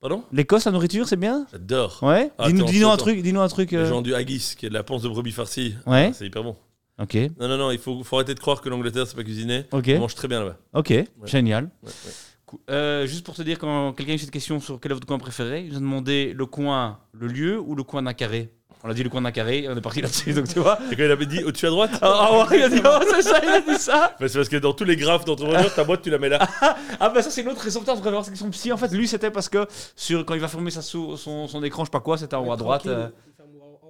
Pardon 0.00 0.22
L'Écosse, 0.32 0.64
la 0.64 0.70
nourriture, 0.70 1.08
c'est 1.08 1.16
bien 1.16 1.46
J'adore. 1.50 1.98
Ouais. 2.02 2.30
Attends, 2.38 2.50
Dis-nous 2.50 2.64
dis-nous 2.66 2.88
un 2.88 2.96
truc. 2.96 3.20
Dis-nous 3.20 3.40
un 3.40 3.48
truc. 3.48 3.72
Les 3.72 3.78
euh, 3.78 3.88
gens 3.88 4.00
du 4.00 4.14
haggis, 4.14 4.54
qui 4.56 4.66
est 4.66 4.68
de 4.68 4.74
la 4.74 4.84
panse 4.84 5.02
de 5.02 5.08
brebis 5.08 5.32
farcie. 5.32 5.74
Ouais. 5.86 6.12
C'est 6.14 6.26
hyper 6.26 6.44
bon. 6.44 6.56
Ok. 7.00 7.16
Non, 7.40 7.48
non, 7.48 7.56
non, 7.56 7.70
il 7.72 7.78
faut, 7.78 8.02
faut 8.04 8.16
arrêter 8.16 8.34
de 8.34 8.40
croire 8.40 8.60
que 8.60 8.68
l'Angleterre, 8.68 9.06
c'est 9.08 9.16
pas 9.16 9.24
cuisiner. 9.24 9.64
Ok. 9.72 9.90
On 9.96 10.00
mange 10.00 10.14
très 10.14 10.28
bien 10.28 10.40
là-bas. 10.40 10.56
Ok. 10.72 10.92
Génial. 11.24 11.64
Ouais, 11.82 11.88
ouais. 11.88 12.12
Cool. 12.48 12.58
Euh, 12.70 13.06
juste 13.06 13.24
pour 13.26 13.34
te 13.34 13.42
dire, 13.42 13.58
quand 13.58 13.92
quelqu'un 13.92 14.12
a 14.12 14.14
eu 14.14 14.18
cette 14.18 14.30
question 14.30 14.58
sur 14.58 14.80
quel 14.80 14.90
est 14.90 14.94
votre 14.94 15.06
coin 15.06 15.18
préféré, 15.18 15.60
il 15.66 15.68
nous 15.70 15.76
a 15.76 15.80
demandé 15.80 16.32
le 16.34 16.46
coin, 16.46 16.98
le 17.12 17.26
lieu 17.28 17.60
ou 17.60 17.74
le 17.74 17.82
coin 17.82 18.02
d'un 18.02 18.14
carré. 18.14 18.50
On 18.84 18.88
a 18.90 18.94
dit 18.94 19.02
le 19.02 19.10
coin 19.10 19.20
d'un 19.20 19.32
carré 19.32 19.64
et 19.64 19.68
on 19.68 19.76
est 19.76 19.80
parti 19.80 20.00
là-dessus, 20.00 20.32
donc 20.32 20.46
tu 20.48 20.60
vois. 20.60 20.78
Et 20.90 20.96
quand 20.96 21.02
il 21.02 21.10
avait 21.10 21.26
dit 21.26 21.42
au-dessus 21.44 21.66
à 21.66 21.70
droite 21.70 21.90
Ah 22.00 22.28
ah 22.30 22.38
ouais, 22.48 22.58
il 22.58 22.62
a 22.62 22.68
dit, 22.68 22.80
oh, 22.84 23.04
c'est 23.12 23.22
ça, 23.22 23.40
il 23.42 23.48
a 23.50 23.60
dit 23.60 23.74
ça. 23.76 24.14
bah, 24.20 24.28
C'est 24.28 24.38
parce 24.38 24.48
que 24.48 24.56
dans 24.56 24.72
tous 24.72 24.84
les 24.84 24.94
graphes 24.96 25.24
d'entrepreneur, 25.24 25.74
ta 25.74 25.82
boîte, 25.84 26.00
tu 26.02 26.10
la 26.10 26.18
mets 26.18 26.28
là. 26.28 26.48
Ah 27.00 27.10
bah 27.10 27.20
ça 27.22 27.30
c'est 27.30 27.42
une 27.42 27.48
autre 27.48 27.60
raison, 27.60 27.80
devrait 27.82 28.10
voir 28.10 28.24
cette 28.24 28.32
question 28.34 28.48
psy. 28.50 28.72
En 28.72 28.76
fait, 28.76 28.88
lui 28.92 29.06
c'était 29.08 29.30
parce 29.30 29.48
que 29.48 29.66
sur, 29.96 30.24
quand 30.24 30.34
il 30.34 30.40
va 30.40 30.48
fermer 30.48 30.70
sa 30.70 30.80
sou- 30.82 31.16
son, 31.16 31.48
son 31.48 31.62
écran, 31.64 31.82
je 31.84 31.88
sais 31.88 31.90
pas 31.90 32.00
quoi, 32.00 32.16
c'était 32.18 32.34
en 32.36 32.46
haut 32.46 32.52
à 32.52 32.56
droite. 32.56 32.86
euh. 32.86 33.08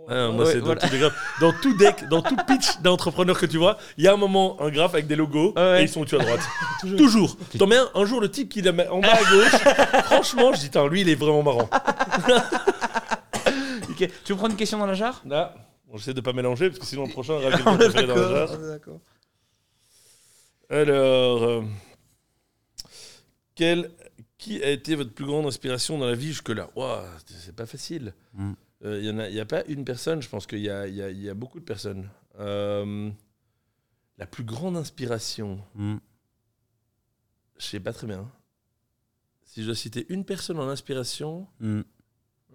Ah, 0.08 0.28
moi, 0.28 0.44
Ouais, 0.44 0.52
c'est 0.52 0.58
dans 0.60 0.66
voilà. 0.66 0.80
tous 0.80 0.92
les 0.92 0.98
graphes. 0.98 1.38
Dans 1.40 1.52
tout 1.52 1.76
deck, 1.76 2.08
dans 2.08 2.22
tout 2.22 2.36
pitch 2.46 2.80
d'entrepreneur 2.80 3.38
que 3.38 3.46
tu 3.46 3.58
vois, 3.58 3.76
il 3.96 4.04
y 4.04 4.08
a 4.08 4.12
un 4.12 4.16
moment, 4.16 4.60
un 4.60 4.70
graphe 4.70 4.94
avec 4.94 5.06
des 5.06 5.16
logos 5.16 5.52
ouais. 5.56 5.80
et 5.80 5.82
ils 5.82 5.88
sont 5.88 6.00
au-dessus 6.00 6.16
à 6.16 6.24
droite. 6.24 6.40
Toujours. 6.96 7.36
T'en 7.58 7.66
mets 7.66 7.76
un, 7.76 7.88
un 7.94 8.04
jour, 8.06 8.20
le 8.20 8.30
type 8.30 8.48
qui 8.48 8.62
la 8.62 8.72
met 8.72 8.88
en 8.88 9.00
bas 9.00 9.14
à 9.14 9.30
gauche. 9.30 9.50
franchement, 10.04 10.52
je 10.54 10.60
dis, 10.66 10.70
lui, 10.90 11.02
il 11.02 11.08
est 11.08 11.14
vraiment 11.14 11.42
marrant. 11.42 11.68
Tu 14.24 14.32
veux 14.32 14.36
prendre 14.36 14.52
une 14.52 14.56
question 14.56 14.78
dans 14.78 14.86
la 14.86 14.94
jarre? 14.94 15.22
Là, 15.26 15.54
on 15.90 15.96
essaie 15.96 16.14
de 16.14 16.20
pas 16.20 16.32
mélanger 16.32 16.68
parce 16.68 16.78
que 16.78 16.86
sinon, 16.86 17.06
le 17.06 17.12
prochain, 17.12 17.34
on 17.34 17.38
aura 17.38 17.50
quelqu'un 17.50 17.76
préféré 17.76 18.06
dans 18.06 18.14
la 18.14 18.46
jarre. 18.46 18.58
D'accord. 18.58 19.00
Alors, 20.70 21.42
euh, 21.42 21.62
quel, 23.54 23.90
qui 24.36 24.62
a 24.62 24.70
été 24.70 24.94
votre 24.94 25.12
plus 25.12 25.26
grande 25.26 25.46
inspiration 25.46 25.98
dans 25.98 26.06
la 26.06 26.14
vie 26.14 26.28
jusque-là? 26.28 26.68
Ouah, 26.76 27.04
C'est 27.26 27.56
pas 27.56 27.66
facile. 27.66 28.14
Mm. 28.34 28.52
Il 28.84 29.12
n'y 29.14 29.20
a, 29.20 29.28
y 29.28 29.40
a 29.40 29.44
pas 29.44 29.64
une 29.66 29.84
personne, 29.84 30.22
je 30.22 30.28
pense 30.28 30.46
qu'il 30.46 30.60
y 30.60 30.70
a, 30.70 30.86
y 30.86 31.02
a- 31.02 31.10
y 31.10 31.28
a 31.28 31.34
beaucoup 31.34 31.58
de 31.58 31.64
personnes. 31.64 32.08
Euh, 32.38 33.10
la 34.18 34.26
plus 34.26 34.44
grande 34.44 34.76
inspiration, 34.76 35.60
Hmm. 35.74 35.96
je 37.58 37.64
sais 37.66 37.80
pas 37.80 37.92
très 37.92 38.06
bien. 38.06 38.30
Si 39.44 39.62
je 39.62 39.66
dois 39.66 39.74
citer 39.74 40.06
une 40.10 40.24
personne 40.24 40.58
en 40.60 40.68
inspiration, 40.68 41.48
Hmm. 41.60 41.80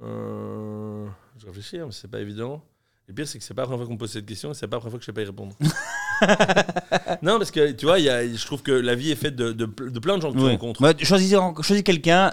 euh, 0.02 1.08
je 1.38 1.46
réfléchis, 1.48 1.78
hein, 1.80 1.88
mais 1.88 1.92
c'est 1.92 2.08
pas 2.08 2.22
évident. 2.22 2.64
Le 3.08 3.14
pire, 3.14 3.28
c'est 3.28 3.38
que 3.38 3.44
c'est 3.44 3.54
pas 3.54 3.64
la 3.64 3.68
première 3.68 3.80
fois 3.80 3.88
qu'on 3.88 3.94
me 3.96 4.00
pose 4.00 4.12
cette 4.12 4.26
question 4.26 4.52
et 4.52 4.54
c'est 4.54 4.68
pas 4.68 4.78
la 4.78 4.80
première 4.80 4.92
fois 4.92 5.00
que 5.00 5.04
je 5.04 5.08
sais 5.08 5.14
pas 5.14 5.22
y 5.24 5.26
répondre. 5.26 5.58
non, 7.22 7.38
parce 7.38 7.52
que 7.52 7.72
tu 7.72 7.86
vois, 7.86 8.00
il 8.00 8.06
y 8.06 8.10
a, 8.10 8.28
je 8.28 8.46
trouve 8.46 8.62
que 8.62 8.72
la 8.72 8.96
vie 8.96 9.12
est 9.12 9.16
faite 9.16 9.36
de, 9.36 9.52
de, 9.52 9.66
de 9.66 10.00
plein 10.00 10.18
de 10.18 10.22
gens 10.22 10.32
que 10.32 10.38
tu 10.38 10.44
rencontres. 10.52 10.82
Ouais, 10.82 10.94
choisis, 11.04 11.36
choisis 11.62 11.84
quelqu'un 11.84 12.32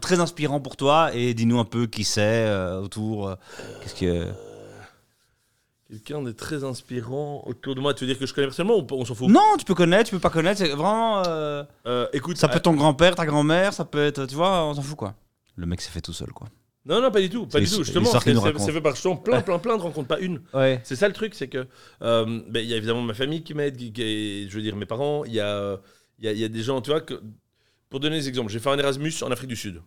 très 0.00 0.20
inspirant 0.20 0.60
pour 0.60 0.76
toi 0.76 1.10
et 1.14 1.34
dis-nous 1.34 1.58
un 1.58 1.64
peu 1.64 1.86
qui 1.86 2.04
c'est 2.04 2.20
euh, 2.46 2.80
autour. 2.80 3.28
euh, 3.28 3.34
Qu'est-ce 3.82 3.94
que. 3.94 4.26
Quelqu'un 5.90 6.22
de 6.22 6.32
très 6.32 6.64
inspirant 6.64 7.42
autour 7.46 7.74
de 7.74 7.80
moi. 7.80 7.92
Tu 7.94 8.04
veux 8.04 8.08
dire 8.10 8.18
que 8.18 8.26
je 8.26 8.32
connais 8.34 8.46
personnellement 8.46 8.78
ou 8.78 8.86
on 8.90 9.04
s'en 9.04 9.14
fout? 9.14 9.28
Non, 9.28 9.54
tu 9.58 9.64
peux 9.64 9.74
connaître, 9.74 10.08
tu 10.08 10.16
peux 10.16 10.20
pas 10.20 10.30
connaître. 10.30 10.58
C'est 10.58 10.70
vraiment. 10.70 11.22
Euh, 11.26 11.62
Écoute, 12.12 12.36
Ça 12.38 12.48
peut 12.48 12.56
être 12.56 12.62
ton 12.64 12.72
grand-père, 12.74 13.14
ta 13.14 13.26
grand-mère, 13.26 13.72
ça 13.72 13.84
peut 13.84 14.04
être. 14.06 14.24
Tu 14.26 14.34
vois, 14.34 14.64
on 14.64 14.74
s'en 14.74 14.82
fout 14.82 14.96
quoi. 14.96 15.14
Le 15.56 15.66
mec 15.66 15.80
s'est 15.80 15.90
fait 15.90 16.00
tout 16.00 16.12
seul 16.14 16.32
quoi. 16.32 16.48
Non, 16.86 17.00
non, 17.00 17.10
pas 17.10 17.20
du 17.20 17.30
tout. 17.30 17.46
Pas 17.46 17.60
du 17.60 17.66
tout. 17.66 17.82
Justement, 17.82 18.10
c'est 18.10 18.72
fait 18.72 18.80
par 18.80 18.94
justement 18.94 19.16
plein, 19.16 19.40
plein, 19.40 19.58
plein 19.58 19.76
de 19.76 19.82
rencontres, 19.82 20.08
pas 20.08 20.20
une. 20.20 20.42
Ouais. 20.52 20.80
C'est 20.84 20.96
ça 20.96 21.08
le 21.08 21.14
truc, 21.14 21.34
c'est 21.34 21.48
que 21.48 21.66
euh, 22.02 22.42
ben, 22.48 22.60
il 22.60 22.68
y 22.68 22.74
a 22.74 22.76
évidemment 22.76 23.02
ma 23.02 23.14
famille 23.14 23.42
qui 23.42 23.54
m'aide, 23.54 23.78
je 23.80 24.50
veux 24.54 24.62
dire 24.62 24.76
mes 24.76 24.86
parents. 24.86 25.24
Il 25.24 25.32
y 25.32 25.40
a, 25.40 25.80
il 26.18 26.26
y, 26.26 26.28
a, 26.28 26.32
y 26.32 26.44
a 26.44 26.48
des 26.48 26.62
gens, 26.62 26.80
tu 26.82 26.90
vois, 26.90 27.00
que, 27.00 27.14
pour 27.88 28.00
donner 28.00 28.18
des 28.18 28.28
exemples, 28.28 28.50
j'ai 28.52 28.58
fait 28.58 28.68
un 28.68 28.78
Erasmus 28.78 29.12
en 29.22 29.30
Afrique 29.30 29.48
du 29.48 29.56
Sud. 29.56 29.80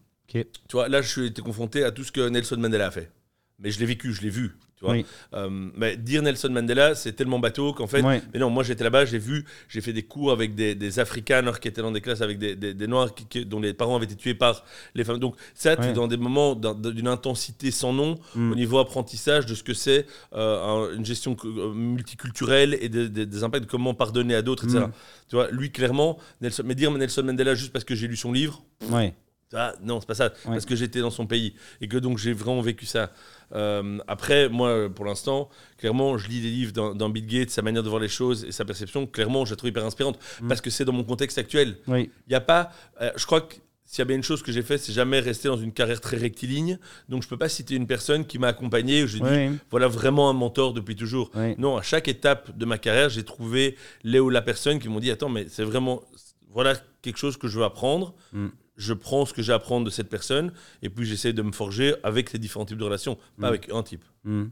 Tu 0.67 0.73
vois, 0.73 0.89
là, 0.89 1.01
je 1.01 1.09
suis 1.09 1.25
été 1.27 1.41
confronté 1.41 1.83
à 1.83 1.91
tout 1.91 2.03
ce 2.03 2.11
que 2.11 2.27
Nelson 2.27 2.57
Mandela 2.57 2.87
a 2.87 2.91
fait. 2.91 3.11
Mais 3.59 3.71
je 3.71 3.79
l'ai 3.79 3.85
vécu, 3.85 4.13
je 4.13 4.21
l'ai 4.21 4.29
vu. 4.29 4.55
Tu 4.77 4.85
vois. 4.85 4.93
Oui. 4.93 5.05
Euh, 5.33 5.49
mais 5.75 5.97
dire 5.97 6.21
Nelson 6.21 6.49
Mandela, 6.51 6.93
c'est 6.93 7.13
tellement 7.13 7.39
bateau 7.39 7.73
qu'en 7.73 7.87
fait, 7.87 8.03
mais 8.03 8.21
non, 8.39 8.51
moi 8.51 8.61
j'étais 8.63 8.83
là-bas, 8.83 9.05
j'ai 9.05 9.17
vu, 9.17 9.43
j'ai 9.69 9.81
fait 9.81 9.91
des 9.91 10.03
cours 10.03 10.31
avec 10.31 10.53
des, 10.53 10.75
des 10.75 10.99
Afrikaners 10.99 11.53
qui 11.59 11.67
étaient 11.67 11.81
dans 11.81 11.91
des 11.91 11.99
classes 11.99 12.21
avec 12.21 12.37
des, 12.37 12.55
des- 12.55 12.75
des 12.75 12.85
Noirs 12.85 13.15
qui- 13.15 13.25
qui- 13.25 13.43
dont 13.43 13.59
les 13.59 13.73
parents 13.73 13.95
avaient 13.95 14.05
été 14.05 14.15
tués 14.15 14.35
par 14.35 14.63
les 14.93 15.03
femmes. 15.03 15.17
Donc 15.17 15.35
ça, 15.55 15.75
tu 15.75 15.81
es 15.81 15.85
Ouais. 15.87 15.93
dans 15.93 16.07
des 16.07 16.17
moments 16.17 16.53
d'un- 16.53 16.75
d'une 16.75 17.07
intensité 17.07 17.71
sans 17.71 17.91
nom 17.91 18.19
Mm. 18.35 18.51
au 18.51 18.55
niveau 18.55 18.77
apprentissage 18.77 19.47
de 19.47 19.55
ce 19.55 19.63
que 19.63 19.73
c'est 19.73 20.05
euh, 20.33 20.63
un- 20.91 20.95
une 20.95 21.03
gestion 21.05 21.35
euh, 21.43 21.73
multiculturelle 21.73 22.77
et 22.79 22.87
des- 22.89 23.43
impacts 23.43 23.65
de 23.65 23.69
comment 23.69 23.95
pardonner 23.95 24.35
à 24.35 24.43
d'autres, 24.43 24.65
etc. 24.65 24.85
Mm. 24.85 24.91
Tu 25.29 25.35
vois, 25.37 25.49
lui 25.49 25.71
clairement, 25.71 26.19
Nelson, 26.41 26.61
mais 26.63 26.75
dire 26.75 26.91
Nelson 26.91 27.23
Mandela 27.23 27.55
juste 27.55 27.73
parce 27.73 27.83
que 27.83 27.95
j'ai 27.95 28.07
lu 28.07 28.15
son 28.15 28.31
livre, 28.31 28.63
Ouais. 28.91 29.15
Ah, 29.53 29.73
non, 29.81 29.99
c'est 30.01 30.07
pas 30.07 30.15
ça. 30.15 30.25
Ouais. 30.45 30.51
Parce 30.51 30.65
que 30.65 30.75
j'étais 30.75 30.99
dans 30.99 31.09
son 31.09 31.25
pays 31.25 31.53
et 31.81 31.87
que 31.87 31.97
donc 31.97 32.17
j'ai 32.17 32.33
vraiment 32.33 32.61
vécu 32.61 32.85
ça. 32.85 33.11
Euh, 33.53 33.97
après, 34.07 34.49
moi, 34.49 34.89
pour 34.93 35.05
l'instant, 35.05 35.49
clairement, 35.77 36.17
je 36.17 36.27
lis 36.27 36.41
des 36.41 36.49
livres 36.49 36.93
d'un 36.93 37.09
Bill 37.09 37.25
Gates, 37.27 37.49
sa 37.49 37.61
manière 37.61 37.81
de 37.83 37.89
voir 37.89 38.01
les 38.01 38.09
choses 38.09 38.43
et 38.43 38.51
sa 38.51 38.65
perception. 38.65 39.05
Clairement, 39.07 39.45
je 39.45 39.51
la 39.51 39.55
trouve 39.55 39.69
hyper 39.69 39.85
inspirante 39.85 40.19
Mm. 40.41 40.47
parce 40.49 40.59
que 40.61 40.69
c'est 40.69 40.83
dans 40.85 40.91
mon 40.93 41.03
contexte 41.05 41.37
actuel. 41.37 41.77
Oui. 41.87 42.09
Il 42.27 42.33
y 42.33 42.35
a 42.35 42.41
pas. 42.41 42.71
euh, 43.01 43.09
je 43.15 43.25
crois 43.25 43.41
que 43.41 43.55
s'il 43.85 43.99
y 43.99 44.01
a 44.01 44.05
bien 44.05 44.17
une 44.17 44.23
chose 44.23 44.43
que 44.43 44.51
j'ai 44.51 44.63
fait, 44.63 44.77
c'est 44.77 44.91
jamais 44.91 45.21
rester 45.21 45.47
dans 45.47 45.55
une 45.55 45.71
carrière 45.71 46.01
très 46.01 46.17
rectiligne. 46.17 46.77
Donc, 47.07 47.23
je 47.23 47.29
peux 47.29 47.37
pas 47.37 47.47
citer 47.47 47.75
une 47.75 47.87
personne 47.87 48.25
qui 48.25 48.37
m'a 48.37 48.49
accompagné 48.49 49.03
où 49.03 49.07
j'ai 49.07 49.19
dit 49.21 49.25
Oui. 49.25 49.57
voilà 49.71 49.87
vraiment 49.87 50.29
un 50.29 50.33
mentor 50.33 50.73
depuis 50.73 50.97
toujours. 50.97 51.31
Oui. 51.35 51.55
Non, 51.57 51.77
à 51.77 51.81
chaque 51.83 52.09
étape 52.09 52.57
de 52.57 52.65
ma 52.65 52.77
carrière, 52.77 53.07
j'ai 53.09 53.23
trouvé 53.23 53.77
les 54.03 54.19
ou 54.19 54.29
la 54.29 54.41
personne 54.41 54.79
qui 54.79 54.89
m'ont 54.89 54.99
dit 54.99 55.09
Attends, 55.09 55.29
mais 55.29 55.45
c'est 55.49 55.63
vraiment. 55.63 56.01
Voilà 56.49 56.73
quelque 57.01 57.17
chose 57.17 57.37
que 57.37 57.47
je 57.47 57.59
veux 57.59 57.63
apprendre. 57.65 58.13
Mm. 58.33 58.47
Je 58.77 58.93
prends 58.93 59.25
ce 59.25 59.33
que 59.33 59.41
j'ai 59.41 59.51
à 59.51 59.55
apprendre 59.55 59.85
de 59.85 59.89
cette 59.89 60.09
personne 60.09 60.51
et 60.81 60.89
puis 60.89 61.05
j'essaie 61.05 61.33
de 61.33 61.41
me 61.41 61.51
forger 61.51 61.95
avec 62.03 62.29
ces 62.29 62.37
différents 62.37 62.65
types 62.65 62.77
de 62.77 62.83
relations, 62.83 63.15
pas 63.39 63.47
Mm. 63.47 63.49
avec 63.49 63.69
un 63.71 63.83
type. 63.83 64.05
Hmm. 64.23 64.45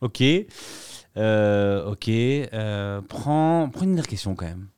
Ok. 0.00 0.22
Euh, 1.16 1.84
ok. 1.86 2.08
Euh, 2.08 3.00
prends, 3.02 3.68
prends 3.70 3.82
une 3.82 3.90
dernière 3.90 4.06
question 4.08 4.34
quand 4.34 4.46
même. 4.46 4.68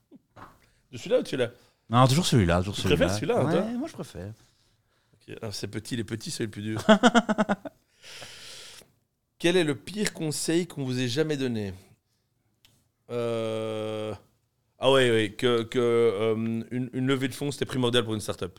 De 0.92 0.98
celui-là 0.98 1.20
ou 1.20 1.22
de 1.22 1.28
celui-là? 1.28 1.50
Non, 1.88 2.06
toujours 2.06 2.26
celui-là. 2.26 2.58
Toujours 2.58 2.74
Tu 2.74 2.82
celui-là. 2.82 2.96
préfères 2.96 3.14
celui-là, 3.16 3.38
hein, 3.40 3.44
Ouais, 3.46 3.52
toi 3.52 3.62
moi 3.78 3.88
je 3.88 3.92
préfère. 3.94 4.32
Ah, 5.42 5.48
C'est 5.52 5.68
petit, 5.68 5.96
les 5.96 6.04
petits, 6.04 6.30
c'est 6.30 6.44
le 6.44 6.50
plus 6.50 6.62
dur. 6.62 6.82
Quel 9.38 9.56
est 9.56 9.64
le 9.64 9.74
pire 9.74 10.12
conseil 10.12 10.66
qu'on 10.66 10.84
vous 10.84 11.00
ait 11.00 11.08
jamais 11.08 11.36
donné? 11.36 11.72
Euh, 13.10 14.14
Ah 14.80 14.90
ouais, 14.90 15.10
ouais, 15.10 15.30
que, 15.36 15.62
que 15.62 15.78
euh, 15.78 16.34
une, 16.34 16.88
une 16.92 17.06
levée 17.06 17.28
de 17.28 17.34
fonds 17.34 17.50
c'était 17.50 17.66
primordial 17.66 18.02
pour 18.04 18.14
une 18.14 18.20
startup. 18.20 18.58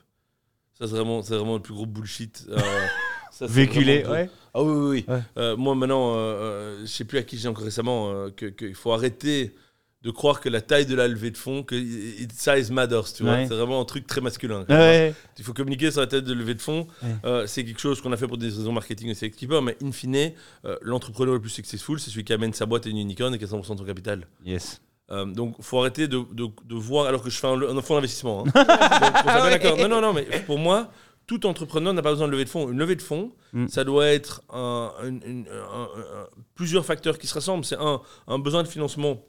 Ça 0.77 0.87
c'est 0.87 0.95
vraiment, 0.95 1.21
c'est 1.23 1.35
vraiment 1.35 1.55
le 1.55 1.61
plus 1.61 1.73
gros 1.73 1.85
bullshit. 1.85 2.45
euh, 2.49 2.57
ça, 3.31 3.47
Véhiculé, 3.47 4.05
ouais. 4.05 4.29
Ah 4.53 4.61
oui, 4.63 4.73
oui, 4.73 4.89
oui. 5.07 5.13
Ouais. 5.13 5.21
Euh, 5.37 5.57
moi 5.57 5.73
maintenant, 5.75 6.13
euh, 6.15 6.81
je 6.81 6.85
sais 6.87 7.05
plus 7.05 7.17
à 7.17 7.23
qui 7.23 7.37
j'ai 7.37 7.47
encore 7.47 7.63
récemment 7.63 8.29
que 8.35 8.45
qu'il 8.47 8.75
faut 8.75 8.91
arrêter 8.91 9.55
de 10.03 10.09
croire 10.09 10.39
que 10.41 10.49
la 10.49 10.61
taille 10.61 10.87
de 10.87 10.95
la 10.95 11.07
levée 11.07 11.29
de 11.29 11.37
fonds, 11.37 11.61
que 11.63 11.75
it- 11.75 12.31
size 12.31 12.71
matters, 12.71 13.13
tu 13.15 13.21
vois. 13.23 13.33
Ouais. 13.33 13.45
C'est 13.47 13.53
vraiment 13.55 13.79
un 13.79 13.85
truc 13.85 14.07
très 14.07 14.19
masculin. 14.19 14.65
Ouais. 14.67 15.13
Il 15.37 15.43
faut 15.43 15.53
communiquer 15.53 15.91
sur 15.91 16.01
la 16.01 16.07
tête 16.07 16.23
de 16.25 16.33
levée 16.33 16.55
de 16.55 16.61
fonds. 16.61 16.87
Ouais. 17.03 17.09
Euh, 17.25 17.45
c'est 17.47 17.63
quelque 17.63 17.79
chose 17.79 18.01
qu'on 18.01 18.11
a 18.11 18.17
fait 18.17 18.27
pour 18.27 18.39
des 18.39 18.47
raisons 18.47 18.71
marketing 18.71 19.13
avec 19.15 19.33
Skipper, 19.35 19.61
mais 19.61 19.77
in 19.83 19.91
fine, 19.91 20.31
euh, 20.65 20.75
l'entrepreneur 20.81 21.35
le 21.35 21.39
plus 21.39 21.51
successful, 21.51 21.99
c'est 21.99 22.09
celui 22.09 22.23
qui 22.23 22.33
amène 22.33 22.51
sa 22.53 22.65
boîte 22.65 22.87
à 22.87 22.89
une 22.89 22.97
unicorn 22.97 23.33
et 23.35 23.37
qui 23.37 23.43
a 23.43 23.47
100% 23.47 23.73
de 23.75 23.79
son 23.79 23.85
capital. 23.85 24.25
Yes. 24.43 24.81
Euh, 25.11 25.25
donc, 25.25 25.55
faut 25.61 25.79
arrêter 25.79 26.07
de, 26.07 26.19
de- 26.31 26.47
de 26.65 26.75
voir, 26.75 27.05
alors 27.07 27.21
que 27.21 27.29
je 27.29 27.37
fais 27.37 27.47
un, 27.47 27.61
un 27.61 27.81
fonds 27.81 27.95
d'investissement. 27.95 28.45
hein. 28.55 29.77
Non, 29.77 29.87
non, 29.89 30.01
non, 30.01 30.13
mais 30.13 30.23
pour 30.45 30.57
moi, 30.57 30.89
tout 31.27 31.45
entrepreneur 31.45 31.93
n'a 31.93 32.01
pas 32.01 32.11
besoin 32.11 32.27
de 32.27 32.31
levée 32.31 32.45
de 32.45 32.49
fonds. 32.49 32.69
Une 32.71 32.77
levée 32.77 32.95
de 32.95 33.01
fonds, 33.01 33.31
Mm. 33.53 33.67
ça 33.67 33.83
doit 33.83 34.07
être 34.07 34.41
un- 34.49 34.91
une- 35.03 35.21
une- 35.25 35.47
un- 35.49 35.83
un- 35.83 36.27
plusieurs 36.55 36.85
facteurs 36.85 37.17
qui 37.17 37.27
se 37.27 37.33
rassemblent. 37.33 37.65
C'est 37.65 37.77
un, 37.79 38.01
un 38.27 38.39
besoin 38.39 38.63
de 38.63 38.67
financement 38.69 39.21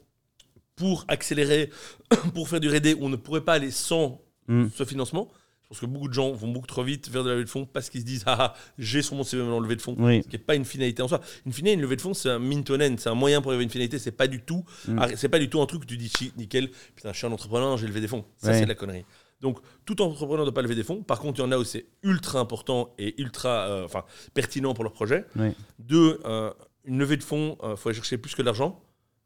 pour 0.77 1.03
accélérer, 1.09 1.69
pour 2.33 2.47
faire 2.47 2.59
du 2.61 2.69
RD, 2.69 2.95
on 3.01 3.09
ne 3.09 3.15
pourrait 3.17 3.41
pas 3.41 3.53
aller 3.53 3.71
sans 3.71 4.21
Mm. 4.47 4.67
ce 4.75 4.83
financement. 4.85 5.29
Pense 5.73 5.79
que 5.79 5.85
beaucoup 5.87 6.07
de 6.07 6.13
gens 6.13 6.31
vont 6.33 6.49
beaucoup 6.49 6.67
trop 6.67 6.83
vite 6.83 7.09
vers 7.09 7.23
de 7.23 7.29
la 7.29 7.33
levée 7.33 7.45
de 7.45 7.49
fonds 7.49 7.65
parce 7.65 7.89
qu'ils 7.89 8.01
se 8.01 8.05
disent 8.05 8.23
Ah, 8.27 8.37
ah, 8.39 8.53
j'ai 8.77 9.01
sur 9.01 9.15
mon 9.15 9.23
CV 9.23 9.41
maintenant 9.41 9.59
levée 9.59 9.75
de 9.75 9.81
fonds. 9.81 9.95
Oui. 9.97 10.21
Ce 10.21 10.27
qui 10.27 10.35
n'est 10.35 10.43
pas 10.43 10.53
une 10.53 10.65
finalité 10.65 11.01
en 11.01 11.07
soi. 11.07 11.19
Une 11.47 11.51
finalité, 11.51 11.73
une 11.73 11.81
levée 11.81 11.95
de 11.95 12.01
fonds, 12.01 12.13
c'est 12.13 12.29
un 12.29 12.37
mean 12.37 12.61
to 12.61 12.75
an 12.75 12.81
end, 12.81 12.95
c'est 12.99 13.09
un 13.09 13.15
moyen 13.15 13.41
pour 13.41 13.49
arriver 13.49 13.63
à 13.63 13.65
une 13.65 13.71
finalité. 13.71 13.97
C'est 13.97 14.11
pas 14.11 14.27
du 14.27 14.39
tout, 14.41 14.63
Mm. 14.87 14.99
c'est 15.15 15.29
pas 15.29 15.39
du 15.39 15.49
tout 15.49 15.59
un 15.61 15.65
truc 15.65 15.81
que 15.81 15.87
tu 15.87 15.97
dis 15.97 16.11
nickel. 16.37 16.69
Putain, 16.95 17.11
je 17.11 17.17
suis 17.17 17.25
un 17.25 17.31
entrepreneur, 17.31 17.75
j'ai 17.77 17.87
levé 17.87 18.01
des 18.01 18.07
fonds. 18.07 18.23
Ça, 18.37 18.49
Ouais. 18.49 18.53
c'est 18.59 18.63
de 18.65 18.69
la 18.69 18.75
connerie. 18.75 19.03
Donc, 19.41 19.57
tout 19.83 19.99
entrepreneur 20.03 20.45
ne 20.45 20.51
doit 20.51 20.53
pas 20.53 20.61
lever 20.61 20.75
des 20.75 20.83
fonds. 20.83 21.01
Par 21.01 21.19
contre, 21.19 21.39
il 21.39 21.41
y 21.41 21.45
en 21.45 21.51
a 21.51 21.57
où 21.57 21.63
c'est 21.63 21.87
ultra 22.03 22.39
important 22.39 22.93
et 22.99 23.19
ultra, 23.19 23.49
euh, 23.67 23.83
enfin, 23.85 24.03
pertinent 24.35 24.75
pour 24.75 24.83
leur 24.83 24.93
projet. 24.93 25.25
Oui. 25.35 25.49
Deux, 25.79 26.19
euh, 26.25 26.53
une 26.85 26.99
levée 26.99 27.17
de 27.17 27.23
fonds, 27.23 27.57
il 27.63 27.75
faut 27.77 27.89
aller 27.89 27.95
chercher 27.95 28.19
plus 28.19 28.35
que 28.35 28.43
de 28.43 28.45
l'argent. 28.45 28.79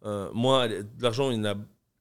Euh, 0.06 0.30
moi, 0.34 0.70
de 0.70 0.86
l'argent, 1.02 1.30
il 1.30 1.38
y 1.38 1.40
en 1.42 1.46
a 1.46 1.56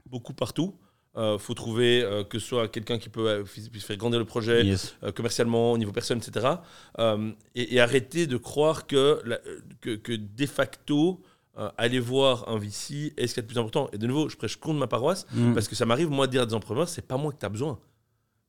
beaucoup 0.07 0.33
partout. 0.35 0.79
Il 1.17 1.39
faut 1.39 1.55
trouver 1.55 2.03
euh, 2.03 2.25
que 2.25 2.39
ce 2.39 2.47
soit 2.47 2.69
quelqu'un 2.69 2.99
qui 2.99 3.09
peut 3.09 3.29
euh, 3.29 3.43
puisse 3.45 3.85
faire 3.85 3.97
grandir 3.97 4.19
le 4.19 4.25
projet, 4.27 4.65
Yes. 4.67 4.95
euh, 5.03 5.13
commercialement, 5.13 5.73
au 5.73 5.79
niveau 5.79 5.93
personne, 5.93 6.19
etc. 6.19 6.47
Euh, 6.99 7.31
et, 7.55 7.75
et 7.75 7.81
arrêter 7.81 8.27
de 8.27 8.37
croire 8.37 8.87
que, 8.87 9.21
la- 9.25 9.41
euh, 9.47 9.61
que, 9.81 9.97
que 9.97 10.13
de 10.13 10.47
facto, 10.47 11.21
euh, 11.59 11.71
aller 11.79 12.01
voir 12.01 12.49
un 12.51 12.59
VC 12.59 13.15
est 13.17 13.27
ce 13.27 13.33
qu'il 13.35 13.37
y 13.37 13.39
a 13.41 13.43
de 13.43 13.47
plus 13.47 13.59
important. 13.59 13.89
Et 13.95 13.99
de 13.99 14.07
nouveau, 14.07 14.29
je 14.29 14.37
prêche 14.37 14.57
contre 14.57 14.79
ma 14.79 14.87
paroisse, 14.89 15.27
Mm. 15.33 15.55
parce 15.55 15.69
que 15.69 15.75
ça 15.75 15.87
m'arrive, 15.87 16.11
moi, 16.11 16.27
de 16.27 16.33
dire 16.33 16.43
à 16.43 16.47
des 16.47 16.53
entrepreneurs, 16.55 16.89
c'est 16.89 17.07
pas 17.07 17.17
moi 17.17 17.33
que 17.33 17.39
tu 17.39 17.47
as 17.47 17.51
besoin. 17.51 17.79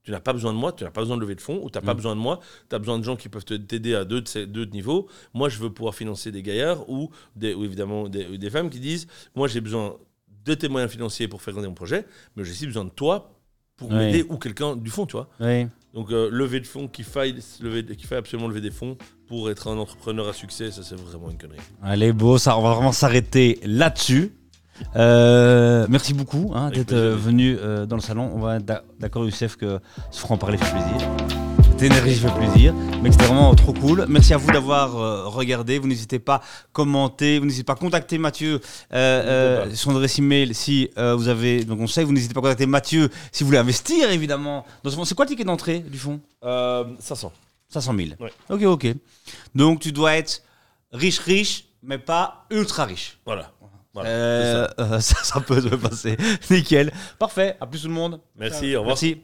Tu 0.03 0.11
n'as 0.11 0.19
pas 0.21 0.31
besoin 0.33 0.51
de 0.53 0.57
moi, 0.57 0.71
tu 0.73 0.83
n'as 0.85 0.89
pas 0.91 1.01
besoin 1.01 1.15
de 1.17 1.21
lever 1.21 1.35
de 1.35 1.41
fonds, 1.41 1.59
ou 1.63 1.69
tu 1.69 1.77
n'as 1.77 1.85
pas 1.85 1.93
Mm. 1.93 1.97
besoin 1.97 2.15
de 2.15 2.21
moi, 2.21 2.39
tu 2.69 2.75
as 2.75 2.79
besoin 2.79 2.99
de 2.99 3.03
gens 3.03 3.15
qui 3.15 3.29
peuvent 3.29 3.45
t'aider 3.45 3.95
à 3.95 4.03
deux 4.03 4.19
de, 4.21 4.27
ces, 4.27 4.45
deux 4.45 4.65
de 4.65 4.71
niveaux. 4.71 5.07
Moi, 5.33 5.47
je 5.49 5.57
veux 5.59 5.69
pouvoir 5.69 5.95
financer 5.95 6.31
des 6.33 6.41
gaillards 6.43 6.89
ou, 6.89 7.11
des, 7.35 7.53
ou 7.53 7.63
évidemment 7.63 8.09
des 8.09 8.49
femmes 8.49 8.69
qui 8.69 8.79
disent 8.81 9.07
Moi, 9.35 9.47
j'ai 9.47 9.61
besoin 9.61 9.95
de 10.47 10.53
tes 10.55 10.69
moyens 10.69 10.91
financiers 10.91 11.27
pour 11.27 11.41
faire 11.41 11.53
grandir 11.53 11.69
mon 11.69 11.75
projet, 11.75 12.05
mais 12.35 12.43
j'ai 12.43 12.51
aussi 12.51 12.65
besoin 12.65 12.85
de 12.85 12.89
toi 12.89 13.33
pour 13.75 13.91
m'aider 13.91 14.25
ou 14.27 14.37
quelqu'un 14.37 14.75
du 14.75 14.89
fond, 14.89 15.05
tu 15.05 15.13
vois. 15.13 15.29
Oui. 15.39 15.67
Donc, 15.93 16.11
euh, 16.11 16.29
lever 16.31 16.59
de 16.59 16.67
fonds, 16.67 16.87
qu'il 16.87 17.05
faille, 17.05 17.35
lever, 17.61 17.83
qu'il 17.83 18.07
faille 18.07 18.17
absolument 18.17 18.47
lever 18.47 18.61
des 18.61 18.71
fonds 18.71 18.97
pour 19.27 19.49
être 19.49 19.67
un 19.67 19.77
entrepreneur 19.77 20.27
à 20.27 20.33
succès, 20.33 20.71
ça, 20.71 20.81
c'est 20.83 20.95
vraiment 20.95 21.29
une 21.29 21.37
connerie. 21.37 21.59
Allez, 21.81 22.11
beau, 22.11 22.37
ça, 22.37 22.57
on 22.57 22.61
va 22.61 22.73
vraiment 22.73 22.91
s'arrêter 22.91 23.59
là-dessus. 23.63 24.33
Euh, 24.95 25.87
merci 25.89 26.13
beaucoup 26.13 26.51
hein, 26.53 26.69
d'être 26.69 26.95
venu 26.95 27.57
euh, 27.59 27.85
dans 27.85 27.95
le 27.95 28.01
salon. 28.01 28.31
On 28.33 28.39
va 28.39 28.59
d'accord, 28.59 29.25
Youssef, 29.25 29.55
que 29.55 29.79
se 30.11 30.25
en 30.31 30.37
parler 30.37 30.57
fait 30.57 30.71
plaisir. 30.71 31.26
Cette 31.77 31.91
énergie 31.91 32.15
fait 32.15 32.33
plaisir. 32.33 32.73
Mais 33.03 33.11
c'était 33.11 33.25
vraiment 33.25 33.53
trop 33.53 33.71
cool. 33.71 34.07
Merci 34.09 34.33
à 34.33 34.37
vous 34.37 34.51
d'avoir 34.51 34.95
euh, 34.97 35.27
regardé. 35.27 35.77
Vous 35.77 35.87
n'hésitez 35.87 36.17
pas 36.17 36.35
à 36.37 36.41
commenter. 36.71 37.37
Vous 37.37 37.45
n'hésitez 37.45 37.63
pas 37.63 37.73
à 37.73 37.75
contacter 37.75 38.17
Mathieu 38.17 38.55
euh, 38.55 39.61
euh, 39.67 39.75
son 39.75 39.91
adresse 39.91 40.17
email 40.17 40.55
si 40.55 40.89
euh, 40.97 41.13
vous 41.13 41.27
avez 41.27 41.63
nos 41.65 41.75
conseils. 41.75 42.03
Vous 42.03 42.13
n'hésitez 42.13 42.33
pas 42.33 42.39
à 42.39 42.43
contacter 42.43 42.65
Mathieu 42.65 43.09
si 43.31 43.43
vous 43.43 43.47
voulez 43.49 43.59
investir, 43.59 44.09
évidemment. 44.09 44.65
Dans. 44.83 45.05
C'est 45.05 45.13
quoi 45.13 45.25
le 45.25 45.29
ticket 45.29 45.43
d'entrée 45.43 45.79
du 45.81 45.99
fonds 45.99 46.19
Euh, 46.43 46.83
500. 46.99 47.31
500 47.69 47.93
000. 47.95 48.09
Ouais. 48.19 48.31
Ok, 48.49 48.63
ok. 48.63 48.95
Donc 49.53 49.79
tu 49.81 49.91
dois 49.91 50.15
être 50.15 50.41
riche, 50.91 51.19
riche, 51.19 51.65
mais 51.83 51.99
pas 51.99 52.45
ultra 52.49 52.85
riche. 52.85 53.19
Voilà. 53.23 53.51
Voilà, 53.93 54.09
Euh, 54.09 54.67
euh, 54.79 54.99
ça, 54.99 55.23
ça 55.23 55.39
peut 55.41 55.61
se 55.61 55.75
passer. 55.75 56.17
Nickel. 56.49 56.91
Parfait. 57.19 57.55
À 57.61 57.67
plus 57.67 57.81
tout 57.81 57.87
le 57.87 57.93
monde. 57.93 58.19
Merci, 58.35 58.75
au 58.75 58.79
revoir. 58.79 58.95
Merci. 58.95 59.21